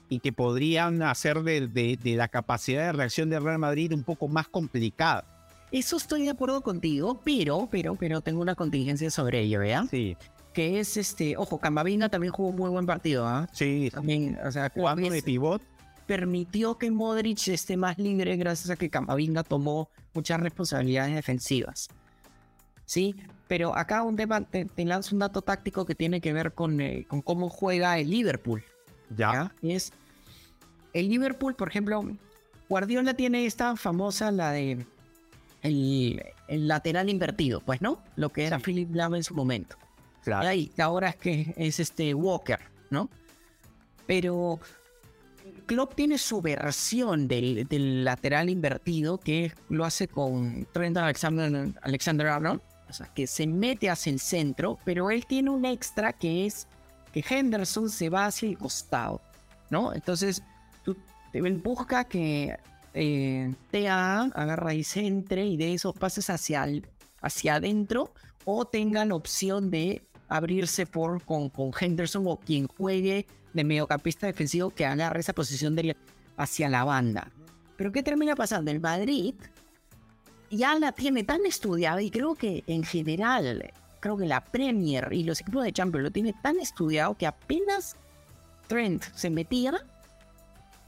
y 0.08 0.20
que 0.20 0.32
podrían 0.32 1.02
hacer 1.04 1.44
de, 1.44 1.68
de- 1.68 1.98
de 2.02 2.16
la 2.16 2.28
capacidad 2.28 2.86
de 2.86 2.92
reacción 2.94 3.30
del 3.30 3.44
Real 3.44 3.60
Madrid 3.60 3.92
un 3.94 4.04
poco 4.04 4.28
más 4.28 4.48
complicada. 4.48 5.26
Eso 5.72 5.98
estoy 5.98 6.24
de 6.24 6.32
acuerdo 6.32 6.62
contigo, 6.62 7.22
pero, 7.24 7.68
pero, 7.70 7.96
pero 7.96 8.22
tengo 8.22 8.42
una 8.42 8.56
contingencia 8.56 9.12
sobre 9.12 9.42
ello, 9.42 9.64
¿ya? 9.64 9.86
Sí, 9.86 10.18
Que 10.52 10.80
es 10.80 10.98
este, 10.98 11.38
ojo, 11.38 11.60
Camavinga 11.60 12.10
también 12.10 12.34
jugó 12.34 12.50
un 12.50 12.56
muy 12.56 12.70
buen 12.72 12.88
partido, 12.88 13.28
¿ah? 13.28 13.48
sí. 13.52 13.92
También, 13.94 14.38
o 14.44 14.52
sea, 14.52 14.72
Jugando 14.74 15.06
es- 15.06 15.14
de 15.14 15.22
pivot, 15.22 15.62
permitió 16.10 16.76
que 16.80 16.90
Modric 16.90 17.50
esté 17.50 17.78
más 17.78 18.00
libre 18.00 18.36
gracias 18.36 18.72
a 18.72 18.76
que 18.76 18.90
Camavinga 18.90 19.44
tomó 19.44 19.92
muchas 20.16 20.40
responsabilidades 20.40 21.14
defensivas. 21.14 21.88
Sí, 22.86 23.16
pero 23.48 23.78
acá 23.78 24.02
un 24.02 24.16
tema, 24.16 24.42
te, 24.42 24.66
te 24.66 24.86
lanzo 24.86 25.14
un 25.14 25.20
dato 25.20 25.44
táctico 25.44 25.86
que 25.86 25.94
tiene 25.94 26.20
que 26.20 26.34
ver 26.34 26.54
con, 26.54 26.82
eh, 26.82 27.06
con 27.08 27.22
cómo 27.22 27.48
juega 27.48 28.00
el 28.00 28.10
Liverpool. 28.10 28.64
ya. 29.16 29.54
es 29.62 29.94
el 30.94 31.10
Liverpool, 31.10 31.54
por 31.54 31.68
ejemplo, 31.68 32.02
Guardiola 32.68 33.14
tiene 33.14 33.46
esta 33.46 33.76
famosa, 33.76 34.32
la 34.32 34.52
de 34.52 34.84
el, 35.62 36.24
el 36.48 36.68
lateral 36.68 37.08
invertido, 37.12 37.62
pues, 37.62 37.84
¿no? 37.84 38.02
Lo 38.16 38.30
que 38.30 38.48
era 38.48 38.58
Sí. 38.58 38.64
Philip 38.64 38.96
Lahm 38.96 39.14
en 39.14 39.24
su 39.24 39.36
momento. 39.36 39.76
Claro. 40.24 40.50
Ahora 40.80 41.10
es 41.10 41.18
que 41.18 41.54
es 41.56 41.80
este 41.80 42.16
Walker, 42.16 42.62
¿no? 42.90 43.12
Pero 44.08 44.60
Klopp 45.66 45.96
tiene 45.96 46.18
su 46.18 46.42
versión 46.42 47.28
del, 47.28 48.04
lateral 48.04 48.50
invertido 48.50 49.20
que 49.20 49.54
lo 49.70 49.86
hace 49.86 50.08
con 50.08 50.68
Trent 50.72 50.98
Alexander, 50.98 51.74
Alexander 51.82 52.28
Arnold, 52.28 52.62
o 52.90 52.94
sea, 52.94 53.08
que 53.14 53.28
se 53.28 53.46
mete 53.46 53.90
hacia 53.90 54.12
el 54.12 54.20
centro, 54.20 54.80
pero 54.84 55.12
él 55.12 55.26
tiene 55.26 55.50
un 55.50 55.66
extra 55.66 56.14
que 56.14 56.46
es 56.46 56.68
que 57.14 57.24
Henderson 57.28 57.90
se 57.90 58.10
va 58.10 58.26
hacia 58.26 58.50
el 58.50 58.58
costado, 58.58 59.22
¿no? 59.70 59.94
Entonces, 59.94 60.42
tú, 60.84 60.98
él 61.34 61.58
busca 61.58 62.04
que 62.04 62.58
eh, 62.94 63.54
TA 63.72 64.24
agarra 64.24 64.74
y 64.74 64.84
centre 64.84 65.46
y 65.46 65.58
de 65.58 65.74
esos 65.74 65.96
pases 65.96 66.30
hacia, 66.30 66.68
hacia 67.22 67.56
adentro 67.56 68.14
o 68.46 68.66
tenga 68.66 69.06
la 69.06 69.16
opción 69.16 69.70
de 69.70 70.02
abrirse 70.30 70.86
por 70.86 71.24
con, 71.24 71.50
con 71.50 71.72
Henderson 71.78 72.26
o 72.28 72.38
quien 72.38 72.68
juegue 72.68 73.28
de 73.54 73.64
mediocampista 73.64 74.28
defensivo 74.28 74.70
que 74.70 74.86
agarre 74.86 75.20
esa 75.20 75.34
posición 75.34 75.76
de, 75.76 75.98
hacia 76.38 76.70
la 76.70 76.84
banda. 76.84 77.32
Pero 77.76 77.92
¿qué 77.92 78.04
termina 78.04 78.36
pasando? 78.36 78.72
El 78.72 78.80
Madrid 78.80 79.36
ya 80.52 80.76
la 80.76 80.92
tiene 80.92 81.24
tan 81.24 81.46
estudiada 81.46 82.02
y 82.02 82.12
creo 82.12 82.36
que 82.36 82.64
en 82.68 82.84
general, 82.84 83.72
creo 84.00 84.18
que 84.18 84.26
la 84.26 84.44
Premier 84.44 85.10
y 85.12 85.24
los 85.24 85.42
equipos 85.42 85.64
de 85.64 85.74
Champions 85.74 86.04
lo 86.04 86.12
tiene 86.12 86.34
tan 86.42 86.60
estudiado 86.60 87.16
que 87.16 87.28
apenas 87.28 87.96
Trent 88.68 89.04
se 89.16 89.30
metía, 89.30 89.74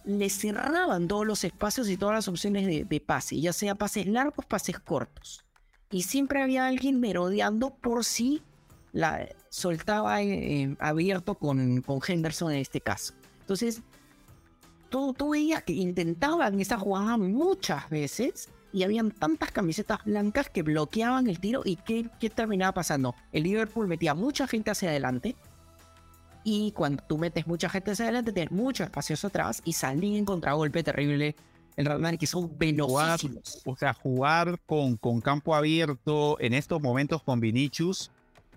le 0.04 0.30
cerraban 0.30 1.08
todos 1.08 1.26
los 1.26 1.44
espacios 1.44 1.90
y 1.90 1.98
todas 1.98 2.16
las 2.16 2.28
opciones 2.28 2.66
de, 2.66 3.00
pase, 3.00 3.40
ya 3.40 3.54
sea 3.54 3.76
pases 3.76 4.08
largos, 4.08 4.46
pases 4.46 4.80
cortos. 4.80 5.44
Y 5.90 6.04
siempre 6.04 6.42
había 6.42 6.68
alguien 6.68 7.00
merodeando 7.00 7.72
por 7.76 8.06
si 8.06 8.42
la 8.94 9.28
soltaba 9.50 10.22
eh, 10.22 10.76
abierto 10.80 11.36
con, 11.36 11.82
con 11.82 12.00
Henderson 12.06 12.52
en 12.52 12.60
este 12.60 12.82
caso. 12.82 13.14
Entonces, 13.42 13.82
tú, 14.90 15.14
tú 15.14 15.32
veías 15.32 15.64
que 15.64 15.74
intentaban 15.74 16.60
esa 16.60 16.78
jugada 16.78 17.18
muchas 17.18 17.90
veces 17.90 18.50
y 18.74 18.84
habían 18.84 19.12
tantas 19.12 19.52
camisetas 19.52 20.04
blancas 20.06 20.50
que 20.50 20.64
bloqueaban 20.64 21.28
el 21.28 21.40
tiro 21.40 21.62
y 21.66 21.76
¿qué, 21.78 22.10
qué 22.20 22.30
terminaba 22.30 22.74
pasando? 22.74 23.16
El 23.32 23.44
Liverpool 23.44 23.88
metía 23.88 24.14
mucha 24.14 24.48
gente 24.48 24.72
hacia 24.72 24.90
adelante 24.90 25.36
y 26.44 26.72
cuando 26.72 27.04
tú 27.04 27.18
metes 27.18 27.48
mucha 27.48 27.70
gente 27.70 27.92
hacia 27.92 28.06
adelante 28.06 28.32
tienes 28.32 28.52
muchos 28.52 28.86
espacios 28.86 29.24
atrás 29.26 29.62
y 29.66 29.74
salían 29.74 30.16
en 30.16 30.26
contragolpe 30.26 30.84
terrible 30.84 31.36
el 31.76 31.86
Real 31.86 32.00
Madrid 32.00 32.20
que 32.20 32.28
son 32.28 32.58
velocísimos. 32.58 33.62
O 33.66 33.76
sea, 33.76 33.94
jugar 33.94 34.60
con, 34.66 34.98
con 34.98 35.22
campo 35.22 35.56
abierto 35.56 36.38
en 36.40 36.54
estos 36.54 36.82
momentos 36.82 37.24
con 37.24 37.40
Vinicius 37.40 38.12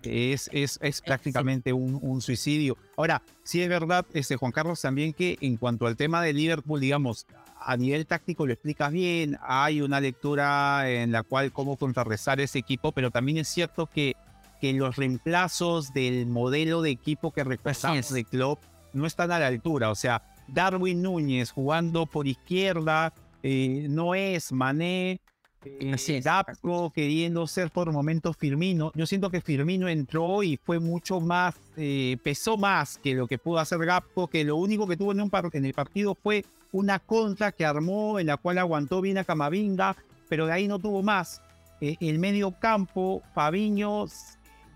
es, 0.05 0.49
es, 0.53 0.79
es 0.81 1.01
prácticamente 1.01 1.73
un, 1.73 1.99
un, 2.01 2.21
suicidio. 2.21 2.77
Ahora, 2.97 3.21
sí 3.43 3.61
es 3.61 3.69
verdad, 3.69 4.05
este, 4.13 4.35
Juan 4.35 4.51
Carlos, 4.51 4.81
también 4.81 5.13
que 5.13 5.37
en 5.41 5.57
cuanto 5.57 5.87
al 5.87 5.95
tema 5.95 6.21
de 6.21 6.33
Liverpool, 6.33 6.79
digamos, 6.79 7.25
a 7.59 7.77
nivel 7.77 8.05
táctico 8.05 8.45
lo 8.45 8.53
explicas 8.53 8.91
bien, 8.91 9.37
hay 9.41 9.81
una 9.81 9.99
lectura 9.99 10.89
en 10.89 11.11
la 11.11 11.23
cual 11.23 11.51
cómo 11.51 11.77
contrarrestar 11.77 12.39
ese 12.39 12.59
equipo, 12.59 12.91
pero 12.91 13.09
también 13.11 13.39
es 13.39 13.47
cierto 13.47 13.87
que, 13.87 14.15
que 14.61 14.73
los 14.73 14.95
reemplazos 14.95 15.91
del 15.93 16.27
modelo 16.27 16.81
de 16.81 16.91
equipo 16.91 17.31
que 17.31 17.43
representamos 17.43 18.13
de 18.13 18.23
club 18.23 18.59
no 18.93 19.05
están 19.07 19.31
a 19.31 19.39
la 19.39 19.47
altura. 19.47 19.89
O 19.89 19.95
sea, 19.95 20.21
Darwin 20.47 21.01
Núñez 21.01 21.51
jugando 21.51 22.05
por 22.05 22.27
izquierda 22.27 23.13
eh, 23.41 23.87
no 23.89 24.15
es 24.15 24.51
Mané, 24.51 25.19
eh, 25.65 26.21
Dapco 26.23 26.91
queriendo 26.91 27.47
ser 27.47 27.69
por 27.71 27.91
momentos 27.91 28.37
Firmino. 28.37 28.91
Yo 28.95 29.05
siento 29.05 29.29
que 29.29 29.41
Firmino 29.41 29.87
entró 29.87 30.43
y 30.43 30.57
fue 30.57 30.79
mucho 30.79 31.19
más, 31.19 31.55
eh, 31.77 32.17
pesó 32.23 32.57
más 32.57 32.97
que 32.97 33.13
lo 33.13 33.27
que 33.27 33.37
pudo 33.37 33.59
hacer 33.59 33.79
Gapco, 33.79 34.27
que 34.27 34.43
lo 34.43 34.55
único 34.55 34.87
que 34.87 34.97
tuvo 34.97 35.11
en, 35.11 35.21
un 35.21 35.31
en 35.53 35.65
el 35.65 35.73
partido 35.73 36.15
fue 36.15 36.45
una 36.71 36.99
contra 36.99 37.51
que 37.51 37.65
armó, 37.65 38.19
en 38.19 38.27
la 38.27 38.37
cual 38.37 38.57
aguantó 38.57 39.01
bien 39.01 39.17
a 39.17 39.23
Camavinga, 39.23 39.95
pero 40.29 40.45
de 40.45 40.53
ahí 40.53 40.67
no 40.67 40.79
tuvo 40.79 41.03
más. 41.03 41.41
Eh, 41.81 41.97
el 41.99 42.19
medio 42.19 42.51
campo, 42.51 43.21
Fabiño, 43.33 44.05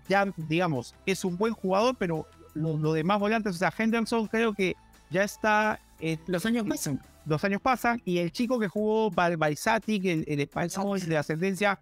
ya 0.08 0.26
digamos, 0.36 0.94
es 1.06 1.24
un 1.24 1.36
buen 1.36 1.54
jugador, 1.54 1.96
pero 1.98 2.26
los 2.54 2.94
demás 2.94 3.20
volantes, 3.20 3.54
o 3.54 3.58
sea, 3.58 3.72
Henderson 3.76 4.26
creo 4.26 4.52
que 4.54 4.76
ya 5.10 5.24
está. 5.24 5.80
los 6.26 6.44
años 6.46 6.66
pasan. 6.68 7.00
Los 7.30 7.44
años 7.44 7.60
pasan 7.62 8.02
y 8.04 8.18
el 8.18 8.32
chico 8.32 8.58
que 8.58 8.66
jugó 8.66 9.08
Balsati, 9.12 10.00
el, 10.10 10.24
el 10.26 10.40
español 10.40 10.98
de 10.98 11.16
ascendencia, 11.16 11.78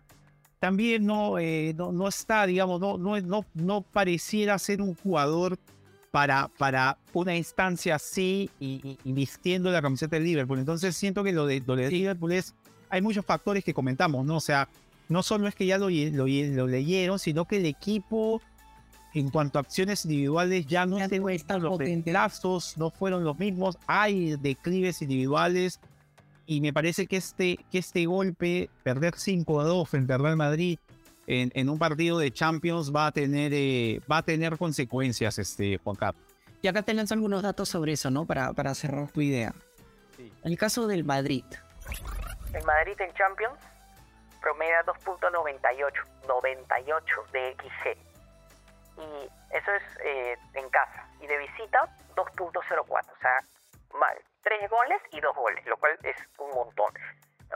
también 0.58 1.06
no, 1.06 1.38
eh, 1.38 1.72
no, 1.74 1.90
no, 1.90 2.06
está, 2.06 2.44
digamos, 2.44 2.78
no, 2.82 2.98
no, 2.98 3.18
no, 3.22 3.46
no 3.54 3.80
pareciera 3.80 4.58
ser 4.58 4.82
un 4.82 4.94
jugador 4.94 5.58
para, 6.10 6.48
para 6.58 6.98
una 7.14 7.34
instancia 7.34 7.94
así 7.94 8.50
y, 8.60 8.98
vistiendo 9.04 9.70
la 9.70 9.80
camiseta 9.80 10.16
del 10.16 10.24
Liverpool. 10.24 10.58
Entonces 10.58 10.94
siento 10.94 11.24
que 11.24 11.32
lo 11.32 11.46
de, 11.46 11.62
lo 11.66 11.76
de 11.76 11.90
Liverpool 11.90 12.32
es, 12.32 12.54
hay 12.90 13.00
muchos 13.00 13.24
factores 13.24 13.64
que 13.64 13.72
comentamos, 13.72 14.26
¿no? 14.26 14.36
O 14.36 14.40
sea, 14.40 14.68
no 15.08 15.22
solo 15.22 15.48
es 15.48 15.54
que 15.54 15.64
ya 15.64 15.78
lo, 15.78 15.88
lo, 15.88 16.26
lo 16.26 16.66
leyeron, 16.66 17.18
sino 17.18 17.46
que 17.46 17.56
el 17.56 17.64
equipo 17.64 18.42
en 19.14 19.30
cuanto 19.30 19.58
a 19.58 19.62
acciones 19.62 20.04
individuales 20.04 20.66
ya 20.66 20.86
no 20.86 20.98
están 20.98 21.62
los 21.62 21.78
reemplazos, 21.78 22.76
no 22.76 22.90
fueron 22.90 23.24
los 23.24 23.38
mismos, 23.38 23.78
hay 23.86 24.36
declives 24.36 25.02
individuales 25.02 25.80
y 26.46 26.60
me 26.60 26.72
parece 26.72 27.06
que 27.06 27.16
este, 27.16 27.58
que 27.70 27.78
este 27.78 28.06
golpe, 28.06 28.70
perder 28.82 29.14
5 29.16 29.60
a 29.60 29.64
2 29.64 29.88
frente 29.88 30.12
al 30.12 30.22
Real 30.22 30.36
Madrid, 30.36 30.78
en, 31.26 31.68
un 31.68 31.78
partido 31.78 32.18
de 32.18 32.32
Champions 32.32 32.90
va 32.94 33.08
a 33.08 33.12
tener, 33.12 33.52
eh, 33.54 34.00
va 34.10 34.18
a 34.18 34.22
tener 34.22 34.56
consecuencias, 34.56 35.38
este, 35.38 35.76
Juan 35.76 35.94
Carlos. 35.94 36.22
Y 36.62 36.68
acá 36.68 36.80
te 36.82 36.94
lanzo 36.94 37.12
algunos 37.12 37.42
datos 37.42 37.68
sobre 37.68 37.92
eso, 37.92 38.10
¿no? 38.10 38.24
Para, 38.24 38.54
para 38.54 38.74
cerrar 38.74 39.10
tu 39.10 39.20
idea. 39.20 39.54
En 40.18 40.52
el 40.52 40.56
caso 40.56 40.86
del 40.86 41.04
Madrid. 41.04 41.44
El 42.54 42.64
Madrid 42.64 42.94
en 42.98 43.12
Champions 43.12 43.58
promedia 44.40 44.82
2.98, 44.86 45.92
98 46.26 47.04
de 47.32 47.56
XG. 47.56 48.07
Y 48.98 49.56
eso 49.56 49.72
es 49.72 49.82
eh, 50.04 50.36
en 50.54 50.68
casa. 50.70 51.08
Y 51.20 51.26
de 51.26 51.38
visita 51.38 51.88
2.04, 52.14 52.52
o 52.52 53.18
sea, 53.20 53.38
mal. 53.98 54.16
Tres 54.42 54.68
goles 54.70 55.00
y 55.12 55.20
dos 55.20 55.34
goles, 55.36 55.64
lo 55.66 55.76
cual 55.76 55.98
es 56.02 56.16
un 56.38 56.50
montón. 56.50 56.92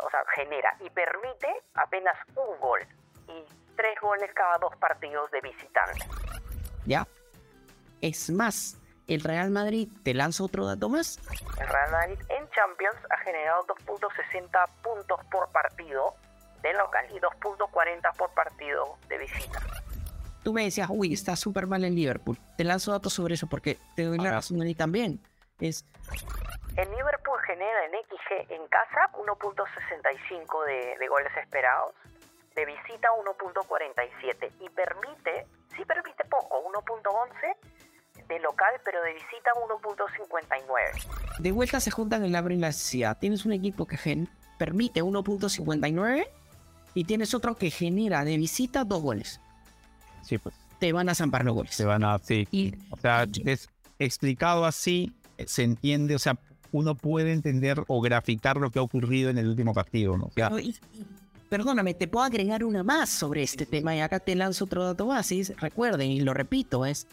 O 0.03 0.11
sea, 0.11 0.25
genera 0.35 0.75
y 0.81 0.91
permite 0.91 1.49
apenas 1.75 2.17
un 2.37 2.59
gol. 2.61 2.81
Y 3.29 3.45
tres 3.77 3.99
goles 4.01 4.31
cada 4.35 4.59
dos 4.59 4.77
partidos 4.77 5.31
de 5.31 5.41
visitante. 5.41 6.05
Ya. 6.87 7.07
Es 8.01 8.31
más, 8.31 8.77
el 9.07 9.21
Real 9.21 9.51
Madrid, 9.51 9.89
te 10.05 10.15
lanzo 10.15 10.45
otro 10.45 10.67
dato 10.67 10.89
más. 10.89 11.19
El 11.59 11.69
Real 11.69 11.91
Madrid 11.91 12.19
en 12.29 12.49
Champions 12.51 12.97
ha 13.11 13.19
generado 13.19 13.67
2.60 13.67 14.69
puntos 14.83 15.21
por 15.31 15.51
partido 15.51 16.15
de 16.63 16.73
local 16.75 17.07
y 17.11 17.21
2.40 17.21 18.17
por 18.17 18.33
partido 18.35 18.99
de 19.09 19.19
visita. 19.19 19.61
Tú 20.43 20.53
me 20.53 20.65
decías, 20.65 20.89
uy, 20.91 21.13
está 21.13 21.37
súper 21.37 21.67
mal 21.67 21.85
en 21.85 21.95
Liverpool. 21.95 22.39
Te 22.57 22.65
lanzo 22.65 22.93
datos 22.93 23.13
sobre 23.13 23.35
eso 23.35 23.47
porque 23.47 23.79
te 23.95 24.05
doy 24.05 24.19
la 24.19 24.33
razón 24.33 24.61
a 24.61 24.65
mí 24.65 24.75
también. 24.75 25.21
Es... 25.61 25.85
El 26.77 26.91
Liverpool 26.91 27.39
genera 27.47 27.87
en 27.87 27.93
XG 27.93 28.53
en 28.53 28.67
casa 28.69 29.11
1.65 29.13 30.67
de, 30.67 30.99
de 30.99 31.09
goles 31.09 31.33
esperados 31.41 31.95
de 32.55 32.67
visita 32.67 33.09
1.47 33.09 34.53
y 34.61 34.69
permite, 34.71 35.47
sí 35.77 35.85
permite 35.85 36.25
poco, 36.25 36.63
1.11 36.71 37.57
de 38.29 38.39
local, 38.41 38.75
pero 38.85 39.03
de 39.03 39.15
visita 39.15 39.51
1.59. 39.55 41.39
De 41.39 41.53
vuelta 41.53 41.81
se 41.81 41.91
juntan 41.91 42.25
el 42.25 42.35
hambre 42.35 42.55
y 42.55 42.59
la 42.59 42.69
necesidad. 42.69 43.19
Tienes 43.19 43.45
un 43.45 43.53
equipo 43.53 43.87
que 43.87 43.97
gen 43.97 44.29
permite 44.59 45.03
1.59 45.03 46.29
y 46.95 47.05
tienes 47.05 47.35
otro 47.35 47.57
que 47.57 47.71
genera 47.71 48.25
de 48.25 48.37
visita 48.37 48.85
dos 48.85 49.03
goles. 49.03 49.41
Sí, 50.23 50.39
pues. 50.39 50.55
Te 50.79 50.93
van 50.93 51.09
a 51.09 51.15
zampar 51.15 51.45
los 51.45 51.55
goles. 51.55 51.77
Te 51.77 51.85
van 51.85 52.05
a, 52.05 52.19
sí. 52.19 52.49
Y, 52.51 52.75
o 52.91 52.97
sea, 52.97 53.27
es 53.45 53.69
explicado 53.99 54.65
así, 54.65 55.15
se 55.47 55.63
entiende, 55.63 56.15
o 56.15 56.19
sea, 56.19 56.37
uno 56.73 56.95
puede 56.95 57.33
entender 57.33 57.85
o 57.87 58.01
graficar 58.01 58.57
lo 58.57 58.71
que 58.71 58.79
ha 58.79 58.83
ocurrido 58.83 59.31
en 59.31 59.39
el 59.39 59.49
último 59.49 59.75
partido, 59.75 60.17
¿no? 60.17 60.31
Perdóname, 61.49 61.93
te 61.93 62.09
puedo 62.09 62.25
agregar 62.25 62.65
una 62.65 62.83
más 62.83 63.11
sobre 63.11 63.43
este 63.43 63.67
tema 63.67 63.95
y 63.95 64.01
acá 64.01 64.21
te 64.21 64.35
lanzo 64.35 64.65
otro 64.65 64.85
dato 64.85 65.07
más. 65.07 65.31
recuerden, 65.59 66.11
y 66.11 66.21
lo 66.21 66.33
repito, 66.33 66.87
es... 66.87 67.07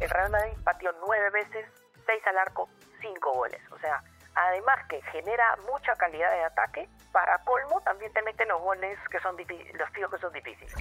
El 0.00 0.10
Real 0.10 0.30
Madrid 0.30 0.52
pateó 0.62 0.90
nueve 1.04 1.30
veces, 1.30 1.66
seis 2.06 2.22
al 2.26 2.38
arco, 2.38 2.68
cinco 3.00 3.32
goles. 3.34 3.60
O 3.72 3.78
sea, 3.80 4.00
además 4.34 4.76
que 4.88 5.02
genera 5.10 5.56
mucha 5.72 5.92
calidad 5.96 6.30
de 6.30 6.44
ataque, 6.44 6.88
para 7.10 7.38
colmo 7.44 7.80
también 7.84 8.12
te 8.12 8.22
meten 8.22 8.48
los 8.48 8.62
goles 8.62 8.96
que 9.10 9.18
son 9.20 9.34
los 9.36 9.92
tiros 9.92 10.10
que 10.10 10.18
son 10.18 10.32
difíciles. 10.32 10.74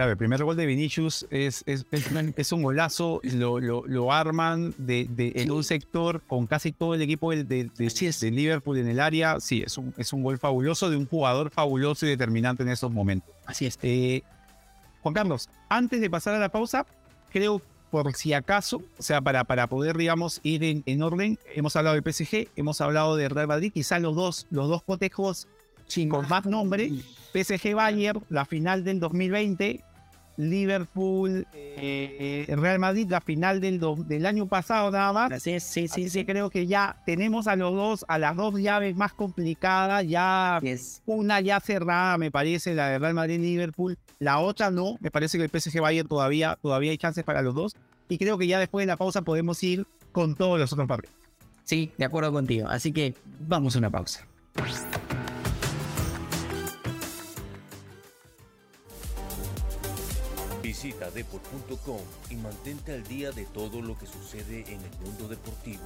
Claro, 0.00 0.12
el 0.12 0.16
primer 0.16 0.42
gol 0.42 0.56
de 0.56 0.64
Vinicius 0.64 1.26
es, 1.28 1.62
es, 1.66 1.84
es, 1.90 2.52
un 2.52 2.62
golazo, 2.62 3.20
lo, 3.22 3.60
lo, 3.60 3.86
lo 3.86 4.12
arman 4.14 4.72
de, 4.78 5.06
de, 5.10 5.34
en 5.36 5.50
un 5.50 5.62
sector 5.62 6.22
con 6.26 6.46
casi 6.46 6.72
todo 6.72 6.94
el 6.94 7.02
equipo 7.02 7.32
de, 7.32 7.44
de, 7.44 7.64
de, 7.64 8.30
Liverpool 8.30 8.78
en 8.78 8.88
el 8.88 8.98
área. 8.98 9.40
Sí, 9.40 9.60
es 9.60 9.76
un, 9.76 9.92
es 9.98 10.14
un 10.14 10.22
gol 10.22 10.38
fabuloso 10.38 10.88
de 10.88 10.96
un 10.96 11.06
jugador 11.06 11.50
fabuloso 11.50 12.06
y 12.06 12.08
determinante 12.08 12.62
en 12.62 12.70
esos 12.70 12.90
momentos. 12.90 13.30
Así 13.44 13.66
es. 13.66 13.78
Eh, 13.82 14.22
Juan 15.02 15.12
Carlos, 15.12 15.50
antes 15.68 16.00
de 16.00 16.08
pasar 16.08 16.34
a 16.34 16.38
la 16.38 16.48
pausa, 16.48 16.86
creo 17.30 17.60
por 17.90 18.14
si 18.14 18.32
acaso, 18.32 18.82
o 18.96 19.02
sea, 19.02 19.20
para, 19.20 19.44
para 19.44 19.66
poder, 19.66 19.98
digamos, 19.98 20.40
ir 20.42 20.64
en, 20.64 20.82
en 20.86 21.02
orden, 21.02 21.38
hemos 21.54 21.76
hablado 21.76 22.00
del 22.00 22.10
PSG, 22.10 22.48
hemos 22.56 22.80
hablado 22.80 23.16
de 23.16 23.28
Real 23.28 23.48
Madrid, 23.48 23.70
quizás 23.70 24.00
los 24.00 24.16
dos, 24.16 24.46
los 24.50 24.66
dos 24.66 24.82
cotejos 24.82 25.46
con 26.08 26.28
más 26.28 26.46
nombre, 26.46 26.90
PSG 27.32 27.74
Bayern, 27.74 28.22
la 28.28 28.44
final 28.44 28.84
del 28.84 29.00
2020, 29.00 29.82
Liverpool, 30.48 31.46
eh, 31.52 32.46
Real 32.56 32.78
Madrid, 32.78 33.06
la 33.08 33.20
final 33.20 33.60
del, 33.60 33.80
del 34.06 34.26
año 34.26 34.46
pasado 34.46 34.90
nada 34.90 35.12
más. 35.12 35.42
Sí, 35.42 35.60
sí, 35.60 35.88
sí, 35.88 36.08
sí. 36.08 36.24
Creo 36.24 36.50
que 36.50 36.66
ya 36.66 36.96
tenemos 37.04 37.46
a 37.46 37.56
los 37.56 37.74
dos, 37.74 38.04
a 38.08 38.18
las 38.18 38.36
dos 38.36 38.54
llaves 38.60 38.96
más 38.96 39.12
complicadas, 39.12 40.06
ya 40.06 40.60
una 41.06 41.40
ya 41.40 41.60
cerrada, 41.60 42.18
me 42.18 42.30
parece, 42.30 42.74
la 42.74 42.88
de 42.88 42.98
Real 42.98 43.14
Madrid-Liverpool, 43.14 43.98
la 44.18 44.38
otra 44.38 44.70
no, 44.70 44.96
me 45.00 45.10
parece 45.10 45.38
que 45.38 45.44
el 45.44 45.50
PSG 45.50 45.80
Bayern 45.80 46.08
todavía, 46.08 46.58
todavía 46.60 46.90
hay 46.90 46.98
chances 46.98 47.24
para 47.24 47.42
los 47.42 47.54
dos, 47.54 47.76
y 48.08 48.18
creo 48.18 48.38
que 48.38 48.46
ya 48.46 48.58
después 48.58 48.82
de 48.82 48.86
la 48.86 48.96
pausa 48.96 49.22
podemos 49.22 49.62
ir 49.62 49.86
con 50.12 50.34
todos 50.34 50.58
los 50.58 50.72
otros 50.72 50.88
partidos. 50.88 51.16
Sí, 51.64 51.92
de 51.96 52.04
acuerdo 52.04 52.32
contigo, 52.32 52.68
así 52.68 52.92
que 52.92 53.14
vamos 53.40 53.76
a 53.76 53.78
una 53.78 53.90
pausa. 53.90 54.26
Visita 60.70 61.10
deport.com 61.10 61.98
y 62.30 62.36
mantente 62.36 62.92
al 62.92 63.02
día 63.02 63.32
de 63.32 63.44
todo 63.46 63.82
lo 63.82 63.98
que 63.98 64.06
sucede 64.06 64.60
en 64.68 64.80
el 64.80 64.98
mundo 65.04 65.26
deportivo. 65.26 65.82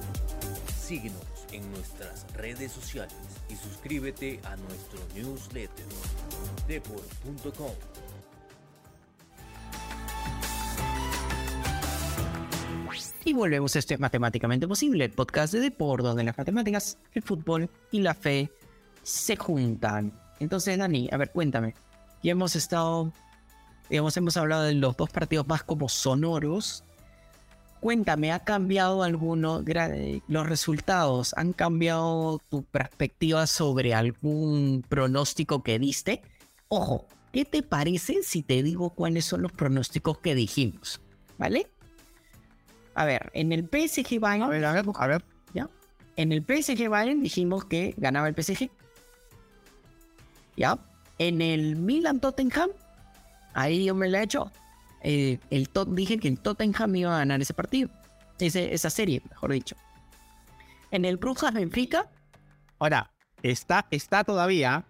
Síguenos 0.79 1.23
en 1.51 1.67
nuestras 1.71 2.31
redes 2.33 2.71
sociales 2.71 3.15
y 3.49 3.55
suscríbete 3.55 4.39
a 4.43 4.55
nuestro 4.57 4.99
newsletter 5.15 5.87
deport.com. 6.67 7.71
Y 13.23 13.33
volvemos 13.33 13.75
a 13.75 13.79
este 13.79 13.97
Matemáticamente 13.97 14.67
Posible, 14.67 15.05
el 15.05 15.11
podcast 15.13 15.51
de 15.55 15.61
deporte 15.61 16.03
donde 16.03 16.23
las 16.25 16.37
matemáticas, 16.37 16.99
el 17.13 17.23
fútbol 17.23 17.71
y 17.89 18.01
la 18.01 18.13
fe 18.13 18.51
se 19.01 19.35
juntan. 19.35 20.13
Entonces, 20.39 20.77
Dani, 20.77 21.09
a 21.11 21.17
ver, 21.17 21.31
cuéntame. 21.31 21.73
Ya 22.21 22.33
hemos 22.33 22.55
estado, 22.55 23.11
digamos, 23.89 24.15
hemos 24.17 24.37
hablado 24.37 24.63
de 24.63 24.73
los 24.73 24.95
dos 24.97 25.09
partidos 25.09 25.47
más 25.47 25.63
como 25.63 25.89
sonoros. 25.89 26.83
Cuéntame, 27.79 28.31
¿ha 28.31 28.39
cambiado 28.39 29.03
alguno, 29.03 29.63
los 30.27 30.47
resultados, 30.47 31.33
han 31.37 31.53
cambiado 31.53 32.41
tu 32.49 32.63
perspectiva 32.63 33.45
sobre 33.45 33.93
algún 33.93 34.83
pronóstico 34.87 35.61
que 35.61 35.77
diste? 35.77 36.21
Ojo, 36.67 37.05
¿qué 37.31 37.45
te 37.45 37.61
parece 37.61 38.23
si 38.23 38.41
te 38.41 38.63
digo 38.63 38.89
cuáles 38.89 39.25
son 39.25 39.43
los 39.43 39.51
pronósticos 39.51 40.17
que 40.17 40.33
dijimos? 40.33 40.99
¿Vale? 41.37 41.67
A 42.95 43.05
ver, 43.05 43.29
en 43.33 43.51
el 43.51 43.65
PSG 43.65 44.19
Bayern, 44.19 44.43
A 44.43 44.47
ver, 44.47 44.65
a 44.65 44.71
ver, 44.71 44.85
a 44.95 45.07
ver. 45.07 45.25
¿ya? 45.53 45.69
En 46.15 46.31
el 46.31 46.41
PSG 46.41 46.89
Bayern 46.89 47.21
dijimos 47.21 47.65
que 47.65 47.93
ganaba 47.97 48.29
el 48.29 48.35
PSG. 48.35 48.71
¿Ya? 50.55 50.79
En 51.19 51.41
el 51.41 51.75
Milan 51.75 52.19
Tottenham, 52.19 52.69
ahí 53.55 53.85
yo 53.85 53.95
me 53.95 54.07
la 54.07 54.19
he 54.19 54.23
hecho. 54.23 54.51
eh, 55.07 55.37
el 55.51 55.69
Tot- 55.69 55.93
dije 55.93 56.17
que 56.17 56.27
el 56.27 56.39
Tottenham 56.39 56.95
iba 56.95 57.13
a 57.15 57.19
ganar 57.19 57.39
ese 57.41 57.53
partido. 57.53 57.89
Ese- 58.39 58.73
esa 58.73 58.89
serie, 58.89 59.21
mejor 59.29 59.51
dicho. 59.51 59.75
En 60.91 61.05
el 61.05 61.17
Brujas 61.17 61.53
Benfica, 61.53 62.09
Ahora, 62.79 63.11
está, 63.43 63.85
está 63.91 64.23
todavía, 64.23 64.83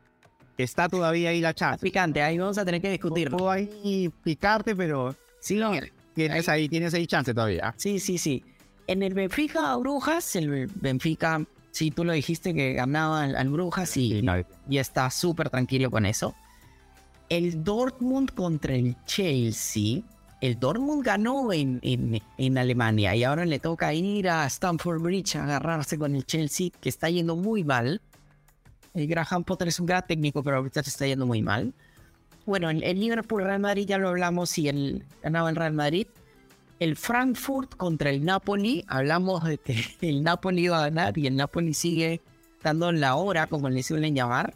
está 0.57 0.87
todavía 0.89 1.29
ahí 1.29 1.41
la 1.41 1.53
chat. 1.53 1.79
picante, 1.81 2.21
ahí 2.21 2.37
vamos 2.37 2.57
a 2.57 2.65
tener 2.65 2.81
que 2.81 2.89
discutir. 2.91 3.29
Puedo 3.29 3.51
ahí 3.51 4.09
picarte, 4.23 4.75
pero 4.75 5.15
Sí, 5.39 5.55
no, 5.57 5.71
tienes 6.13 6.47
ahí, 6.49 6.67
tienes 6.69 6.93
ahí 6.93 7.05
chance 7.07 7.33
todavía. 7.33 7.73
Sí, 7.77 7.99
sí, 7.99 8.17
sí. 8.17 8.43
En 8.87 9.03
el 9.03 9.13
Benfica 9.13 9.75
Brujas, 9.75 10.35
el 10.35 10.67
Benfica, 10.75 11.45
sí, 11.71 11.91
tú 11.91 12.03
lo 12.05 12.13
dijiste 12.13 12.53
que 12.53 12.73
ganaba 12.73 13.23
al, 13.23 13.35
al 13.35 13.49
Brujas 13.49 13.95
y, 13.97 14.23
y 14.69 14.77
está 14.77 15.09
súper 15.11 15.49
tranquilo 15.49 15.91
con 15.91 16.05
eso. 16.05 16.33
El 17.29 17.63
Dortmund 17.63 18.31
contra 18.31 18.75
el 18.75 18.95
Chelsea. 19.05 20.01
El 20.41 20.59
Dortmund 20.59 21.03
ganó 21.03 21.51
en, 21.51 21.79
en, 21.81 22.21
en 22.37 22.57
Alemania 22.57 23.15
y 23.15 23.23
ahora 23.23 23.45
le 23.45 23.59
toca 23.59 23.93
ir 23.93 24.29
a 24.29 24.45
Stamford 24.45 25.01
Bridge 25.01 25.35
a 25.37 25.43
agarrarse 25.43 25.97
con 25.97 26.15
el 26.15 26.25
Chelsea, 26.25 26.69
que 26.79 26.89
está 26.89 27.09
yendo 27.09 27.35
muy 27.35 27.63
mal. 27.63 28.01
El 28.93 29.07
Graham 29.07 29.43
Potter 29.43 29.67
es 29.67 29.79
un 29.79 29.87
gran 29.87 30.05
técnico, 30.07 30.43
pero 30.43 30.57
ahorita 30.57 30.83
se 30.83 30.89
está 30.89 31.05
yendo 31.05 31.25
muy 31.25 31.41
mal. 31.41 31.73
Bueno, 32.45 32.69
el, 32.69 32.79
Liverpool 32.99 33.43
Real 33.43 33.59
Madrid 33.59 33.87
ya 33.87 33.97
lo 33.97 34.09
hablamos 34.09 34.57
y 34.57 34.69
el 34.69 35.03
ganaba 35.23 35.49
el 35.49 35.55
Real 35.55 35.73
Madrid. 35.73 36.07
El 36.79 36.95
Frankfurt 36.95 37.75
contra 37.75 38.09
el 38.09 38.23
Napoli, 38.23 38.85
hablamos 38.87 39.43
de 39.43 39.57
que 39.57 39.83
el 40.01 40.23
Napoli 40.23 40.65
iba 40.65 40.77
a 40.77 40.89
ganar 40.89 41.17
y 41.17 41.27
el 41.27 41.35
Napoli 41.35 41.73
sigue 41.73 42.21
dando 42.61 42.91
la 42.91 43.15
hora, 43.15 43.47
como 43.47 43.69
le 43.69 43.81
suelen 43.81 44.15
llamar. 44.15 44.53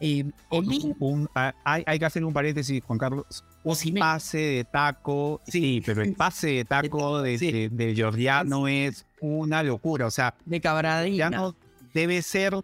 Eh, 0.00 0.24
Un- 1.00 1.28
hay, 1.64 1.82
hay 1.86 1.98
que 1.98 2.04
hacer 2.04 2.24
un 2.24 2.32
paréntesis, 2.32 2.82
Juan 2.84 2.98
Carlos. 2.98 3.44
Un 3.64 3.72
Osimhen. 3.72 4.00
pase 4.00 4.38
de 4.38 4.64
taco. 4.64 5.40
Sí, 5.48 5.82
pero 5.84 6.02
el 6.02 6.12
pase 6.14 6.48
de 6.48 6.64
taco 6.64 7.22
de, 7.22 7.38
Sí. 7.38 7.50
de, 7.50 7.68
de 7.70 7.94
es 8.68 9.06
una 9.20 9.62
locura. 9.62 10.06
O 10.06 10.10
sea, 10.10 10.34
de 10.44 10.60
debe 11.94 12.20
ser 12.22 12.54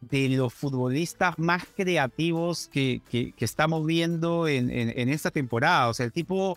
de 0.00 0.28
los 0.30 0.54
futbolistas 0.54 1.38
más 1.38 1.64
creativos 1.76 2.68
que, 2.72 3.02
que- 3.10 3.32
que 3.32 3.44
estamos 3.44 3.84
viendo 3.84 4.48
en, 4.48 4.70
en- 4.70 4.92
en 4.98 5.08
esta 5.08 5.30
temporada. 5.30 5.88
O 5.88 5.94
sea, 5.94 6.06
el 6.06 6.12
tipo 6.12 6.56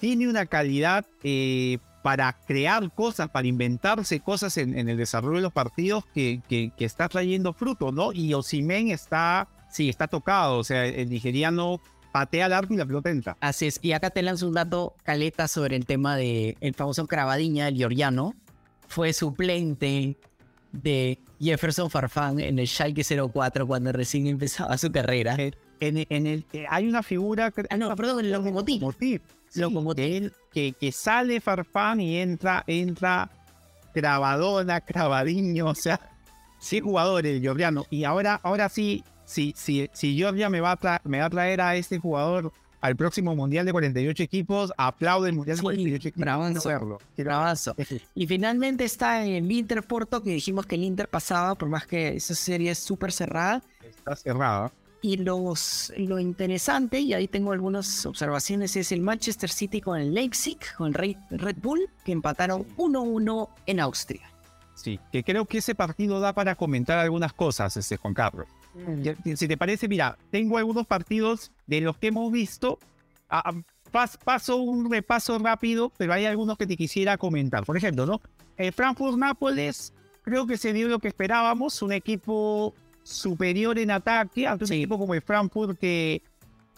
tiene 0.00 0.26
una 0.28 0.46
calidad 0.46 1.06
eh, 1.22 1.78
para 2.04 2.34
crear 2.46 2.92
cosas, 2.92 3.30
para 3.30 3.46
inventarse 3.46 4.20
cosas 4.20 4.58
en, 4.58 4.78
en 4.78 4.90
el 4.90 4.98
desarrollo 4.98 5.36
de 5.36 5.42
los 5.44 5.54
partidos 5.54 6.04
que, 6.12 6.42
que- 6.50 6.70
que 6.76 6.84
está 6.84 7.08
trayendo 7.08 7.54
fruto, 7.54 7.92
¿no? 7.92 8.12
Y 8.12 8.34
Osimen 8.34 8.90
está, 8.90 9.48
sí, 9.70 9.88
está 9.88 10.06
tocado. 10.06 10.58
O 10.58 10.64
sea, 10.64 10.84
el 10.84 11.08
nigeriano 11.08 11.80
patea 12.12 12.44
al 12.44 12.52
arco 12.52 12.74
y 12.74 12.76
la 12.76 12.84
pelota 12.84 13.08
entra. 13.08 13.38
Así 13.40 13.68
es. 13.68 13.78
Y 13.80 13.92
acá 13.92 14.10
te 14.10 14.20
lanzo 14.20 14.46
un 14.46 14.52
dato 14.52 14.94
caleta 15.02 15.48
sobre 15.48 15.76
el 15.76 15.86
tema 15.86 16.14
de 16.14 16.58
el 16.60 16.74
famoso 16.74 17.06
Cravadiña, 17.06 17.68
el 17.68 17.76
Giorgiano. 17.76 18.34
Fue 18.86 19.14
suplente 19.14 20.18
de 20.72 21.18
Jefferson 21.40 21.88
Farfán 21.88 22.38
en 22.38 22.58
el 22.58 22.66
Schalke 22.68 23.02
04 23.32 23.66
cuando 23.66 23.92
recién 23.92 24.26
empezaba 24.26 24.76
su 24.76 24.92
carrera. 24.92 25.36
En, 25.80 26.06
en 26.08 26.26
el, 26.26 26.44
eh, 26.52 26.66
hay 26.68 26.86
una 26.86 27.02
figura... 27.02 27.50
Ah, 27.70 27.76
no, 27.78 27.96
perdón, 27.96 28.20
el 28.26 28.30
Lokomotiv. 28.30 29.22
Sí, 29.54 29.60
Locomotiv. 29.60 30.04
que, 30.04 30.16
él- 30.16 30.32
que, 30.52 30.72
que 30.72 30.92
sale 30.92 31.40
Farfán 31.40 32.00
y 32.00 32.18
entra, 32.18 32.62
entra 32.66 33.30
Cravadona, 33.92 34.80
Cravadiño, 34.80 35.66
o 35.70 35.74
sea, 35.74 36.00
sí 36.58 36.80
jugadores, 36.80 37.40
Giorgiano. 37.40 37.86
Y 37.90 38.04
ahora, 38.04 38.40
ahora 38.42 38.68
sí, 38.68 39.04
si, 39.24 39.54
si, 39.56 39.88
si 39.92 40.14
Giorgia 40.16 40.50
me 40.50 40.60
va, 40.60 40.72
a 40.72 40.78
tra- 40.78 41.00
me 41.04 41.20
va 41.20 41.26
a 41.26 41.30
traer 41.30 41.60
a 41.60 41.76
este 41.76 41.98
jugador 41.98 42.52
al 42.80 42.96
próximo 42.96 43.34
Mundial 43.34 43.64
de 43.64 43.72
48 43.72 44.22
equipos, 44.22 44.72
aplaude 44.76 45.30
el 45.30 45.34
Mundial 45.36 45.56
de 45.56 45.60
Sí, 45.60 45.62
48 45.62 46.08
equipos. 46.08 46.20
bravazo. 46.20 46.98
Quiero 47.14 47.30
Bravazo. 47.30 47.74
Y 48.14 48.26
finalmente 48.26 48.84
está 48.84 49.24
el 49.24 49.50
Inter 49.50 49.82
Porto, 49.82 50.22
que 50.22 50.30
dijimos 50.30 50.66
que 50.66 50.74
el 50.74 50.84
Inter 50.84 51.08
pasaba, 51.08 51.54
por 51.54 51.68
más 51.70 51.86
que 51.86 52.16
esa 52.16 52.34
serie 52.34 52.72
es 52.72 52.78
súper 52.78 53.10
cerrada. 53.12 53.62
Está 53.82 54.14
cerrado. 54.16 54.70
Y 55.06 55.18
los, 55.18 55.92
lo 55.98 56.18
interesante, 56.18 56.98
y 56.98 57.12
ahí 57.12 57.28
tengo 57.28 57.52
algunas 57.52 58.06
observaciones, 58.06 58.74
es 58.74 58.90
el 58.90 59.02
Manchester 59.02 59.50
City 59.50 59.82
con 59.82 60.00
el 60.00 60.14
Leipzig, 60.14 60.56
con 60.78 60.86
el 60.88 60.94
Re- 60.94 61.18
Red 61.28 61.56
Bull, 61.60 61.90
que 62.06 62.12
empataron 62.12 62.64
1-1 62.78 63.50
en 63.66 63.80
Austria. 63.80 64.22
Sí, 64.74 64.98
que 65.12 65.22
creo 65.22 65.44
que 65.44 65.58
ese 65.58 65.74
partido 65.74 66.20
da 66.20 66.32
para 66.32 66.54
comentar 66.54 66.98
algunas 66.98 67.34
cosas, 67.34 67.76
este 67.76 67.98
Juan 67.98 68.14
Carlos. 68.14 68.46
Ya, 69.02 69.14
Si 69.36 69.46
te 69.46 69.58
parece, 69.58 69.88
mira, 69.88 70.16
tengo 70.30 70.56
algunos 70.56 70.86
partidos 70.86 71.52
de 71.66 71.82
los 71.82 71.98
que 71.98 72.06
hemos 72.06 72.32
visto. 72.32 72.78
Ah, 73.28 73.42
ah, 73.44 73.52
pas- 73.92 74.16
paso 74.16 74.56
un 74.56 74.90
repaso 74.90 75.38
rápido, 75.38 75.92
pero 75.98 76.14
hay 76.14 76.24
algunos 76.24 76.56
que 76.56 76.66
te 76.66 76.78
quisiera 76.78 77.18
comentar. 77.18 77.64
Por 77.66 77.76
ejemplo, 77.76 78.06
¿no? 78.06 78.22
El 78.56 78.72
Frankfurt-Nápoles, 78.72 79.92
creo 80.22 80.46
que 80.46 80.56
se 80.56 80.72
dio 80.72 80.88
lo 80.88 80.98
que 80.98 81.08
esperábamos. 81.08 81.82
Un 81.82 81.92
equipo 81.92 82.74
superior 83.04 83.78
en 83.78 83.92
ataque, 83.92 84.46
ante 84.48 84.64
un 84.64 84.68
Sí. 84.68 84.74
equipo 84.74 84.98
como 84.98 85.14
el 85.14 85.22
Frankfurt 85.22 85.78
que, 85.78 86.22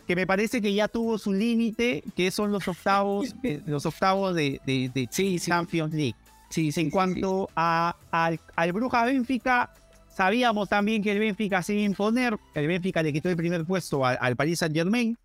que 0.07 0.15
me 0.15 0.27
parece 0.27 0.61
que 0.61 0.75
ya 0.75 0.89
tuvo 0.89 1.17
su 1.17 1.33
límite, 1.33 2.05
que 2.15 2.31
son 2.31 2.53
los 2.53 2.69
octavos, 2.69 3.35
eh, 3.43 3.61
los 3.67 3.87
octavos 3.87 4.35
de, 4.35 4.61
de, 4.67 4.91
de 4.95 5.07
Champions 5.39 5.95
League. 5.95 6.15
Sí, 6.51 6.71
En 6.77 6.91
cuanto 6.91 7.49
a, 7.57 7.97
al, 8.11 8.39
al 8.55 8.73
Bruja 8.73 9.05
Benfica, 9.05 9.73
sabíamos 10.15 10.69
también 10.69 11.03
que 11.03 11.11
el 11.13 11.19
Benfica 11.19 11.63
se 11.63 11.75
iba 11.75 11.83
a 11.83 11.87
imponer. 11.87 12.39
El 12.55 12.67
Benfica 12.69 13.03
le 13.03 13.13
quitó 13.13 13.29
el 13.29 13.37
primer 13.37 13.65
puesto 13.65 14.05
al, 14.07 14.17
al 14.21 14.37
Paris 14.37 14.61
Saint 14.61 14.75
Germain. 14.75 15.17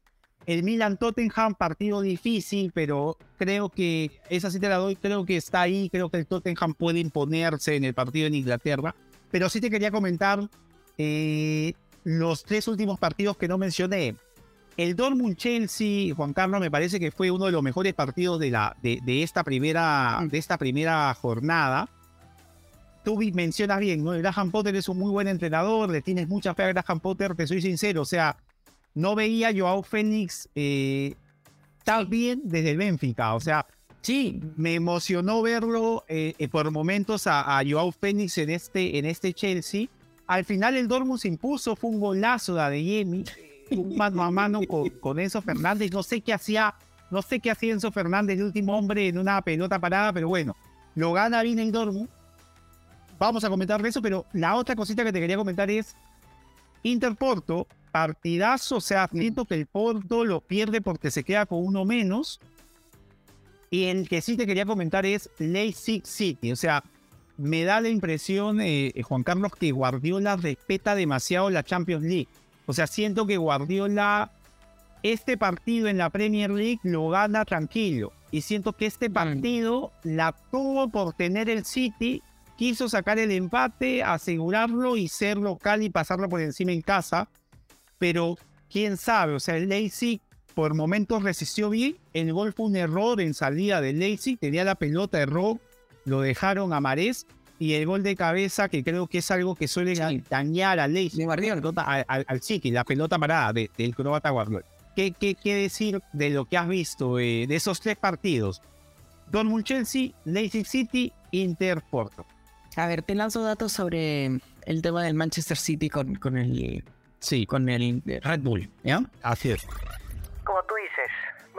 El 0.47 0.63
Milan 0.63 0.97
Tottenham, 0.97 1.53
partido 1.53 2.01
difícil, 2.01 2.71
pero 2.73 3.15
creo 3.37 3.69
que 3.69 4.09
esa 4.31 4.49
sí 4.49 4.59
te 4.59 4.67
la 4.67 4.77
doy, 4.77 4.95
creo 4.95 5.23
que 5.23 5.37
está 5.37 5.61
ahí, 5.61 5.87
creo 5.91 6.09
que 6.09 6.17
el 6.17 6.25
Tottenham 6.25 6.73
puede 6.73 6.99
imponerse 6.99 7.75
en 7.75 7.83
el 7.83 7.93
partido 7.93 8.25
en 8.25 8.33
Inglaterra. 8.33 8.95
Pero 9.29 9.47
sí 9.49 9.61
te 9.61 9.69
quería 9.69 9.91
comentar 9.91 10.49
eh, 11.03 11.73
los 12.03 12.43
tres 12.43 12.67
últimos 12.67 12.99
partidos 12.99 13.37
que 13.37 13.47
no 13.47 13.57
mencioné. 13.57 14.15
El 14.77 14.95
Dortmund 14.95 15.35
Chelsea, 15.35 16.13
Juan 16.15 16.33
Carlos, 16.33 16.61
me 16.61 16.71
parece 16.71 16.99
que 16.99 17.11
fue 17.11 17.31
uno 17.31 17.45
de 17.45 17.51
los 17.51 17.61
mejores 17.61 17.93
partidos 17.93 18.39
de, 18.39 18.51
la, 18.51 18.75
de, 18.81 18.99
de 19.03 19.23
esta, 19.23 19.43
primera, 19.43 20.19
de 20.29 20.37
esta 20.37 20.57
primera 20.57 21.13
jornada. 21.13 21.89
Tú 23.03 23.19
mencionas 23.33 23.79
bien, 23.79 24.03
¿no? 24.03 24.13
El 24.13 24.21
Graham 24.21 24.51
Potter 24.51 24.75
es 24.75 24.87
un 24.87 24.99
muy 24.99 25.11
buen 25.11 25.27
entrenador, 25.27 25.89
le 25.89 26.01
tienes 26.01 26.27
mucha 26.27 26.53
fe 26.53 26.63
a 26.63 26.67
Graham 26.67 26.99
Potter, 26.99 27.35
te 27.35 27.47
soy 27.47 27.61
sincero, 27.61 28.03
o 28.03 28.05
sea, 28.05 28.37
no 28.93 29.15
veía 29.15 29.49
a 29.49 29.53
Joao 29.53 29.81
Fénix 29.81 30.47
eh, 30.53 31.15
tan 31.83 32.09
bien 32.09 32.41
desde 32.43 32.71
el 32.71 32.77
Benfica, 32.77 33.33
o 33.33 33.39
sea, 33.39 33.65
Sí, 34.01 34.41
me 34.55 34.73
emocionó 34.73 35.43
verlo 35.43 36.05
eh, 36.07 36.33
eh, 36.39 36.47
por 36.47 36.71
momentos 36.71 37.27
a, 37.27 37.59
a 37.59 37.63
Joao 37.63 37.91
Fénix 37.91 38.39
en 38.39 38.49
este, 38.49 38.97
en 38.97 39.05
este 39.05 39.31
Chelsea. 39.31 39.89
Al 40.27 40.45
final 40.45 40.77
el 40.77 40.87
Dortmund 40.87 41.19
se 41.19 41.27
impuso, 41.27 41.75
fue 41.75 41.89
un 41.89 41.99
golazo 41.99 42.55
de 42.55 42.61
Adeyemi, 42.61 43.23
un 43.71 43.95
mano 43.95 44.23
a 44.23 44.31
mano 44.31 44.61
con, 44.67 44.89
con 44.89 45.19
Enzo 45.19 45.41
Fernández. 45.41 45.91
No 45.91 46.03
sé 46.03 46.21
qué 46.21 46.33
hacía, 46.33 46.75
no 47.09 47.21
sé 47.21 47.39
qué 47.39 47.51
hacía 47.51 47.73
Enzo 47.73 47.91
Fernández, 47.91 48.37
el 48.37 48.45
último 48.45 48.77
hombre 48.77 49.07
en 49.07 49.17
una 49.17 49.41
pelota 49.41 49.79
parada, 49.79 50.13
pero 50.13 50.27
bueno, 50.27 50.55
lo 50.95 51.13
gana 51.13 51.43
bien 51.43 51.59
el 51.59 51.71
Dortmund. 51.71 52.09
vamos 53.19 53.43
a 53.43 53.49
comentar 53.49 53.85
eso, 53.85 54.01
pero 54.01 54.25
la 54.33 54.55
otra 54.55 54.75
cosita 54.75 55.03
que 55.03 55.11
te 55.11 55.19
quería 55.19 55.37
comentar 55.37 55.69
es 55.69 55.95
Interporto, 56.83 57.67
partidazo, 57.91 58.77
o 58.77 58.81
sea, 58.81 59.07
siento 59.11 59.45
que 59.45 59.55
el 59.55 59.67
Porto 59.67 60.25
lo 60.25 60.41
pierde 60.41 60.81
porque 60.81 61.11
se 61.11 61.23
queda 61.23 61.45
con 61.45 61.63
uno 61.63 61.85
menos. 61.85 62.39
Y 63.69 63.85
el 63.85 64.09
que 64.09 64.21
sí 64.21 64.35
te 64.35 64.47
quería 64.47 64.65
comentar 64.65 65.05
es 65.05 65.29
Leipzig 65.37 66.05
City, 66.05 66.51
o 66.51 66.55
sea, 66.55 66.83
me 67.37 67.63
da 67.63 67.81
la 67.81 67.89
impresión, 67.89 68.61
eh, 68.61 68.91
eh, 68.95 69.03
Juan 69.03 69.23
Carlos, 69.23 69.51
que 69.59 69.71
Guardiola 69.71 70.35
respeta 70.35 70.95
demasiado 70.95 71.49
la 71.49 71.63
Champions 71.63 72.03
League. 72.03 72.27
O 72.65 72.73
sea, 72.73 72.87
siento 72.87 73.25
que 73.27 73.37
Guardiola, 73.37 74.31
este 75.03 75.37
partido 75.37 75.87
en 75.87 75.97
la 75.97 76.09
Premier 76.09 76.51
League 76.51 76.79
lo 76.83 77.09
gana 77.09 77.45
tranquilo. 77.45 78.13
Y 78.31 78.41
siento 78.41 78.73
que 78.73 78.85
este 78.85 79.09
partido 79.09 79.91
la 80.03 80.33
tuvo 80.51 80.89
por 80.89 81.13
tener 81.13 81.49
el 81.49 81.65
City 81.65 82.21
quiso 82.61 82.87
sacar 82.87 83.17
el 83.17 83.31
empate, 83.31 84.03
asegurarlo 84.03 84.95
y 84.95 85.07
ser 85.07 85.37
local 85.37 85.81
y 85.81 85.89
pasarlo 85.89 86.29
por 86.29 86.41
encima 86.41 86.71
en 86.71 86.81
casa. 86.81 87.27
Pero 87.97 88.37
quién 88.69 88.97
sabe, 88.97 89.33
o 89.33 89.39
sea, 89.39 89.57
el 89.57 89.67
Leipzig 89.67 90.21
por 90.53 90.75
momentos 90.75 91.23
resistió 91.23 91.71
bien. 91.71 91.97
El 92.13 92.31
gol 92.33 92.53
fue 92.53 92.67
un 92.67 92.75
error 92.75 93.19
en 93.19 93.33
salida 93.33 93.81
del 93.81 93.97
Leipzig, 93.97 94.37
tenía 94.37 94.63
la 94.63 94.75
pelota, 94.75 95.19
erró, 95.19 95.59
lo 96.05 96.21
dejaron 96.21 96.73
a 96.73 96.79
Marés. 96.79 97.27
Y 97.59 97.73
el 97.73 97.85
gol 97.85 98.01
de 98.01 98.15
cabeza, 98.15 98.69
que 98.69 98.83
creo 98.83 99.05
que 99.05 99.19
es 99.19 99.29
algo 99.29 99.55
que 99.55 99.67
suele 99.67 99.93
dañar 100.29 100.79
al 100.79 100.93
Leipzig, 100.93 101.29
al, 101.29 102.05
al, 102.07 102.25
al 102.27 102.41
City, 102.41 102.71
la 102.71 102.83
pelota 102.83 103.19
parada 103.19 103.53
del 103.53 103.95
croata 103.95 104.31
Guardiola. 104.31 104.65
¿Qué, 104.95 105.11
¿Qué, 105.11 105.35
qué, 105.35 105.53
decir 105.53 106.01
de 106.11 106.31
lo 106.31 106.45
que 106.45 106.57
has 106.57 106.67
visto 106.67 107.19
eh, 107.19 107.45
de 107.47 107.55
esos 107.55 107.79
tres 107.79 107.97
partidos? 107.97 108.61
Dortmund 109.31 109.63
Chelsea, 109.63 110.11
Leipzig 110.25 110.65
City, 110.65 111.13
Inter 111.31 111.81
Porto. 111.89 112.25
A 112.75 112.87
ver, 112.87 113.03
te 113.03 113.15
lanzo 113.15 113.43
datos 113.43 113.71
sobre 113.71 114.39
el 114.65 114.81
tema 114.81 115.03
del 115.03 115.13
Manchester 115.13 115.57
City 115.57 115.89
con, 115.89 116.15
con 116.15 116.37
el 116.37 116.83
sí. 117.19 117.45
con 117.45 117.69
el 117.69 118.01
Red 118.05 118.41
Bull, 118.41 118.69
¿ya? 118.83 119.03
Así 119.21 119.51
es. 119.51 119.61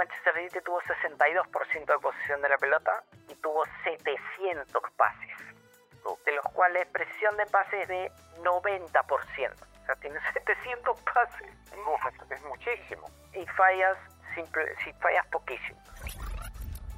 Manchester 0.03 0.35
City 0.35 0.59
tuvo 0.65 0.81
62% 0.83 1.87
de 1.87 1.99
posesión 2.01 2.43
de 2.43 2.49
la 2.49 2.59
pelota 2.59 3.05
y 3.31 3.35
tuvo 3.37 3.63
700 3.85 4.83
pases, 4.97 5.31
de 6.27 6.33
los 6.33 6.45
cuales 6.53 6.89
presión 6.89 7.37
de 7.37 7.47
pases 7.47 7.87
de 7.87 8.11
90%. 8.43 8.91
O 9.07 9.87
sea, 9.87 9.95
tiene 10.01 10.19
700 10.33 10.99
pases. 11.03 11.49
es 12.31 12.43
muchísimo. 12.45 13.09
Y 13.33 13.47
fallas, 13.55 13.97
simple, 14.35 14.65
si 14.83 14.93
fallas 14.95 15.25
poquísimo. 15.31 15.79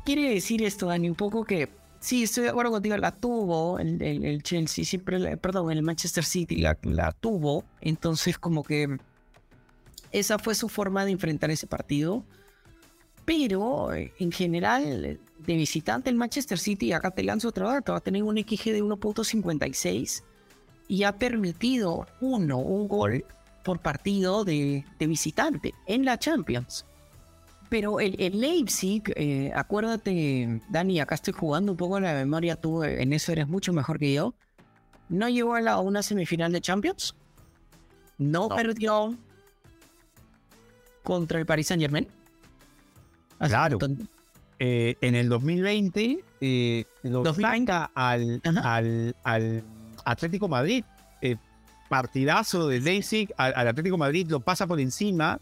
Quiere 0.07 0.35
decir 0.35 0.63
esto, 0.63 0.87
Dani, 0.87 1.09
un 1.09 1.17
poco 1.17 1.45
que 1.45 1.69
Sí, 2.01 2.25
estoy 2.25 2.45
de 2.45 2.51
acuerdo 2.51 2.71
contigo, 2.71 2.99
la 2.99 3.13
tuvo 3.13 3.79
el, 3.79 4.03
el, 4.03 4.43
Chelsea, 4.43 4.85
siempre, 4.85 5.39
perdón, 5.39 5.71
el 5.71 5.83
Manchester 5.83 6.23
City 6.23 6.57
la, 6.57 6.77
la, 6.83 7.13
tuvo, 7.13 7.65
entonces 7.81 8.37
como 8.37 8.63
que 8.63 8.99
esa 10.13 10.39
fue 10.39 10.55
su 10.55 10.69
forma 10.69 11.07
de 11.07 11.13
enfrentar 11.13 11.51
ese 11.51 11.67
partido, 11.67 12.23
pero 13.25 13.93
en 13.93 14.33
general, 14.33 15.19
de 15.39 15.55
visitante 15.55 16.11
el 16.11 16.17
Manchester 16.17 16.59
City, 16.59 16.93
acá 16.93 17.11
te 17.11 17.23
lanzo 17.23 17.49
otro 17.49 17.69
dato, 17.69 17.93
va 17.93 17.99
a 17.99 18.01
tener 18.01 18.23
un 18.23 18.37
XG 18.37 18.73
de 18.73 18.83
1.56 18.83 20.23
y 20.89 21.05
ha 21.05 21.13
permitido 21.13 22.07
uno, 22.21 22.59
un 22.59 22.89
gol 22.89 23.25
por 23.63 23.81
partido 23.81 24.45
de, 24.45 24.85
de 24.99 25.07
visitante 25.07 25.75
en 25.87 26.05
la 26.05 26.19
Champions. 26.19 26.85
Pero 27.69 27.99
el, 27.99 28.41
Leipzig, 28.41 29.03
eh, 29.17 29.51
acuérdate, 29.55 30.61
Dani, 30.69 31.01
acá 31.01 31.17
estoy 31.17 31.33
jugando 31.33 31.73
un 31.73 31.79
poco 31.79 31.97
en 31.97 32.05
la 32.05 32.15
memoria, 32.15 32.57
tú 32.57 32.85
en 32.85 33.13
eso 33.13 33.33
eres 33.33 33.49
mucho 33.49 33.73
mejor 33.73 33.99
que 33.99 34.13
yo. 34.13 34.35
¿No 35.09 35.29
llegó 35.29 35.55
a, 35.55 35.61
la, 35.61 35.79
una 35.79 36.03
semifinal 36.03 36.53
de 36.53 36.61
Champions? 36.61 37.17
¿No, 38.19 38.49
perdió 38.49 39.17
contra 41.03 41.39
el 41.39 41.47
Paris 41.47 41.67
Saint 41.67 41.83
Germain? 41.83 42.07
Claro. 43.39 43.79
Eh, 44.61 44.97
en 45.01 45.17
el 45.17 45.29
2020 45.29 46.25
eh, 46.41 46.85
lo 47.03 47.35
saca 47.35 47.91
al, 47.95 48.41
al, 48.45 49.17
al, 49.25 49.65
Atlético 50.05 50.49
Madrid. 50.49 50.85
Eh, 51.21 51.37
partidazo 51.89 52.69
de 52.69 52.81
Leipzig 52.81 53.33
al, 53.37 53.53
al 53.57 53.69
Atlético 53.69 53.99
Madrid 53.99 54.27
lo 54.31 54.41
pasa 54.41 54.67
por 54.67 54.81
encima 54.81 55.39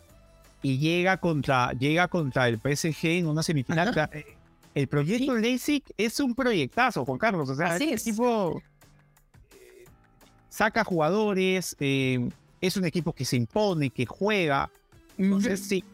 y 0.63 0.79
llega 0.79 1.17
contra, 1.19 1.73
llega 1.73 2.09
contra 2.09 2.49
el 2.49 2.59
PSG 2.59 3.07
en 3.07 3.27
una 3.27 3.43
semifinal. 3.43 4.09
El 4.75 4.89
proyecto 4.89 5.37
Leipzig 5.37 5.83
es 5.99 6.19
un 6.21 6.35
proyectazo, 6.35 7.05
Juan 7.05 7.19
Carlos. 7.19 7.51
O 7.51 7.55
sea, 7.55 7.77
es. 7.77 8.05
tipo 8.05 8.63
eh, 9.53 9.85
saca 10.49 10.83
jugadores, 10.83 11.77
es 11.79 12.77
un 12.77 12.85
equipo 12.85 13.13
que 13.13 13.25
se 13.25 13.37
impone, 13.37 13.91
que 13.91 14.07
juega. 14.07 14.71
Entonces, 15.19 15.61
sí, 15.61 15.85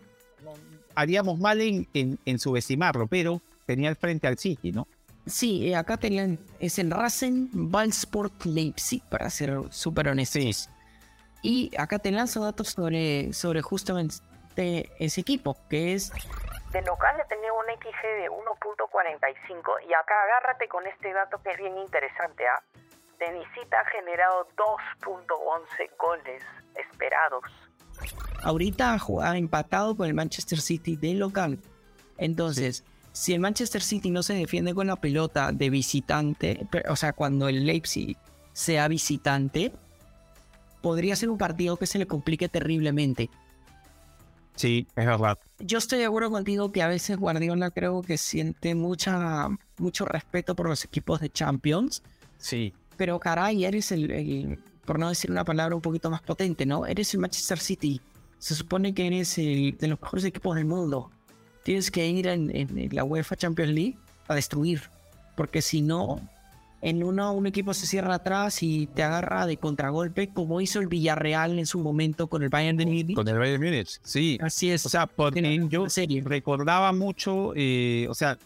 haríamos 0.99 1.39
mal 1.39 1.61
en, 1.61 1.87
en, 1.95 2.39
subestimarlo, 2.41 3.07
pero 3.07 3.41
tenía 3.67 3.89
el 3.89 3.95
frente 3.95 4.27
al 4.27 4.37
City, 4.37 4.73
¿no? 4.73 4.89
Sí, 5.27 5.73
acá 5.73 5.97
tenían, 5.97 6.41
es 6.59 6.79
el 6.81 6.91
Rasen 6.91 7.49
Ballsport 7.53 8.45
Leipzig, 8.45 9.03
para 9.09 9.31
ser 9.31 9.61
súper 9.71 10.09
honestos. 10.09 10.69
Y 11.41 11.71
acá 11.79 12.01
te 12.01 12.11
lanzo 12.11 12.43
datos 12.43 12.71
sobre, 12.71 13.33
sobre 13.33 13.63
justamente 13.63 14.91
ese 14.99 15.21
equipo, 15.21 15.57
que 15.71 15.95
es... 15.95 16.11
De 16.73 16.83
local 16.83 17.17
le 17.17 17.25
tenía 17.27 17.53
un 17.53 17.65
XG 17.65 18.03
de 18.03 18.31
1.45 18.31 19.89
y 19.89 19.95
acá 19.95 20.15
agárrate 20.25 20.69
con 20.69 20.85
este 20.87 21.13
dato 21.13 21.41
que 21.43 21.51
es 21.51 21.59
bien 21.59 21.79
interesante. 21.79 22.45
¿ah? 22.49 22.61
De 23.21 23.33
visita 23.33 23.81
ha 23.81 23.85
generado 23.87 24.49
2.11 24.57 25.91
goles 25.97 26.43
esperados. 26.75 27.45
Ahorita 28.43 28.97
ha 29.23 29.39
empatado 29.39 29.97
con 29.97 30.07
el 30.07 30.15
Manchester 30.15 30.61
City 30.61 30.97
de 30.97 31.15
local. 31.15 31.59
Entonces, 32.17 32.85
si 33.13 33.35
el 33.35 33.41
Manchester 33.41 33.83
City 33.83 34.11
no 34.11 34.23
se 34.23 34.35
defiende 34.35 34.75
con 34.75 34.87
la 34.87 34.97
pelota 34.97 35.53
de 35.53 35.71
visitante, 35.71 36.67
o 36.89 36.97
sea, 36.97 37.13
cuando 37.13 37.49
el 37.49 37.67
Leipzig 37.67 38.17
sea 38.53 38.89
visitante, 38.89 39.73
podría 40.81 41.17
ser 41.17 41.31
un 41.31 41.39
partido 41.39 41.77
que 41.77 41.87
se 41.87 41.99
le 41.99 42.07
complique 42.07 42.49
terriblemente. 42.49 43.31
Sí, 44.55 44.89
es 44.97 45.07
verdad. 45.07 45.39
Yo 45.61 45.79
estoy 45.79 46.01
de 46.01 46.07
acuerdo 46.07 46.31
contigo 46.31 46.73
que 46.73 46.83
a 46.83 46.89
veces 46.89 47.17
Guardiola 47.17 47.71
creo 47.71 48.03
que 48.03 48.19
siente 48.19 48.75
mucha, 48.75 49.49
mucho 49.79 50.05
respeto 50.05 50.57
por 50.57 50.69
los 50.69 50.85
equipos 50.85 51.21
de 51.21 51.31
Champions. 51.31 52.03
Sí. 52.39 52.75
Pero 52.97 53.21
caray, 53.21 53.65
eres 53.65 53.93
el, 53.93 54.59
por 54.89 54.99
no 54.99 55.11
decir 55.11 55.31
una 55.31 55.45
palabra 55.45 55.77
un 55.77 55.83
poquito 55.83 56.09
más 56.11 56.23
potente, 56.23 56.65
¿no? 56.65 56.87
Eres 56.87 57.13
el 57.13 57.21
Manchester 57.21 57.59
City. 57.59 58.01
Se 58.39 58.55
supone 58.55 58.95
que 58.95 59.07
eres 59.07 59.37
el 59.37 59.77
de 59.77 59.87
los 59.87 60.01
mejores 60.01 60.25
equipos 60.25 60.57
del 60.57 60.65
mundo. 60.65 61.11
Tienes 61.63 61.91
que 61.91 62.09
ir 62.09 62.27
en, 62.27 62.51
en 62.57 62.89
la 62.93 63.05
UEFA 63.05 63.37
Champions 63.37 63.71
League 63.71 63.99
a 64.29 64.35
destruir. 64.35 64.81
Porque 65.37 65.61
si 65.61 65.83
no, 65.83 66.23
en 66.81 67.05
uno 67.05 67.35
un 67.35 67.47
equipo 67.47 67.75
se 67.75 67.87
cierra 67.87 68.15
atrás 68.15 68.63
y 68.63 68.87
te 68.87 69.03
agarra 69.03 69.45
de 69.45 69.59
contragolpe, 69.59 70.29
como 70.29 70.63
hizo 70.63 70.81
el 70.81 70.87
Villarreal 70.87 71.59
en 71.59 71.67
su 71.67 71.81
momento 71.81 72.29
con 72.29 72.43
el 72.43 72.49
Bayern 72.49 72.79
de 72.79 72.87
Múnich. 72.87 73.15
Con 73.15 73.29
el 73.29 73.37
Bayern 73.39 73.61
de 73.61 73.71
Múnich, 73.71 74.01
sí. 74.03 74.39
Así 74.41 74.71
es. 74.71 74.87
O 74.87 74.89
sea, 74.89 75.07
porque 75.07 75.67
yo 75.69 75.91
serie. 75.91 76.23
recordaba 76.25 76.95
mucho, 76.95 77.53
eh, 77.55 78.07
o 78.09 78.15
sea, 78.15 78.39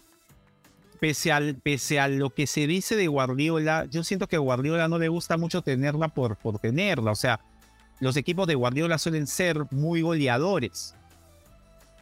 pese, 1.03 1.33
al, 1.33 1.57
pese 1.57 1.99
a 1.99 2.07
lo 2.07 2.31
que 2.31 2.47
se 2.47 2.69
dice 2.69 2.95
de 2.95 3.09
Guardiola, 3.09 3.87
yo 3.91 4.05
siento 4.05 4.29
que 4.29 4.37
a 4.37 4.39
Guardiola 4.39 4.87
no 4.87 5.01
le 5.01 5.09
gusta 5.09 5.37
mucho 5.37 5.61
tenerla 5.61 6.07
por, 6.07 6.37
por 6.37 6.61
tenerla. 6.61 7.11
O 7.11 7.17
sea, 7.17 7.41
los 7.99 8.17
equipos 8.17 8.47
de 8.47 8.55
Guardiola 8.55 8.99
suelen 8.99 9.27
ser 9.27 9.67
muy 9.73 10.03
goleadores. 10.03 10.95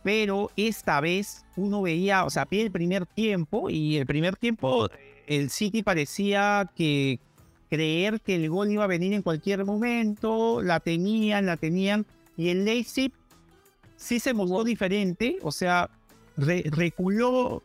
Pero 0.02 0.50
esta 0.54 1.00
vez 1.00 1.46
uno 1.56 1.80
veía, 1.80 2.26
o 2.26 2.30
sea, 2.30 2.44
vi 2.44 2.60
el 2.60 2.70
primer 2.70 3.06
tiempo 3.06 3.70
y 3.70 3.96
el 3.96 4.04
primer 4.04 4.36
tiempo 4.36 4.90
el 5.26 5.48
City 5.48 5.82
parecía 5.82 6.70
que 6.76 7.20
creer 7.70 8.20
que 8.20 8.34
el 8.34 8.50
gol 8.50 8.70
iba 8.70 8.84
a 8.84 8.86
venir 8.86 9.14
en 9.14 9.22
cualquier 9.22 9.64
momento, 9.64 10.60
la 10.60 10.78
tenían, 10.78 11.46
la 11.46 11.56
tenían, 11.56 12.04
y 12.36 12.50
el 12.50 12.66
Leipzig 12.66 13.12
sí 13.96 14.20
se 14.20 14.34
mostró 14.34 14.62
diferente, 14.62 15.38
o 15.40 15.52
sea, 15.52 15.88
reculó, 16.36 17.62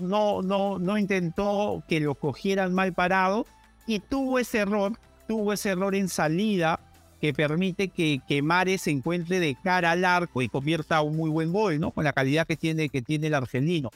no, 0.00 0.42
no, 0.42 0.78
no 0.78 0.98
intentó 0.98 1.82
que 1.88 2.00
lo 2.00 2.14
cogieran 2.14 2.74
mal 2.74 2.92
parado, 2.92 3.46
y 3.86 4.00
tuvo 4.00 4.38
ese 4.38 4.58
error, 4.58 4.98
tuvo 5.26 5.52
ese 5.52 5.70
error 5.70 5.94
en 5.94 6.08
salida 6.08 6.80
que 7.20 7.32
permite 7.32 7.88
que, 7.88 8.20
que 8.28 8.42
Mares 8.42 8.82
se 8.82 8.90
encuentre 8.90 9.40
de 9.40 9.56
cara 9.62 9.92
al 9.92 10.04
arco 10.04 10.42
y 10.42 10.48
convierta 10.48 11.00
un 11.02 11.16
muy 11.16 11.30
buen 11.30 11.52
gol, 11.52 11.80
¿no? 11.80 11.90
Con 11.90 12.04
la 12.04 12.12
calidad 12.12 12.46
que 12.46 12.56
tiene, 12.56 12.88
que 12.88 13.02
tiene 13.02 13.26
el 13.28 13.34
argelino. 13.34 13.90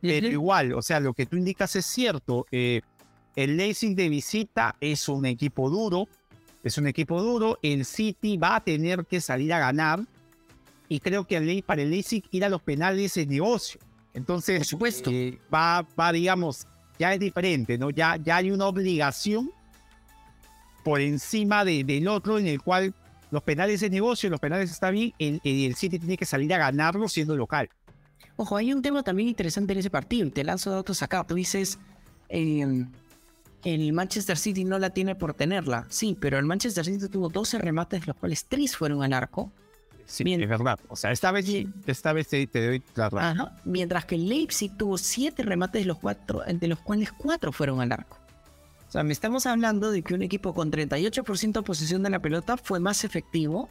Pero 0.00 0.28
igual, 0.28 0.72
o 0.74 0.82
sea, 0.82 1.00
lo 1.00 1.14
que 1.14 1.26
tú 1.26 1.36
indicas 1.36 1.74
es 1.74 1.86
cierto. 1.86 2.46
Eh, 2.50 2.82
el 3.34 3.56
Leipzig 3.56 3.96
de 3.96 4.08
visita 4.08 4.76
es 4.80 5.08
un 5.08 5.26
equipo 5.26 5.70
duro, 5.70 6.06
es 6.62 6.78
un 6.78 6.86
equipo 6.86 7.22
duro. 7.22 7.58
El 7.62 7.84
City 7.84 8.36
va 8.36 8.56
a 8.56 8.60
tener 8.60 9.06
que 9.06 9.20
salir 9.20 9.52
a 9.52 9.58
ganar. 9.58 10.00
Y 10.88 11.00
creo 11.00 11.24
que 11.24 11.62
para 11.66 11.82
el 11.82 11.90
Leipzig 11.90 12.24
ir 12.30 12.44
a 12.44 12.48
los 12.48 12.62
penales 12.62 13.16
es 13.16 13.26
negocio. 13.26 13.80
Entonces, 14.16 14.58
Por 14.58 14.66
supuesto. 14.66 15.10
Eh, 15.12 15.38
va, 15.52 15.86
va, 15.98 16.10
digamos, 16.10 16.66
ya 16.98 17.14
es 17.14 17.20
diferente, 17.20 17.78
¿no? 17.78 17.90
Ya, 17.90 18.16
ya 18.16 18.36
hay 18.36 18.50
una 18.50 18.66
obligación 18.66 19.50
por 20.82 21.00
encima 21.00 21.64
de, 21.64 21.84
del 21.84 22.08
otro 22.08 22.38
en 22.38 22.46
el 22.46 22.62
cual 22.62 22.94
los 23.30 23.42
penales 23.42 23.82
es 23.82 23.90
negocio, 23.90 24.30
los 24.30 24.40
penales 24.40 24.70
está 24.70 24.90
bien, 24.90 25.12
el, 25.18 25.40
el 25.44 25.74
City 25.74 25.98
tiene 25.98 26.16
que 26.16 26.24
salir 26.24 26.52
a 26.54 26.58
ganarlo 26.58 27.08
siendo 27.08 27.36
local. 27.36 27.68
Ojo, 28.36 28.56
hay 28.56 28.72
un 28.72 28.82
tema 28.82 29.02
también 29.02 29.28
interesante 29.28 29.72
en 29.72 29.80
ese 29.80 29.90
partido. 29.90 30.30
Te 30.30 30.44
lanzo 30.44 30.70
datos 30.70 31.02
acá. 31.02 31.24
Tú 31.24 31.34
dices, 31.34 31.78
eh, 32.28 32.84
el 33.64 33.92
Manchester 33.92 34.36
City 34.38 34.64
no 34.64 34.78
la 34.78 34.90
tiene 34.90 35.14
por 35.14 35.34
tenerla. 35.34 35.86
Sí, 35.88 36.16
pero 36.20 36.38
el 36.38 36.44
Manchester 36.44 36.84
City 36.84 37.08
tuvo 37.08 37.28
12 37.28 37.58
remates, 37.58 38.06
los 38.06 38.16
cuales 38.16 38.44
3 38.46 38.76
fueron 38.76 39.02
al 39.02 39.12
arco. 39.12 39.52
Sí, 40.06 40.22
es 40.32 40.48
verdad. 40.48 40.78
O 40.88 40.96
sea, 40.96 41.10
esta 41.10 41.32
vez, 41.32 41.46
esta 41.86 42.12
vez 42.12 42.28
te, 42.28 42.46
doy 42.46 42.82
la 42.94 43.10
razón. 43.10 43.50
Mientras 43.64 44.04
que 44.04 44.16
Leipzig 44.16 44.76
tuvo 44.76 44.98
7 44.98 45.42
remates, 45.42 45.82
de 45.82 45.86
los, 45.86 45.98
cuatro, 45.98 46.42
de 46.46 46.68
los 46.68 46.78
cuales 46.78 47.12
4 47.12 47.52
fueron 47.52 47.80
al 47.80 47.92
arco. 47.92 48.18
O 48.88 48.92
sea, 48.92 49.02
me 49.02 49.12
estamos 49.12 49.46
hablando 49.46 49.90
de 49.90 50.02
que 50.02 50.14
un 50.14 50.22
equipo 50.22 50.54
con 50.54 50.70
38% 50.70 51.52
de 51.52 51.62
posesión 51.62 52.04
de 52.04 52.10
la 52.10 52.20
pelota 52.20 52.56
fue 52.56 52.78
más 52.78 53.04
efectivo. 53.04 53.68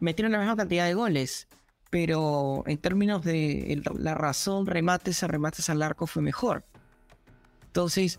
Metieron 0.00 0.32
la 0.32 0.38
misma 0.38 0.56
cantidad 0.56 0.86
de 0.86 0.94
goles. 0.94 1.46
Pero 1.90 2.64
en 2.66 2.78
términos 2.78 3.22
de 3.22 3.82
la 3.98 4.14
razón, 4.14 4.66
remates 4.66 5.22
a 5.22 5.28
remates 5.28 5.68
al 5.68 5.82
arco 5.82 6.06
fue 6.06 6.22
mejor. 6.22 6.64
Entonces, 7.66 8.18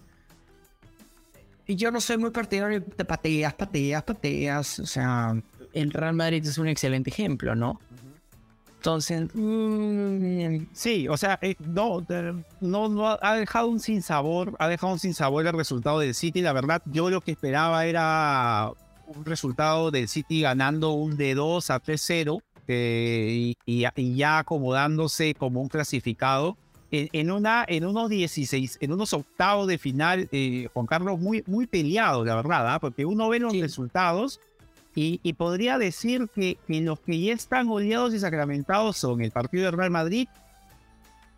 yo 1.67 1.89
no 1.89 1.99
soy 1.99 2.17
muy 2.17 2.30
partidario 2.30 2.82
de 2.82 3.05
pateas, 3.05 3.53
pateas, 3.55 4.03
pateas. 4.03 4.80
O 4.80 4.86
sea, 4.86 5.36
el 5.76 5.91
Real 5.91 6.13
Madrid 6.13 6.45
es 6.45 6.57
un 6.57 6.67
excelente 6.67 7.09
ejemplo, 7.11 7.53
¿no? 7.53 7.80
Entonces, 8.78 9.28
mm, 9.34 10.67
sí, 10.73 11.07
o 11.07 11.17
sea, 11.17 11.39
eh, 11.41 11.55
no, 11.59 12.05
no, 12.61 12.88
no, 12.88 13.17
ha 13.19 13.36
dejado 13.36 13.67
un 13.67 13.80
sinsabor, 13.80 14.55
ha 14.59 14.67
dejado 14.67 14.93
un 14.93 14.99
sinsabor 14.99 15.45
el 15.47 15.53
resultado 15.53 15.99
del 15.99 16.13
City. 16.13 16.41
La 16.41 16.53
verdad, 16.53 16.84
yo 16.86 17.09
lo 17.09 17.21
que 17.21 17.32
esperaba 17.32 17.86
era 17.88 18.71
un 19.07 19.26
resultado 19.26 19.89
del 19.89 20.07
City 20.07 20.41
ganando 20.41 20.91
un 20.91 21.17
de 21.17 21.34
2 21.34 21.69
a 21.71 21.82
3-0 21.82 22.41
eh, 22.67 23.55
y, 23.65 24.15
ya 24.15 24.38
acomodándose 24.39 25.34
como 25.34 25.61
un 25.61 25.67
clasificado 25.67 26.55
en, 26.91 27.32
una, 27.32 27.65
en 27.67 27.86
unos 27.86 28.09
16, 28.09 28.78
en 28.82 28.93
unos 28.93 29.13
octavos 29.13 29.67
de 29.67 29.78
final, 29.78 30.30
eh, 30.32 30.69
Juan 30.73 30.86
Carlos, 30.86 31.19
muy, 31.19 31.43
muy 31.47 31.67
peleado, 31.67 32.23
la 32.23 32.36
verdad, 32.36 32.73
¿ah? 32.73 32.80
porque 32.80 33.05
uno 33.05 33.28
ve 33.30 33.39
los 33.39 33.57
resultados 33.57 34.39
y, 34.95 35.33
podría 35.33 35.77
decir 35.77 36.29
que, 36.33 36.57
los 36.69 36.99
que 37.01 37.19
ya 37.19 37.33
están 37.33 37.67
oleados 37.67 38.13
y 38.13 38.19
sacramentados 38.19 38.95
son 38.97 39.21
el 39.21 39.31
partido 39.31 39.65
del 39.65 39.77
Real 39.77 39.91
Madrid, 39.91 40.29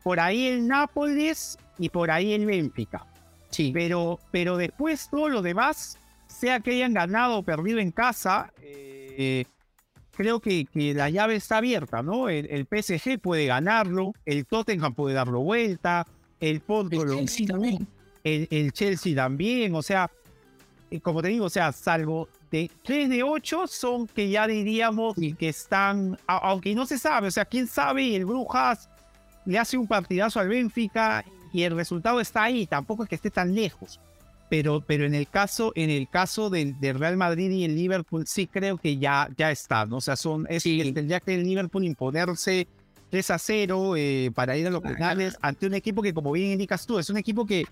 por 0.03 0.19
ahí 0.19 0.45
el 0.45 0.67
Nápoles 0.67 1.57
y 1.79 1.89
por 1.89 2.11
ahí 2.11 2.33
el 2.33 2.45
Benfica. 2.45 3.07
Sí. 3.49 3.71
Pero, 3.73 4.19
pero 4.29 4.57
después 4.57 5.09
todo 5.09 5.27
lo 5.29 5.41
demás, 5.41 5.97
sea 6.27 6.59
que 6.59 6.71
hayan 6.71 6.93
ganado 6.93 7.37
o 7.37 7.43
perdido 7.43 7.79
en 7.79 7.91
casa, 7.91 8.53
eh, 8.61 9.45
creo 10.17 10.39
que, 10.39 10.65
que, 10.65 10.93
la 10.93 11.09
llave 11.09 11.35
está 11.35 11.57
abierta, 11.57 12.03
¿no? 12.03 12.29
El, 12.29 12.67
PSG 12.67 13.19
puede 13.19 13.47
ganarlo, 13.47 14.13
el 14.25 14.45
Tottenham 14.45 14.93
puede 14.93 15.15
darlo 15.15 15.41
vuelta, 15.41 16.05
el 16.39 16.59
Porto 16.59 17.03
el 17.03 17.09
Chelsea 17.09 17.47
también. 17.47 17.87
El, 18.23 18.71
Chelsea 18.73 19.15
también, 19.15 19.73
o 19.73 19.81
sea, 19.81 20.11
eh, 20.91 20.99
como 20.99 21.21
te 21.21 21.29
digo, 21.29 21.45
o 21.45 21.49
sea, 21.49 21.71
salvo 21.71 22.27
de 22.51 22.71
3 22.83 23.09
de 23.09 23.23
8 23.23 23.67
son 23.67 24.07
que 24.07 24.29
ya 24.29 24.47
diríamos 24.47 25.15
que 25.37 25.49
están, 25.49 26.17
aunque 26.27 26.73
no 26.75 26.85
se 26.85 26.97
sabe, 26.97 27.27
o 27.27 27.31
sea, 27.31 27.45
quién 27.45 27.67
sabe, 27.67 28.15
el 28.15 28.25
Brujas 28.25 28.89
le 29.45 29.57
hace 29.57 29.77
un 29.77 29.87
partidazo 29.87 30.39
al 30.39 30.49
Benfica 30.49 31.23
y 31.53 31.63
el 31.63 31.75
resultado 31.75 32.19
está 32.19 32.43
ahí, 32.43 32.67
tampoco 32.67 33.03
es 33.03 33.09
que 33.09 33.15
esté 33.15 33.31
tan 33.31 33.55
lejos. 33.55 33.99
Pero, 34.49 34.81
pero 34.85 35.05
en 35.05 35.13
el 35.13 35.27
caso, 35.27 35.73
en 35.75 35.89
el 35.89 36.07
caso 36.07 36.49
del, 36.49 36.75
Real 36.79 37.17
Madrid 37.17 37.51
y 37.51 37.65
el 37.65 37.75
Liverpool, 37.75 38.25
sí 38.27 38.47
creo 38.47 38.77
que 38.77 38.97
ya, 38.97 39.29
ya 39.37 39.51
está, 39.51 39.85
¿no? 39.85 39.97
O 39.97 40.01
sea, 40.01 40.15
son, 40.15 40.45
es, 40.49 40.63
tendría 40.63 41.19
que 41.19 41.35
el 41.35 41.43
Liverpool 41.43 41.83
imponerse 41.83 42.67
3 43.09 43.31
a 43.31 43.39
0 43.39 43.95
eh, 43.97 44.31
para 44.33 44.55
ir 44.55 44.67
a 44.67 44.69
los 44.69 44.81
penales 44.81 45.37
ante 45.41 45.67
un 45.67 45.73
equipo 45.73 46.01
que, 46.01 46.13
como 46.13 46.31
bien 46.31 46.51
indicas 46.51 46.85
tú, 46.85 46.97
es 46.97 47.09
un 47.09 47.17
equipo 47.17 47.45
que, 47.45 47.65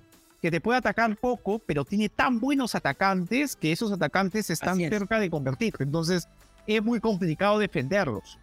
que 0.46 0.52
te 0.52 0.62
puede 0.62 0.78
atacar 0.78 1.18
poco, 1.18 1.58
pero 1.58 1.84
tiene 1.84 2.08
tan 2.08 2.40
buenos 2.40 2.76
atacantes 2.76 3.56
que 3.56 3.72
esos 3.72 3.92
atacantes 3.92 4.52
están 4.52 4.78
cerca 4.78 5.20
de 5.20 5.28
convertir. 5.32 5.74
Entonces, 5.80 6.28
es 6.68 6.84
muy 6.84 7.00
complicado 7.00 7.58
defenderlos. 7.58 8.38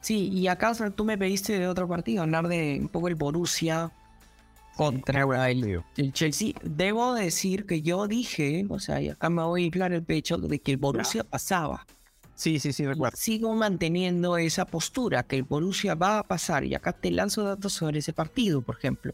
Sí, 0.00 0.30
y 0.30 0.46
acá 0.46 0.72
tú 0.96 1.04
me 1.04 1.18
pediste 1.18 1.58
de 1.58 1.68
otro 1.68 1.86
partido, 1.86 2.22
hablar 2.22 2.48
de 2.48 2.78
un 2.80 2.88
poco 2.88 3.08
el 3.08 3.14
Borussia 3.14 3.92
contra 4.74 5.50
el, 5.50 5.82
el, 5.98 6.12
Chelsea. 6.14 6.54
Debo 6.62 7.12
decir 7.12 7.66
que 7.66 7.82
yo 7.82 8.08
dije, 8.08 8.64
o 8.70 8.78
sea, 8.78 9.02
y 9.02 9.10
acá 9.10 9.28
me 9.28 9.42
voy 9.42 9.64
a 9.64 9.66
inflar 9.66 9.92
el 9.92 10.04
pecho, 10.04 10.38
de 10.38 10.58
que 10.60 10.72
el 10.72 10.78
Borussia 10.78 11.24
pasaba. 11.24 11.84
Sí, 12.38 12.60
sí, 12.60 12.72
sí, 12.72 12.86
recuerdo. 12.86 13.16
Sigo 13.16 13.52
manteniendo 13.54 14.38
esa 14.38 14.64
postura, 14.64 15.24
que 15.24 15.34
el 15.34 15.42
Borussia 15.42 15.96
va 15.96 16.20
a 16.20 16.22
pasar. 16.22 16.62
Y 16.62 16.76
acá 16.76 16.92
te 16.92 17.10
lanzo 17.10 17.42
datos 17.42 17.72
sobre 17.72 17.98
ese 17.98 18.12
partido, 18.12 18.62
por 18.62 18.76
ejemplo. 18.76 19.12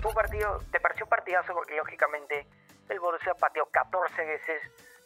Tu 0.00 0.08
partido, 0.14 0.58
te 0.72 0.80
pareció 0.80 1.04
un 1.04 1.10
partidazo 1.10 1.52
porque 1.52 1.76
lógicamente 1.76 2.46
el 2.88 2.98
Borussia 2.98 3.34
pateó 3.34 3.66
14 3.66 4.24
veces 4.24 4.62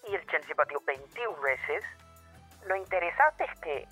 y 0.09 0.15
el 0.15 0.25
Chelsea 0.29 0.55
pateó 0.55 0.81
21 0.87 1.41
veces. 1.43 1.83
Lo 2.69 2.77
interesante 2.77 3.45
es 3.45 3.61
que 3.61 3.89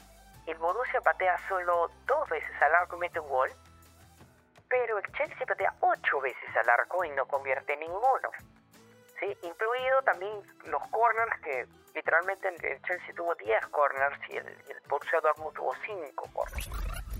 el 0.46 0.56
Borussia 0.58 1.00
patea 1.00 1.36
solo 1.48 1.90
dos 2.06 2.28
veces 2.30 2.52
al 2.62 2.76
arco 2.76 2.96
y 2.96 3.00
mete 3.00 3.18
un 3.18 3.28
gol 3.28 3.50
pero 4.68 4.98
el 4.98 5.04
Chelsea 5.12 5.46
patea 5.46 5.72
ocho 5.80 6.20
veces 6.20 6.56
al 6.56 6.68
arco 6.68 7.04
y 7.04 7.10
no 7.10 7.26
convierte 7.26 7.76
ninguno. 7.76 8.30
¿Sí? 9.24 9.46
Incluido 9.46 10.02
también 10.04 10.32
los 10.66 10.82
corners, 10.88 11.40
que 11.42 11.66
literalmente 11.94 12.48
el, 12.48 12.82
Chelsea 12.82 13.14
tuvo 13.16 13.34
10 13.34 13.66
corners 13.68 14.18
y 14.30 14.36
el, 14.36 14.46
el 14.46 14.76
Borussia 14.88 15.20
Dortmund 15.20 15.54
tuvo 15.54 15.72
5 15.86 16.30
corners. 16.32 16.68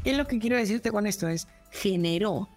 ¿Qué 0.02 0.10
es 0.10 0.18
lo 0.18 0.26
que 0.26 0.38
quiero 0.38 0.56
decirte 0.56 0.90
con 0.90 1.06
esto? 1.06 1.28
Es 1.28 1.48
generó, 1.70 2.48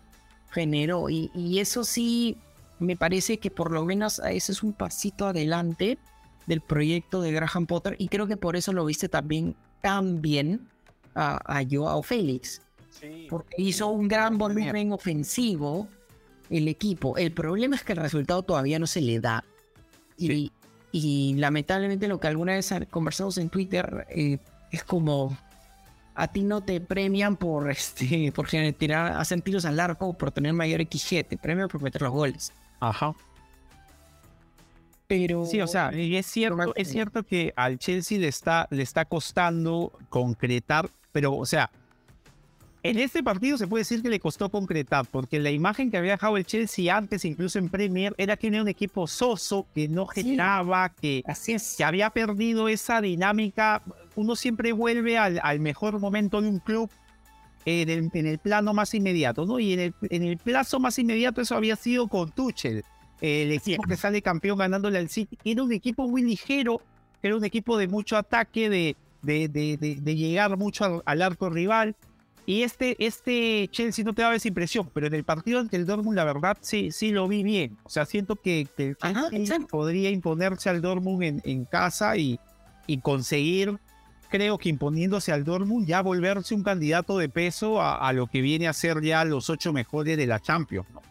generó, 0.52 1.10
y, 1.10 1.32
y 1.34 1.60
eso 1.60 1.84
sí 1.84 2.38
me 2.80 2.96
parece 2.96 3.40
que 3.40 3.50
por 3.50 3.72
lo 3.72 3.84
menos 3.86 4.20
ese 4.20 4.52
es 4.52 4.64
un 4.64 4.74
pasito 4.74 5.26
adelante 5.26 5.98
del 6.46 6.62
proyecto 6.62 7.22
de 7.22 7.32
Graham 7.32 7.66
Potter 7.66 7.96
y 7.98 8.08
creo 8.10 8.28
que 8.28 8.38
por 8.38 8.56
eso 8.56 8.74
lo 8.74 8.86
viste 8.86 9.10
también 9.10 9.56
tan 9.82 10.22
bien 10.22 10.70
a, 11.16 11.40
a 11.46 11.64
Joao 11.70 12.04
Félix 12.04 12.62
porque 13.30 13.56
hizo 13.58 13.88
un 13.88 14.08
gran 14.08 14.38
volumen 14.38 14.92
ofensivo 14.92 15.88
el 16.50 16.68
equipo. 16.68 17.18
El 17.18 17.32
problema 17.32 17.76
es 17.76 17.84
que 17.84 17.94
el 17.94 18.00
resultado 18.00 18.44
todavía 18.44 18.80
no 18.80 18.88
se 18.88 19.02
le 19.02 19.20
da. 19.20 19.44
Y, 20.18 20.52
y 20.92 21.36
lamentablemente 21.36 22.08
lo 22.08 22.20
que 22.20 22.28
alguna 22.28 22.54
vez 22.54 22.74
conversamos 22.90 23.38
en 23.38 23.50
Twitter 23.50 24.08
eh, 24.10 24.40
es 24.72 24.84
como 24.84 25.38
a 26.16 26.28
ti 26.28 26.42
no 26.42 26.62
te 26.62 26.82
premian 26.82 27.38
por 27.38 27.70
este 27.72 28.32
por 28.32 28.50
tirar, 28.78 29.14
hacer 29.14 29.42
tiros 29.42 29.66
al 29.66 29.80
arco 29.80 30.14
por 30.14 30.32
tener 30.32 30.54
mayor 30.54 30.82
XG, 30.82 31.26
te 31.28 31.38
premian 31.38 31.70
por 31.70 31.82
meter 31.82 32.02
los 32.02 32.12
goles. 32.12 32.52
Ajá. 32.80 33.14
Pero 35.08 35.46
sí, 35.46 35.62
o 35.62 35.68
sea, 35.68 35.90
es 35.94 36.26
cierto, 36.26 36.76
es 36.76 36.90
cierto 36.90 37.24
que 37.24 37.54
al 37.56 37.80
Chelsea 37.80 38.20
le 38.20 38.28
está, 38.28 38.68
le 38.72 38.84
está 38.84 39.06
costando 39.06 39.94
concretar, 40.10 40.90
pero 41.14 41.34
o 41.34 41.46
sea, 41.46 41.72
en 42.90 42.98
este 43.00 43.22
partido 43.22 43.58
se 43.58 43.68
puede 43.68 43.82
decir 43.82 44.02
que 44.02 44.10
le 44.10 44.20
costó 44.20 44.50
concretar, 44.50 45.06
porque 45.10 45.40
la 45.40 45.52
imagen 45.52 45.92
que 45.92 45.98
había 45.98 46.14
dejado 46.14 46.38
el 46.38 46.46
Chelsea 46.46 46.96
antes, 46.96 47.26
incluso 47.26 47.60
en 47.60 47.70
Premier, 47.70 48.14
era 48.18 48.38
que 48.38 48.48
era 48.48 48.62
un 48.62 48.68
equipo 48.68 49.08
soso, 49.08 49.68
que 49.76 49.88
no 49.88 50.08
generaba, 50.08 50.90
que, 50.90 51.24
que 51.78 51.84
había 51.84 52.10
perdido 52.12 52.70
esa 52.70 53.02
dinámica. 53.02 53.82
Uno 54.16 54.36
siempre 54.36 54.72
vuelve 54.72 55.18
al, 55.18 55.60
mejor 55.60 56.00
momento 56.00 56.42
de 56.42 56.50
un 56.50 56.60
club 56.60 56.90
en 57.66 58.10
el, 58.14 58.40
plano 58.40 58.74
más 58.74 58.94
inmediato, 58.94 59.46
¿no? 59.46 59.60
Y 59.60 59.74
en 59.74 59.80
el, 59.80 59.94
en 60.10 60.24
el 60.24 60.38
plazo 60.38 60.80
más 60.80 60.98
inmediato 60.98 61.42
eso 61.42 61.56
había 61.56 61.76
sido 61.76 62.08
con 62.08 62.32
Tuchel, 62.32 62.86
el 63.20 63.52
equipo 63.52 63.84
que 63.84 63.98
sale 63.98 64.22
campeón 64.22 64.60
ganándole 64.60 64.98
al 65.00 65.10
City. 65.10 65.38
Era 65.44 65.64
un 65.64 65.74
equipo 65.74 66.08
muy 66.08 66.22
ligero, 66.22 66.82
era 67.22 67.36
un 67.36 67.44
equipo 67.44 67.78
de 67.78 67.90
mucho 67.90 68.16
ataque, 68.16 68.70
de, 68.70 68.96
de, 69.22 69.50
de, 69.50 70.16
llegar 70.16 70.56
mucho 70.56 71.04
al 71.06 71.22
arco 71.22 71.50
rival 71.50 71.96
y 72.48 72.64
este, 72.64 72.96
este 73.06 73.68
Chelsea 73.74 74.06
no 74.06 74.14
te 74.14 74.22
daba 74.22 74.34
esa 74.34 74.48
impresión, 74.48 74.90
pero 74.94 75.08
en 75.08 75.14
el 75.14 75.26
partido 75.26 75.60
ante 75.60 75.76
el 75.76 75.86
Dortmund, 75.86 76.16
la 76.16 76.24
verdad, 76.24 76.58
sí, 76.62 76.92
sí 76.94 77.12
lo 77.12 77.28
vi 77.28 77.44
bien. 77.44 77.78
O 77.84 77.90
sea, 77.90 78.06
siento 78.06 78.38
que, 78.38 78.66
el 78.78 78.96
Chelsea 78.96 79.60
podría 79.70 80.10
imponerse 80.12 80.70
al 80.70 80.82
Dortmund 80.82 81.24
en, 81.24 81.42
en 81.44 81.66
casa 81.66 82.16
y, 82.16 82.40
y 82.88 83.00
conseguir, 83.00 83.78
creo 84.30 84.58
que 84.58 84.70
imponiéndose 84.70 85.34
al 85.34 85.44
Dortmund, 85.44 85.88
ya 85.88 86.02
volverse 86.02 86.56
un 86.56 86.64
candidato 86.64 87.18
de 87.18 87.28
peso 87.28 87.82
a, 87.82 88.14
lo 88.14 88.28
que 88.28 88.40
viene 88.40 88.70
a 88.70 88.74
ser 88.74 89.02
ya 89.02 89.26
los 89.26 89.50
ocho 89.50 89.74
mejores 89.74 90.16
de 90.16 90.26
la 90.26 90.40
Champions. 90.40 90.88
¿no? 90.94 91.02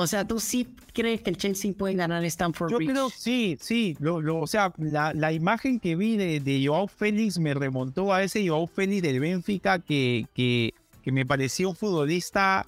O 0.00 0.06
sea, 0.06 0.24
¿tú 0.24 0.38
sí 0.38 0.76
crees 0.94 1.22
que 1.22 1.30
el 1.30 1.36
Chelsea 1.36 1.72
puede 1.76 1.94
ganar 1.94 2.24
Stamford 2.24 2.72
Bridge? 2.72 2.86
Yo 2.86 2.92
creo, 2.92 3.10
sí, 3.10 3.58
sí. 3.60 3.96
Lo, 3.98 4.20
lo, 4.20 4.38
o 4.38 4.46
sea, 4.46 4.72
la, 4.78 5.12
la, 5.12 5.32
imagen 5.32 5.80
que 5.80 5.96
vi 5.96 6.16
de, 6.16 6.38
de 6.38 6.64
Joao 6.64 6.86
Félix 6.86 7.40
me 7.40 7.52
remontó 7.52 8.14
a 8.14 8.22
ese 8.22 8.46
Joao 8.46 8.68
Félix 8.68 9.02
del 9.02 9.18
Benfica 9.18 9.80
que, 9.80 10.28
que, 10.34 10.72
que 11.02 11.10
me 11.10 11.26
parecía 11.26 11.66
un 11.66 11.74
futbolista 11.74 12.64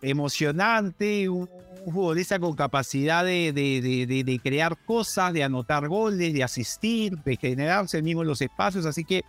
emocionante, 0.00 1.28
un, 1.28 1.50
un 1.84 1.92
futbolista 1.92 2.38
con 2.38 2.54
capacidad 2.54 3.24
de, 3.24 3.52
de, 3.52 4.22
de, 4.24 4.38
crear 4.38 4.76
cosas, 4.84 5.32
de 5.32 5.42
anotar 5.42 5.88
goles, 5.88 6.34
de 6.34 6.44
asistir, 6.44 7.18
de 7.24 7.36
generarse 7.36 8.00
mismo 8.00 8.22
los 8.22 8.40
espacios. 8.40 8.86
Así 8.86 9.02
que 9.02 9.24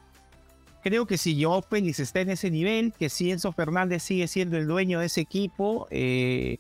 creo 0.81 1.05
que 1.05 1.17
si 1.17 1.41
Joao 1.41 1.61
Félix 1.61 1.99
está 1.99 2.21
en 2.21 2.29
ese 2.29 2.51
nivel, 2.51 2.93
que 2.97 3.09
si 3.09 3.31
Enzo 3.31 3.51
Fernández 3.51 4.03
sigue 4.03 4.27
siendo 4.27 4.57
el 4.57 4.67
dueño 4.67 4.99
de 4.99 5.07
ese 5.07 5.21
equipo, 5.21 5.87
eh, 5.91 6.57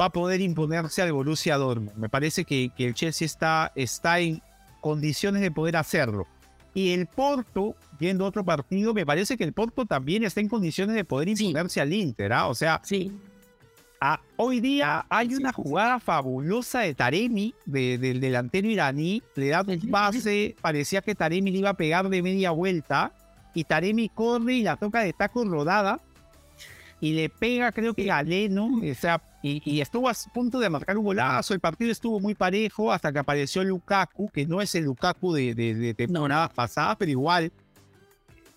va 0.00 0.06
a 0.06 0.10
poder 0.10 0.40
imponerse 0.40 1.02
al 1.02 1.12
Borussia 1.12 1.56
Dortmund. 1.56 1.96
Me 1.96 2.08
parece 2.08 2.44
que, 2.44 2.70
que, 2.76 2.86
el 2.86 2.94
Chelsea 2.94 3.26
está, 3.26 3.72
está 3.74 4.20
en 4.20 4.42
condiciones 4.80 5.42
de 5.42 5.50
poder 5.50 5.76
hacerlo. 5.76 6.26
Y 6.74 6.92
el 6.92 7.06
Porto, 7.06 7.76
viendo 7.98 8.24
otro 8.24 8.44
partido, 8.44 8.94
me 8.94 9.04
parece 9.04 9.36
que 9.36 9.44
el 9.44 9.52
Porto 9.52 9.84
también 9.84 10.24
está 10.24 10.40
en 10.40 10.48
condiciones 10.48 10.96
de 10.96 11.04
poder 11.04 11.28
imponerse 11.28 11.80
al 11.80 11.92
Inter. 11.92 12.32
¿ah? 12.32 12.48
O 12.48 12.54
sea, 12.54 12.80
sí. 12.82 13.12
Hoy 14.36 14.60
día 14.60 15.06
hay 15.08 15.34
una 15.34 15.52
jugada 15.52 16.00
fabulosa 16.00 16.80
de 16.80 16.94
Taremi, 16.94 17.54
del 17.64 18.20
delantero 18.20 18.68
iraní. 18.68 19.22
Le 19.34 19.48
da 19.48 19.62
un 19.62 19.90
pase, 19.90 20.56
parecía 20.60 21.02
que 21.02 21.14
Taremi 21.14 21.50
le 21.50 21.58
iba 21.58 21.70
a 21.70 21.74
pegar 21.74 22.08
de 22.08 22.22
media 22.22 22.50
vuelta. 22.50 23.12
Y 23.54 23.64
Taremi 23.64 24.08
corre 24.08 24.54
y 24.54 24.62
la 24.62 24.76
toca 24.76 25.00
de 25.00 25.12
taco 25.12 25.44
rodada. 25.44 26.00
Y 27.00 27.14
le 27.14 27.28
pega, 27.28 27.72
creo 27.72 27.94
que 27.94 28.10
a 28.10 28.22
Leno. 28.22 28.80
O 28.82 28.94
sea, 28.94 29.20
y, 29.42 29.80
estuvo 29.80 30.08
a 30.08 30.14
punto 30.32 30.60
de 30.60 30.70
marcar 30.70 30.96
un 30.96 31.04
golazo. 31.04 31.52
El 31.52 31.60
partido 31.60 31.90
estuvo 31.90 32.20
muy 32.20 32.34
parejo 32.34 32.92
hasta 32.92 33.12
que 33.12 33.18
apareció 33.18 33.64
Lukaku, 33.64 34.30
que 34.30 34.46
no 34.46 34.60
es 34.60 34.74
el 34.74 34.84
Lukaku 34.84 35.32
de, 35.32 35.54
de, 35.54 35.74
de 35.74 35.94
temporadas 35.94 36.52
pasadas, 36.52 36.96
pero 36.96 37.10
igual 37.10 37.52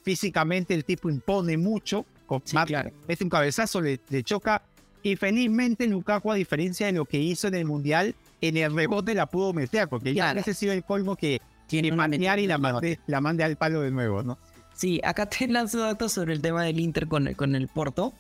físicamente 0.04 0.76
el 0.76 0.86
tipo 0.86 1.10
impone 1.10 1.58
mucho. 1.58 2.06
Sí, 2.44 2.58
Mete 3.08 3.24
un 3.24 3.30
cabezazo, 3.30 3.82
le, 3.82 4.00
choca. 4.24 4.62
Y 5.06 5.18
felizmente 5.18 5.86
Lukaku, 5.86 6.32
a 6.32 6.34
diferencia 6.34 6.88
de 6.88 6.94
lo 6.94 7.06
que 7.06 7.18
hizo 7.18 7.48
en 7.48 7.54
el 7.54 7.66
Mundial, 7.66 8.16
en 8.42 8.58
el 8.58 8.76
rebote 8.76 9.14
la 9.14 9.28
pudo 9.28 9.54
meter, 9.54 9.88
porque 9.88 10.16
ya 10.16 10.32
ese 10.32 10.50
ha 10.50 10.54
sido 10.56 10.74
el 10.74 10.84
colmo 10.84 11.16
que 11.16 11.44
tiene 11.68 11.92
manejar 11.92 12.40
y 12.40 12.48
la 12.48 12.58
mande, 12.58 13.00
la 13.06 13.22
mande 13.22 13.44
al 13.44 13.56
palo 13.56 13.82
de 13.82 13.92
nuevo, 13.92 14.24
¿no? 14.24 14.40
Sí, 14.74 15.00
acá 15.04 15.28
te 15.28 15.48
lanzo 15.48 15.78
datos 15.78 16.12
sobre 16.12 16.34
el 16.34 16.42
tema 16.42 16.64
del 16.64 16.80
Inter 16.80 17.08
con, 17.08 17.32
con 17.36 17.54
el 17.54 17.68
Porto. 17.68 18.14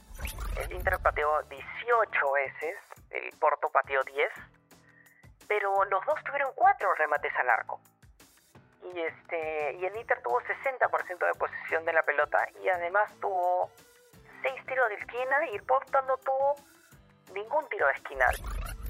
El 0.63 0.73
Inter 0.73 0.99
pateó 1.01 1.27
18 1.49 2.31
veces, 2.33 2.77
el 3.09 3.35
Porto 3.39 3.67
pateó 3.73 4.03
10, 4.03 4.29
pero 5.47 5.83
los 5.85 6.05
dos 6.05 6.23
tuvieron 6.23 6.51
4 6.53 6.87
remates 6.99 7.33
al 7.39 7.49
arco. 7.49 7.81
Y, 8.93 8.99
este, 8.99 9.75
y 9.81 9.85
el 9.85 9.95
Inter 9.95 10.21
tuvo 10.23 10.39
60% 10.39 11.17
de 11.17 11.39
posesión 11.39 11.83
de 11.83 11.93
la 11.93 12.03
pelota 12.03 12.47
y 12.63 12.69
además 12.69 13.11
tuvo 13.19 13.71
6 14.45 14.55
tiros 14.67 14.85
de 14.89 14.95
esquina 14.95 15.35
y 15.51 15.55
el 15.55 15.63
Porto 15.63 15.97
no 16.07 16.17
tuvo 16.17 16.55
ningún 17.33 17.65
tiro 17.69 17.87
de 17.87 17.93
esquina. 17.93 18.25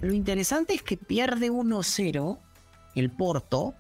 Lo 0.02 0.14
interesante 0.14 0.74
es 0.74 0.84
que 0.84 0.98
pierde 0.98 1.50
1-0 1.50 2.38
el 2.96 3.12
Porto 3.12 3.74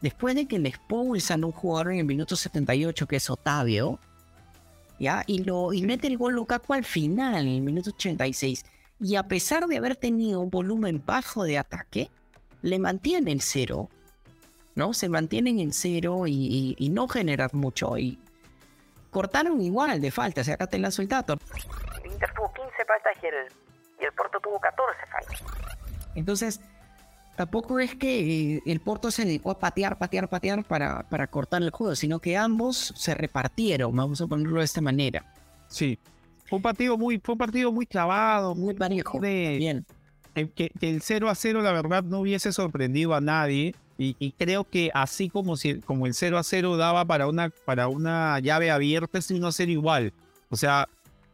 después 0.00 0.34
de 0.34 0.46
que 0.46 0.58
le 0.58 0.68
expulsan 0.68 1.44
un 1.44 1.52
jugador 1.52 1.92
en 1.92 1.98
el 1.98 2.04
minuto 2.04 2.36
78 2.36 3.06
que 3.06 3.16
es 3.16 3.30
Otavio 3.30 3.98
¿ya? 4.98 5.24
Y, 5.26 5.44
lo, 5.44 5.72
y 5.72 5.82
mete 5.82 6.06
el 6.06 6.18
gol 6.18 6.34
Lukaku 6.34 6.74
al 6.74 6.84
final, 6.84 7.46
en 7.46 7.54
el 7.54 7.60
minuto 7.62 7.90
86. 7.90 8.64
Y 9.00 9.16
a 9.16 9.24
pesar 9.24 9.66
de 9.66 9.76
haber 9.76 9.96
tenido 9.96 10.40
un 10.40 10.50
volumen 10.50 11.02
bajo 11.04 11.44
de 11.44 11.58
ataque, 11.58 12.10
le 12.62 12.78
mantienen 12.78 13.40
cero, 13.40 13.90
¿no? 14.74 14.94
Se 14.94 15.08
mantienen 15.08 15.60
en 15.60 15.72
cero 15.72 16.26
y, 16.26 16.76
no 16.90 17.08
generar 17.08 17.54
mucho. 17.54 17.98
Y 17.98 18.18
cortaron 19.16 19.58
igual 19.62 19.98
de 19.98 20.10
faltas, 20.10 20.46
acá 20.46 20.66
te 20.66 20.78
lanzo 20.78 21.00
el 21.00 21.08
dato. 21.08 21.38
El 22.04 22.12
Inter 22.12 22.30
tuvo 22.36 22.52
15 22.52 22.84
faltas 22.84 23.16
y 23.22 23.26
el, 23.26 23.34
y 23.98 24.04
el 24.04 24.12
Porto 24.12 24.38
tuvo 24.40 24.60
14 24.60 25.06
faltas. 25.10 25.42
Entonces, 26.14 26.60
tampoco 27.34 27.80
es 27.80 27.94
que 27.94 28.56
eh, 28.56 28.62
el 28.66 28.80
Porto 28.80 29.10
se 29.10 29.24
dedicó 29.24 29.52
a 29.52 29.58
patear, 29.58 29.96
patear, 29.96 30.28
patear 30.28 30.64
para, 30.64 31.04
para 31.04 31.28
cortar 31.28 31.62
el 31.62 31.70
juego, 31.70 31.96
sino 31.96 32.18
que 32.18 32.36
ambos 32.36 32.92
se 32.94 33.14
repartieron, 33.14 33.96
vamos 33.96 34.20
a 34.20 34.26
ponerlo 34.26 34.58
de 34.58 34.66
esta 34.66 34.82
manera. 34.82 35.24
Sí, 35.66 35.98
fue 36.44 36.58
un 36.58 36.62
partido 36.62 36.98
muy, 36.98 37.18
fue 37.18 37.32
un 37.32 37.38
partido 37.38 37.72
muy 37.72 37.86
clavado, 37.86 38.54
muy 38.54 38.74
parejo. 38.74 39.18
Bien. 39.18 39.86
Que, 40.34 40.70
el 40.82 41.00
0 41.00 41.30
a 41.30 41.34
0 41.34 41.62
la 41.62 41.72
verdad 41.72 42.02
no 42.02 42.20
hubiese 42.20 42.52
sorprendido 42.52 43.14
a 43.14 43.22
nadie 43.22 43.74
y, 43.98 44.32
creo 44.32 44.64
que 44.64 44.90
así 44.92 45.30
como, 45.30 45.56
si, 45.56 45.80
como 45.80 46.06
el 46.06 46.12
0 46.12 46.36
a 46.36 46.42
0 46.42 46.76
daba 46.76 47.04
para 47.06 47.26
una, 47.28 47.50
para 47.64 47.88
una 47.88 48.38
llave 48.40 48.70
abierta, 48.70 49.18
es 49.18 49.30
no 49.30 49.50
ser 49.52 49.70
igual. 49.70 50.12
O 50.50 50.56
sea, 50.56 50.88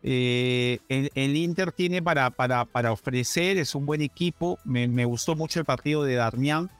eh, 0.04 0.78
el, 0.88 1.36
Inter 1.36 1.72
tiene 1.72 2.02
para, 2.02 2.30
para, 2.30 2.64
para, 2.64 2.92
ofrecer, 2.92 3.58
es 3.58 3.74
un 3.74 3.84
buen 3.84 4.00
equipo. 4.00 4.58
Me, 4.64 5.04
gustó 5.04 5.34
mucho 5.34 5.58
el 5.58 5.64
partido 5.64 6.04
de 6.04 6.14
Darmian. 6.14 6.70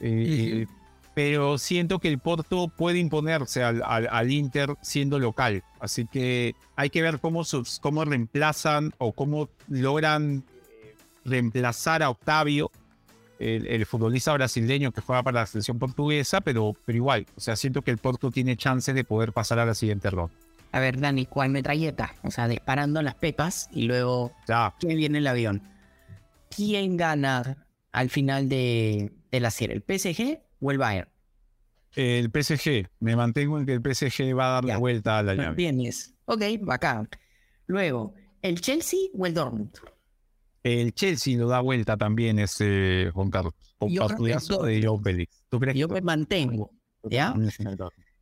Eh, 0.00 0.66
pero 1.14 1.58
siento 1.58 1.98
que 1.98 2.08
el 2.08 2.18
Porto 2.18 2.68
puede 2.68 2.98
imponerse 2.98 3.62
al, 3.62 3.82
al, 3.82 4.32
Inter 4.32 4.74
siendo 4.80 5.18
local. 5.18 5.62
Así 5.78 6.06
que 6.06 6.54
hay 6.74 6.90
que 6.90 7.02
ver 7.02 7.20
cómo, 7.20 7.42
cómo 7.80 8.04
reemplazan 8.04 8.92
o 8.98 9.12
cómo 9.12 9.48
logran 9.68 10.44
eh, 10.82 10.96
reemplazar 11.24 12.02
a 12.02 12.10
Octavio, 12.10 12.70
el, 13.42 13.86
futbolista 13.86 14.32
brasileño 14.32 14.92
que 14.92 15.00
juega 15.00 15.22
para 15.22 15.40
la 15.40 15.46
selección 15.46 15.78
portuguesa, 15.78 16.40
pero, 16.40 16.74
pero 16.84 16.96
igual, 16.96 17.26
o 17.36 17.40
sea, 17.40 17.56
siento 17.56 17.82
que 17.82 17.90
el 17.90 17.98
Porto 17.98 18.30
tiene 18.30 18.56
chance 18.56 18.92
de 18.92 19.04
poder 19.04 19.32
pasar 19.32 19.58
a 19.58 19.66
la 19.66 19.74
siguiente 19.74 20.10
ronda 20.10 20.34
a 20.72 20.80
ver, 20.80 20.98
Dani, 20.98 21.26
¿cuál 21.26 21.50
metralleta? 21.50 22.14
O 22.22 22.30
sea, 22.30 22.48
disparando 22.48 23.02
las 23.02 23.14
pepas 23.14 23.68
y 23.72 23.82
luego 23.82 24.32
ya. 24.48 24.74
¿quién 24.80 24.96
viene 24.96 25.18
el 25.18 25.26
avión? 25.26 25.62
¿Quién 26.54 26.96
gana 26.96 27.66
al 27.92 28.08
final 28.08 28.48
de, 28.48 29.12
la 29.30 29.50
serie? 29.50 29.76
¿El 29.76 29.82
PSG 29.82 30.40
o 30.60 30.70
el 30.70 30.78
Bayern? 30.78 31.08
El 31.94 32.30
PSG. 32.30 32.88
Me 33.00 33.16
mantengo 33.16 33.58
en 33.58 33.66
que 33.66 33.74
el 33.74 33.82
PSG 33.82 34.36
va 34.36 34.48
a 34.48 34.52
dar 34.54 34.64
la 34.64 34.78
vuelta 34.78 35.18
a 35.18 35.22
la 35.22 35.34
llave. 35.34 35.56
Tienes. 35.56 36.14
Ok, 36.24 36.42
bacán. 36.62 37.08
Luego, 37.66 38.14
¿el 38.40 38.60
Chelsea 38.62 38.98
o 39.14 39.26
el 39.26 39.34
Dortmund? 39.34 39.76
El 40.62 40.94
Chelsea 40.94 41.36
lo 41.36 41.48
da 41.48 41.60
vuelta 41.60 41.96
también, 41.96 42.38
ese 42.38 43.10
Juan 43.12 43.30
Carlos. 43.30 43.54
Yo, 43.88 44.06
de 44.08 45.28
¿Tú 45.48 45.58
crees 45.58 45.76
Yo 45.76 45.88
me 45.88 46.00
mantengo. 46.00 46.70
¿Ya? 47.02 47.34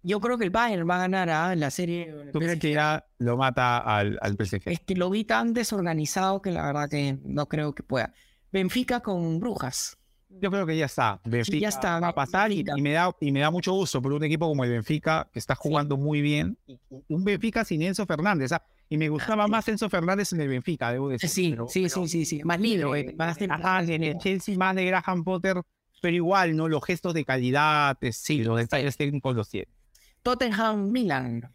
Yo 0.03 0.21
creo 0.21 0.39
que 0.39 0.45
el 0.45 0.51
Bayern 0.51 0.89
va 0.89 0.97
a 0.97 1.01
ganar 1.01 1.29
¿ah? 1.29 1.53
en 1.53 1.61
la 1.61 1.71
serie. 1.71 2.31
¿Tú 2.33 2.39
crees 2.39 2.59
que 2.59 2.73
ya 2.73 3.05
lo 3.19 3.37
mata 3.37 3.79
al, 3.79 4.19
al 4.23 4.33
PSG? 4.35 4.63
Es 4.65 4.81
que 4.81 4.95
lo 4.95 5.11
vi 5.11 5.25
tan 5.25 5.53
desorganizado 5.53 6.41
que 6.41 6.51
la 6.51 6.65
verdad 6.65 6.89
que 6.89 7.19
no 7.23 7.47
creo 7.47 7.75
que 7.75 7.83
pueda. 7.83 8.15
Benfica 8.51 9.01
con 9.01 9.39
Brujas. 9.39 9.99
Yo 10.31 10.51
creo 10.51 10.65
que 10.65 10.77
ya 10.77 10.87
está. 10.87 11.21
Benfica 11.25 11.59
ya 11.59 11.69
está, 11.69 12.01
va 12.01 12.09
a 12.09 12.15
pasar 12.15 12.53
y, 12.53 12.65
me 12.81 12.93
da, 12.93 13.15
y 13.21 13.33
me 13.33 13.41
da 13.41 13.51
mucho 13.51 13.73
gusto 13.73 14.01
por 14.01 14.13
un 14.13 14.23
equipo 14.23 14.49
como 14.49 14.65
el 14.65 14.71
Benfica 14.71 15.29
que 15.33 15.39
está 15.39 15.55
jugando 15.55 15.97
muy 15.97 16.23
bien. 16.23 16.57
Un 17.09 17.25
Benfica 17.25 17.65
sin 17.65 17.83
Enzo 17.83 18.07
Fernández. 18.07 18.53
¿ah? 18.53 18.63
Y 18.89 18.97
me 18.97 19.09
gustaba 19.09 19.49
más 19.49 19.67
Enzo 19.69 19.89
Fernández 19.91 20.33
en 20.33 20.41
el 20.41 20.49
Benfica, 20.49 20.93
debo 20.93 21.09
decir. 21.09 21.29
Sí, 21.29 21.57
sí, 21.69 21.89
sí, 21.89 22.25
sí, 22.25 22.45
Más 22.45 22.61
libre. 22.61 23.15
más 23.17 23.39
en 23.89 24.05
el 24.05 24.19
Chelsea, 24.19 24.57
más 24.57 24.77
de 24.77 24.85
Graham 24.85 25.25
Potter. 25.25 25.61
Pero 26.01 26.17
igual, 26.17 26.57
¿no? 26.57 26.69
Los 26.69 26.85
gestos 26.85 27.13
de 27.13 27.25
calidad, 27.25 27.99
sí, 28.13 28.43
los 28.43 28.57
detalles 28.57 28.97
técnicos 28.97 29.37
los 29.37 29.51
tiene. 29.51 29.69
Tottenham 30.23 30.91
Milan. 30.91 31.51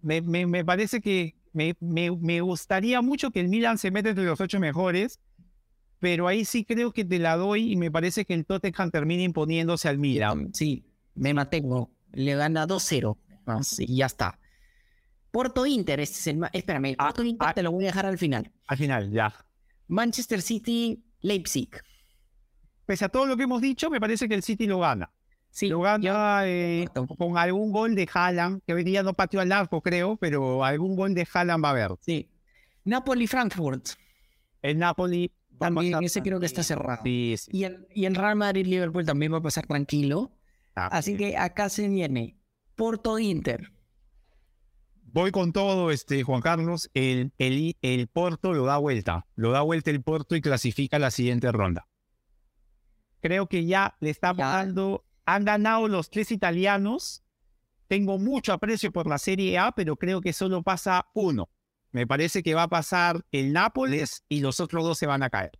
Me, 0.00 0.20
me, 0.20 0.64
parece 0.64 1.00
que 1.00 1.36
me, 1.52 1.76
me, 1.80 2.40
gustaría 2.40 3.00
mucho 3.02 3.30
que 3.30 3.40
el 3.40 3.48
Milan 3.48 3.78
se 3.78 3.90
meta 3.90 4.08
entre 4.08 4.24
los 4.24 4.40
ocho 4.40 4.58
mejores, 4.58 5.20
pero 6.02 6.26
ahí 6.26 6.44
sí 6.44 6.64
creo 6.64 6.92
que 6.92 7.04
te 7.04 7.20
la 7.20 7.36
doy 7.36 7.70
y 7.70 7.76
me 7.76 7.88
parece 7.88 8.24
que 8.24 8.34
el 8.34 8.44
Tottenham 8.44 8.90
termina 8.90 9.22
imponiéndose 9.22 9.88
al 9.88 9.98
Milan. 9.98 10.52
Sí, 10.52 10.84
me 11.14 11.32
mantengo. 11.32 11.92
Le 12.10 12.34
gana 12.34 12.66
2-0. 12.66 13.16
y 13.78 13.96
ya 13.98 14.06
está. 14.06 14.36
Porto 15.30 15.64
Inter, 15.64 16.00
este 16.00 16.18
es 16.18 16.26
el 16.26 16.40
Espérame, 16.52 16.96
ah, 16.98 17.04
Porto 17.04 17.22
Inter 17.22 17.48
ah. 17.50 17.54
te 17.54 17.62
lo 17.62 17.70
voy 17.70 17.84
a 17.84 17.86
dejar 17.86 18.06
al 18.06 18.18
final. 18.18 18.50
Al 18.66 18.76
final, 18.78 19.12
ya. 19.12 19.32
Manchester 19.86 20.42
City, 20.42 21.04
Leipzig. 21.20 21.70
Pese 22.84 23.04
a 23.04 23.08
todo 23.08 23.24
lo 23.24 23.36
que 23.36 23.44
hemos 23.44 23.62
dicho, 23.62 23.88
me 23.88 24.00
parece 24.00 24.28
que 24.28 24.34
el 24.34 24.42
City 24.42 24.66
lo 24.66 24.80
gana. 24.80 25.08
Sí, 25.50 25.68
lo 25.68 25.82
gana 25.82 26.42
eh, 26.46 26.88
con 27.16 27.38
algún 27.38 27.70
gol 27.70 27.94
de 27.94 28.08
Haaland, 28.12 28.60
que 28.66 28.74
hoy 28.74 28.82
día 28.82 29.04
no 29.04 29.14
pateó 29.14 29.38
al 29.38 29.52
arco, 29.52 29.80
creo, 29.80 30.16
pero 30.16 30.64
algún 30.64 30.96
gol 30.96 31.14
de 31.14 31.28
Haaland 31.32 31.64
va 31.64 31.68
a 31.68 31.70
haber. 31.70 31.92
Sí. 32.00 32.28
Napoli-Frankfurt. 32.86 33.90
El 34.62 34.78
Napoli. 34.78 35.30
También, 35.62 36.02
ese 36.02 36.22
creo 36.22 36.40
que 36.40 36.46
está 36.46 36.62
cerrado. 36.62 37.02
Sí, 37.04 37.34
Y, 37.48 37.64
el, 37.64 37.86
y 37.94 38.04
el 38.04 38.14
Real 38.14 38.36
Madrid-Liverpool 38.36 39.04
también 39.04 39.32
va 39.32 39.38
a 39.38 39.42
pasar 39.42 39.66
tranquilo. 39.66 40.32
Ah, 40.74 40.88
Así 40.88 41.16
que 41.16 41.36
acá 41.36 41.68
se 41.68 41.88
viene 41.88 42.38
Porto-Inter. 42.76 43.72
Voy 45.04 45.30
con 45.30 45.52
todo, 45.52 45.90
este, 45.90 46.22
Juan 46.22 46.40
Carlos. 46.40 46.90
El, 46.94 47.32
el, 47.38 47.76
el 47.82 48.08
Porto 48.08 48.54
lo 48.54 48.64
da 48.64 48.78
vuelta. 48.78 49.26
Lo 49.34 49.50
da 49.52 49.60
vuelta 49.60 49.90
el 49.90 50.02
Porto 50.02 50.36
y 50.36 50.40
clasifica 50.40 50.98
la 50.98 51.10
siguiente 51.10 51.52
ronda. 51.52 51.86
Creo 53.20 53.46
que 53.46 53.66
ya 53.66 53.96
le 54.00 54.10
está 54.10 54.32
dando 54.32 55.04
han 55.24 55.44
ganado 55.44 55.88
los 55.88 56.10
tres 56.10 56.30
italianos. 56.32 57.22
Tengo 57.88 58.18
mucho 58.18 58.52
aprecio 58.52 58.92
por 58.92 59.06
la 59.06 59.18
Serie 59.18 59.58
A, 59.58 59.72
pero 59.72 59.96
creo 59.96 60.20
que 60.20 60.32
solo 60.32 60.62
pasa 60.62 61.06
uno. 61.14 61.50
Me 61.92 62.06
parece 62.06 62.42
que 62.42 62.54
va 62.54 62.64
a 62.64 62.68
pasar 62.68 63.24
el 63.30 63.52
Nápoles 63.52 64.24
y 64.28 64.40
los 64.40 64.60
otros 64.60 64.84
dos 64.84 64.98
se 64.98 65.06
van 65.06 65.22
a 65.22 65.30
caer. 65.30 65.52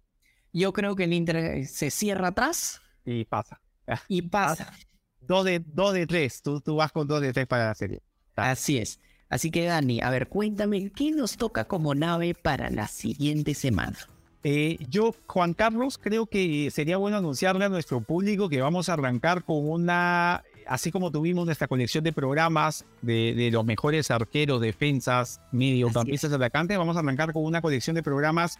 Yo 0.52 0.72
creo 0.72 0.96
que 0.96 1.04
el 1.04 1.12
Inter 1.12 1.66
se 1.66 1.90
cierra 1.90 2.28
atrás. 2.28 2.80
Y 3.04 3.24
pasa. 3.24 3.60
Y 4.08 4.22
pasa. 4.22 4.72
Dos 5.20 5.44
de, 5.44 5.60
dos 5.60 5.94
de 5.94 6.06
tres. 6.06 6.42
Tú, 6.42 6.60
tú 6.60 6.76
vas 6.76 6.92
con 6.92 7.06
dos 7.06 7.20
de 7.20 7.32
tres 7.32 7.46
para 7.46 7.66
la 7.66 7.74
serie. 7.74 8.02
Así 8.36 8.78
es. 8.78 8.98
Así 9.28 9.50
que 9.50 9.64
Dani, 9.64 10.00
a 10.02 10.10
ver, 10.10 10.28
cuéntame, 10.28 10.90
¿qué 10.90 11.10
nos 11.10 11.38
toca 11.38 11.64
como 11.64 11.94
nave 11.94 12.34
para 12.34 12.68
la 12.70 12.86
siguiente 12.86 13.54
semana? 13.54 13.96
Eh, 14.44 14.76
yo, 14.90 15.14
Juan 15.26 15.54
Carlos, 15.54 15.98
creo 15.98 16.26
que 16.26 16.70
sería 16.70 16.96
bueno 16.96 17.16
anunciarle 17.16 17.64
a 17.64 17.68
nuestro 17.68 18.00
público 18.00 18.48
que 18.48 18.60
vamos 18.60 18.88
a 18.88 18.94
arrancar 18.94 19.44
con 19.44 19.68
una, 19.68 20.42
así 20.66 20.90
como 20.90 21.10
tuvimos 21.10 21.46
nuestra 21.46 21.68
colección 21.68 22.04
de 22.04 22.12
programas 22.12 22.84
de, 23.00 23.34
de 23.34 23.50
los 23.50 23.64
mejores 23.64 24.10
arqueros, 24.10 24.60
defensas, 24.60 25.40
mediocampistas, 25.52 26.32
atacantes, 26.32 26.78
vamos 26.78 26.96
a 26.96 27.00
arrancar 27.00 27.32
con 27.32 27.44
una 27.44 27.60
colección 27.62 27.94
de 27.94 28.02
programas 28.02 28.58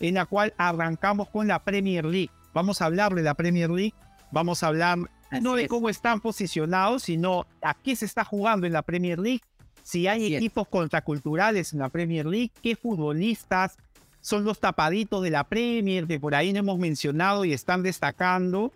en 0.00 0.14
la 0.14 0.26
cual 0.26 0.54
arrancamos 0.56 1.28
con 1.28 1.48
la 1.48 1.62
Premier 1.64 2.04
League. 2.04 2.30
Vamos 2.52 2.82
a 2.82 2.86
hablar 2.86 3.14
de 3.14 3.22
la 3.22 3.34
Premier 3.34 3.70
League, 3.70 3.94
vamos 4.30 4.62
a 4.62 4.68
hablar 4.68 4.98
no 5.40 5.54
de 5.54 5.68
cómo 5.68 5.88
están 5.88 6.20
posicionados, 6.20 7.04
sino 7.04 7.46
a 7.62 7.74
qué 7.74 7.96
se 7.96 8.04
está 8.04 8.24
jugando 8.24 8.66
en 8.66 8.72
la 8.72 8.82
Premier 8.82 9.18
League, 9.18 9.42
si 9.82 10.06
hay 10.06 10.34
equipos 10.34 10.66
contraculturales 10.68 11.72
en 11.72 11.80
la 11.80 11.90
Premier 11.90 12.26
League, 12.26 12.50
qué 12.62 12.74
futbolistas 12.74 13.76
son 14.20 14.44
los 14.44 14.58
tapaditos 14.58 15.22
de 15.22 15.30
la 15.30 15.44
Premier 15.44 16.06
que 16.06 16.18
por 16.18 16.34
ahí 16.34 16.52
no 16.52 16.60
hemos 16.60 16.78
mencionado 16.78 17.44
y 17.44 17.52
están 17.52 17.82
destacando. 17.82 18.72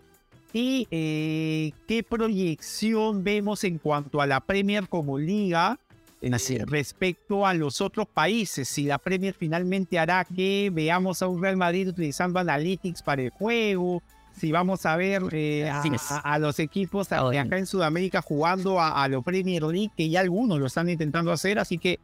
Y 0.51 0.87
eh, 0.89 1.71
qué 1.87 2.03
proyección 2.03 3.23
vemos 3.23 3.63
en 3.63 3.77
cuanto 3.77 4.21
a 4.21 4.27
la 4.27 4.39
Premier 4.39 4.87
como 4.87 5.19
liga 5.19 5.77
eh, 6.21 6.65
respecto 6.65 7.45
a 7.45 7.53
los 7.53 7.81
otros 7.81 8.07
países. 8.07 8.67
Si 8.67 8.83
la 8.83 8.97
Premier 8.97 9.35
finalmente 9.37 9.99
hará 9.99 10.25
que 10.25 10.71
veamos 10.73 11.21
a 11.21 11.27
un 11.27 11.41
Real 11.41 11.55
Madrid 11.57 11.89
utilizando 11.89 12.39
Analytics 12.39 13.03
para 13.03 13.21
el 13.21 13.29
juego, 13.29 14.01
si 14.35 14.51
vamos 14.51 14.85
a 14.85 14.95
ver 14.95 15.23
eh, 15.33 15.69
a, 15.69 16.39
los 16.39 16.59
equipos 16.59 17.11
acá 17.11 17.57
en 17.57 17.65
Sudamérica 17.65 18.21
jugando 18.21 18.79
a, 18.79 19.03
a 19.03 19.07
lo 19.07 19.21
Premier 19.21 19.63
League, 19.63 19.91
que 19.95 20.09
ya 20.09 20.21
algunos 20.21 20.59
lo 20.59 20.65
están 20.65 20.89
intentando 20.89 21.31
hacer, 21.31 21.59
así 21.59 21.77
que 21.77 21.99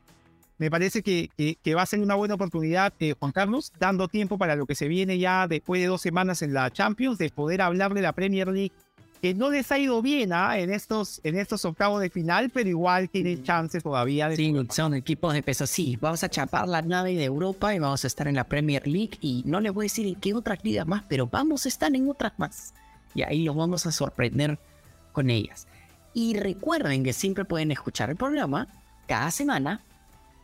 me 0.57 0.71
parece 0.71 1.03
que, 1.03 1.29
que, 1.61 1.75
va 1.75 1.81
a 1.81 1.85
ser 1.85 1.99
una 1.99 2.15
buena 2.15 2.35
oportunidad, 2.35 2.93
eh, 2.99 3.13
Juan 3.19 3.31
Carlos, 3.31 3.73
dando 3.77 4.07
tiempo 4.07 4.37
para 4.37 4.55
lo 4.55 4.65
que 4.65 4.75
se 4.75 4.87
viene 4.87 5.17
ya 5.17 5.47
después 5.47 5.81
de 5.81 5.87
dos 5.87 6.01
semanas 6.01 6.41
en 6.41 6.53
la 6.53 6.71
Champions, 6.71 7.17
de 7.17 7.29
poder 7.29 7.61
hablar 7.61 7.93
de 7.93 8.01
la 8.01 8.13
Premier 8.13 8.47
League, 8.47 8.71
que 9.21 9.33
no 9.33 9.49
les 9.49 9.71
ha 9.71 9.79
ido 9.79 10.01
bien 10.01 10.31
¿ah? 10.33 10.57
en, 10.57 10.71
estos, 10.71 11.19
en 11.23 11.37
estos 11.37 11.65
octavos 11.65 11.99
de 11.99 12.09
final, 12.09 12.51
pero 12.51 12.69
igual 12.69 13.09
tienen 13.09 13.43
chances 13.43 13.83
todavía. 13.83 14.29
De 14.29 14.35
sí, 14.35 14.53
son 14.69 14.93
equipos 14.93 15.33
de 15.33 15.41
peso. 15.41 15.65
Sí, 15.67 15.97
vamos 15.99 16.23
a 16.23 16.29
chapar 16.29 16.67
la 16.67 16.81
nave 16.81 17.15
de 17.15 17.23
Europa 17.23 17.73
y 17.73 17.79
vamos 17.79 18.03
a 18.03 18.07
estar 18.07 18.27
en 18.27 18.35
la 18.35 18.43
Premier 18.43 18.87
League. 18.87 19.17
Y 19.21 19.41
no 19.45 19.59
les 19.59 19.73
voy 19.73 19.85
a 19.85 19.87
decir 19.87 20.07
en 20.07 20.15
qué 20.15 20.33
otras 20.33 20.63
ligas 20.63 20.85
más, 20.85 21.03
pero 21.07 21.27
vamos 21.27 21.65
a 21.65 21.69
estar 21.69 21.93
en 21.95 22.09
otras 22.09 22.33
más. 22.37 22.73
Y 23.13 23.23
ahí 23.23 23.43
los 23.43 23.55
vamos 23.55 23.85
a 23.85 23.91
sorprender 23.91 24.59
con 25.11 25.29
ellas. 25.29 25.67
Y 26.13 26.37
recuerden 26.37 27.03
que 27.03 27.11
siempre 27.11 27.45
pueden 27.45 27.71
escuchar 27.71 28.09
el 28.09 28.15
programa 28.15 28.67
cada 29.07 29.31
semana 29.31 29.81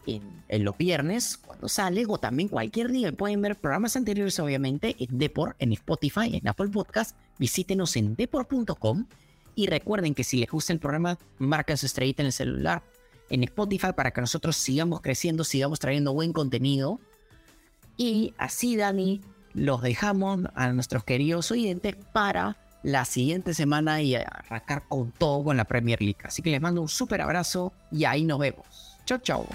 en, 0.06 0.64
los 0.64 0.78
viernes 0.78 1.38
cuando 1.38 1.68
sale 1.68 2.06
o 2.08 2.18
también 2.18 2.50
cualquier 2.50 2.92
día. 2.92 3.12
Pueden 3.12 3.42
ver 3.42 3.56
programas 3.56 3.96
anteriores 3.96 4.40
obviamente 4.40 4.96
en 5.00 5.18
Deport, 5.18 5.56
en 5.60 5.74
Spotify, 5.74 6.38
en 6.38 6.48
Apple 6.48 6.70
Podcast. 6.70 7.16
Visítenos 7.38 7.96
en 7.96 8.16
deport.com 8.16 9.06
y 9.56 9.68
recuerden 9.68 10.14
que 10.14 10.24
si 10.24 10.38
les 10.38 10.50
gusta 10.50 10.74
el 10.74 10.80
programa, 10.80 11.18
marquen 11.40 11.78
su 11.78 11.86
estrellita 11.86 12.22
en 12.24 12.28
el 12.28 12.34
celular 12.34 12.84
en 13.32 13.44
Spotify 13.44 13.94
para 13.96 14.12
que 14.12 14.22
nosotros 14.22 14.56
sigamos 14.58 15.02
creciendo, 15.02 15.44
sigamos 15.44 15.80
trayendo 15.80 16.14
buen 16.14 16.34
contenido. 16.34 17.00
Y 17.98 18.34
así, 18.38 18.76
Dani, 18.76 19.22
los 19.54 19.82
dejamos 19.82 20.42
a 20.54 20.72
nuestros 20.74 21.04
queridos 21.04 21.50
oyentes 21.52 21.96
para 22.14 22.58
la 22.84 23.06
siguiente 23.06 23.54
semana 23.54 24.02
y 24.02 24.16
arrancar 24.16 24.84
con 24.88 25.12
todo 25.12 25.44
con 25.44 25.58
la 25.58 25.66
Premier 25.66 26.02
League. 26.02 26.20
Así 26.24 26.42
que 26.42 26.52
les 26.52 26.62
mando 26.62 26.82
un 26.82 26.90
súper 26.90 27.22
abrazo 27.22 27.74
y 27.92 28.06
ahí 28.06 28.24
nos 28.24 28.40
vemos. 28.40 28.91
Tchau, 29.12 29.20
tchau. 29.20 29.46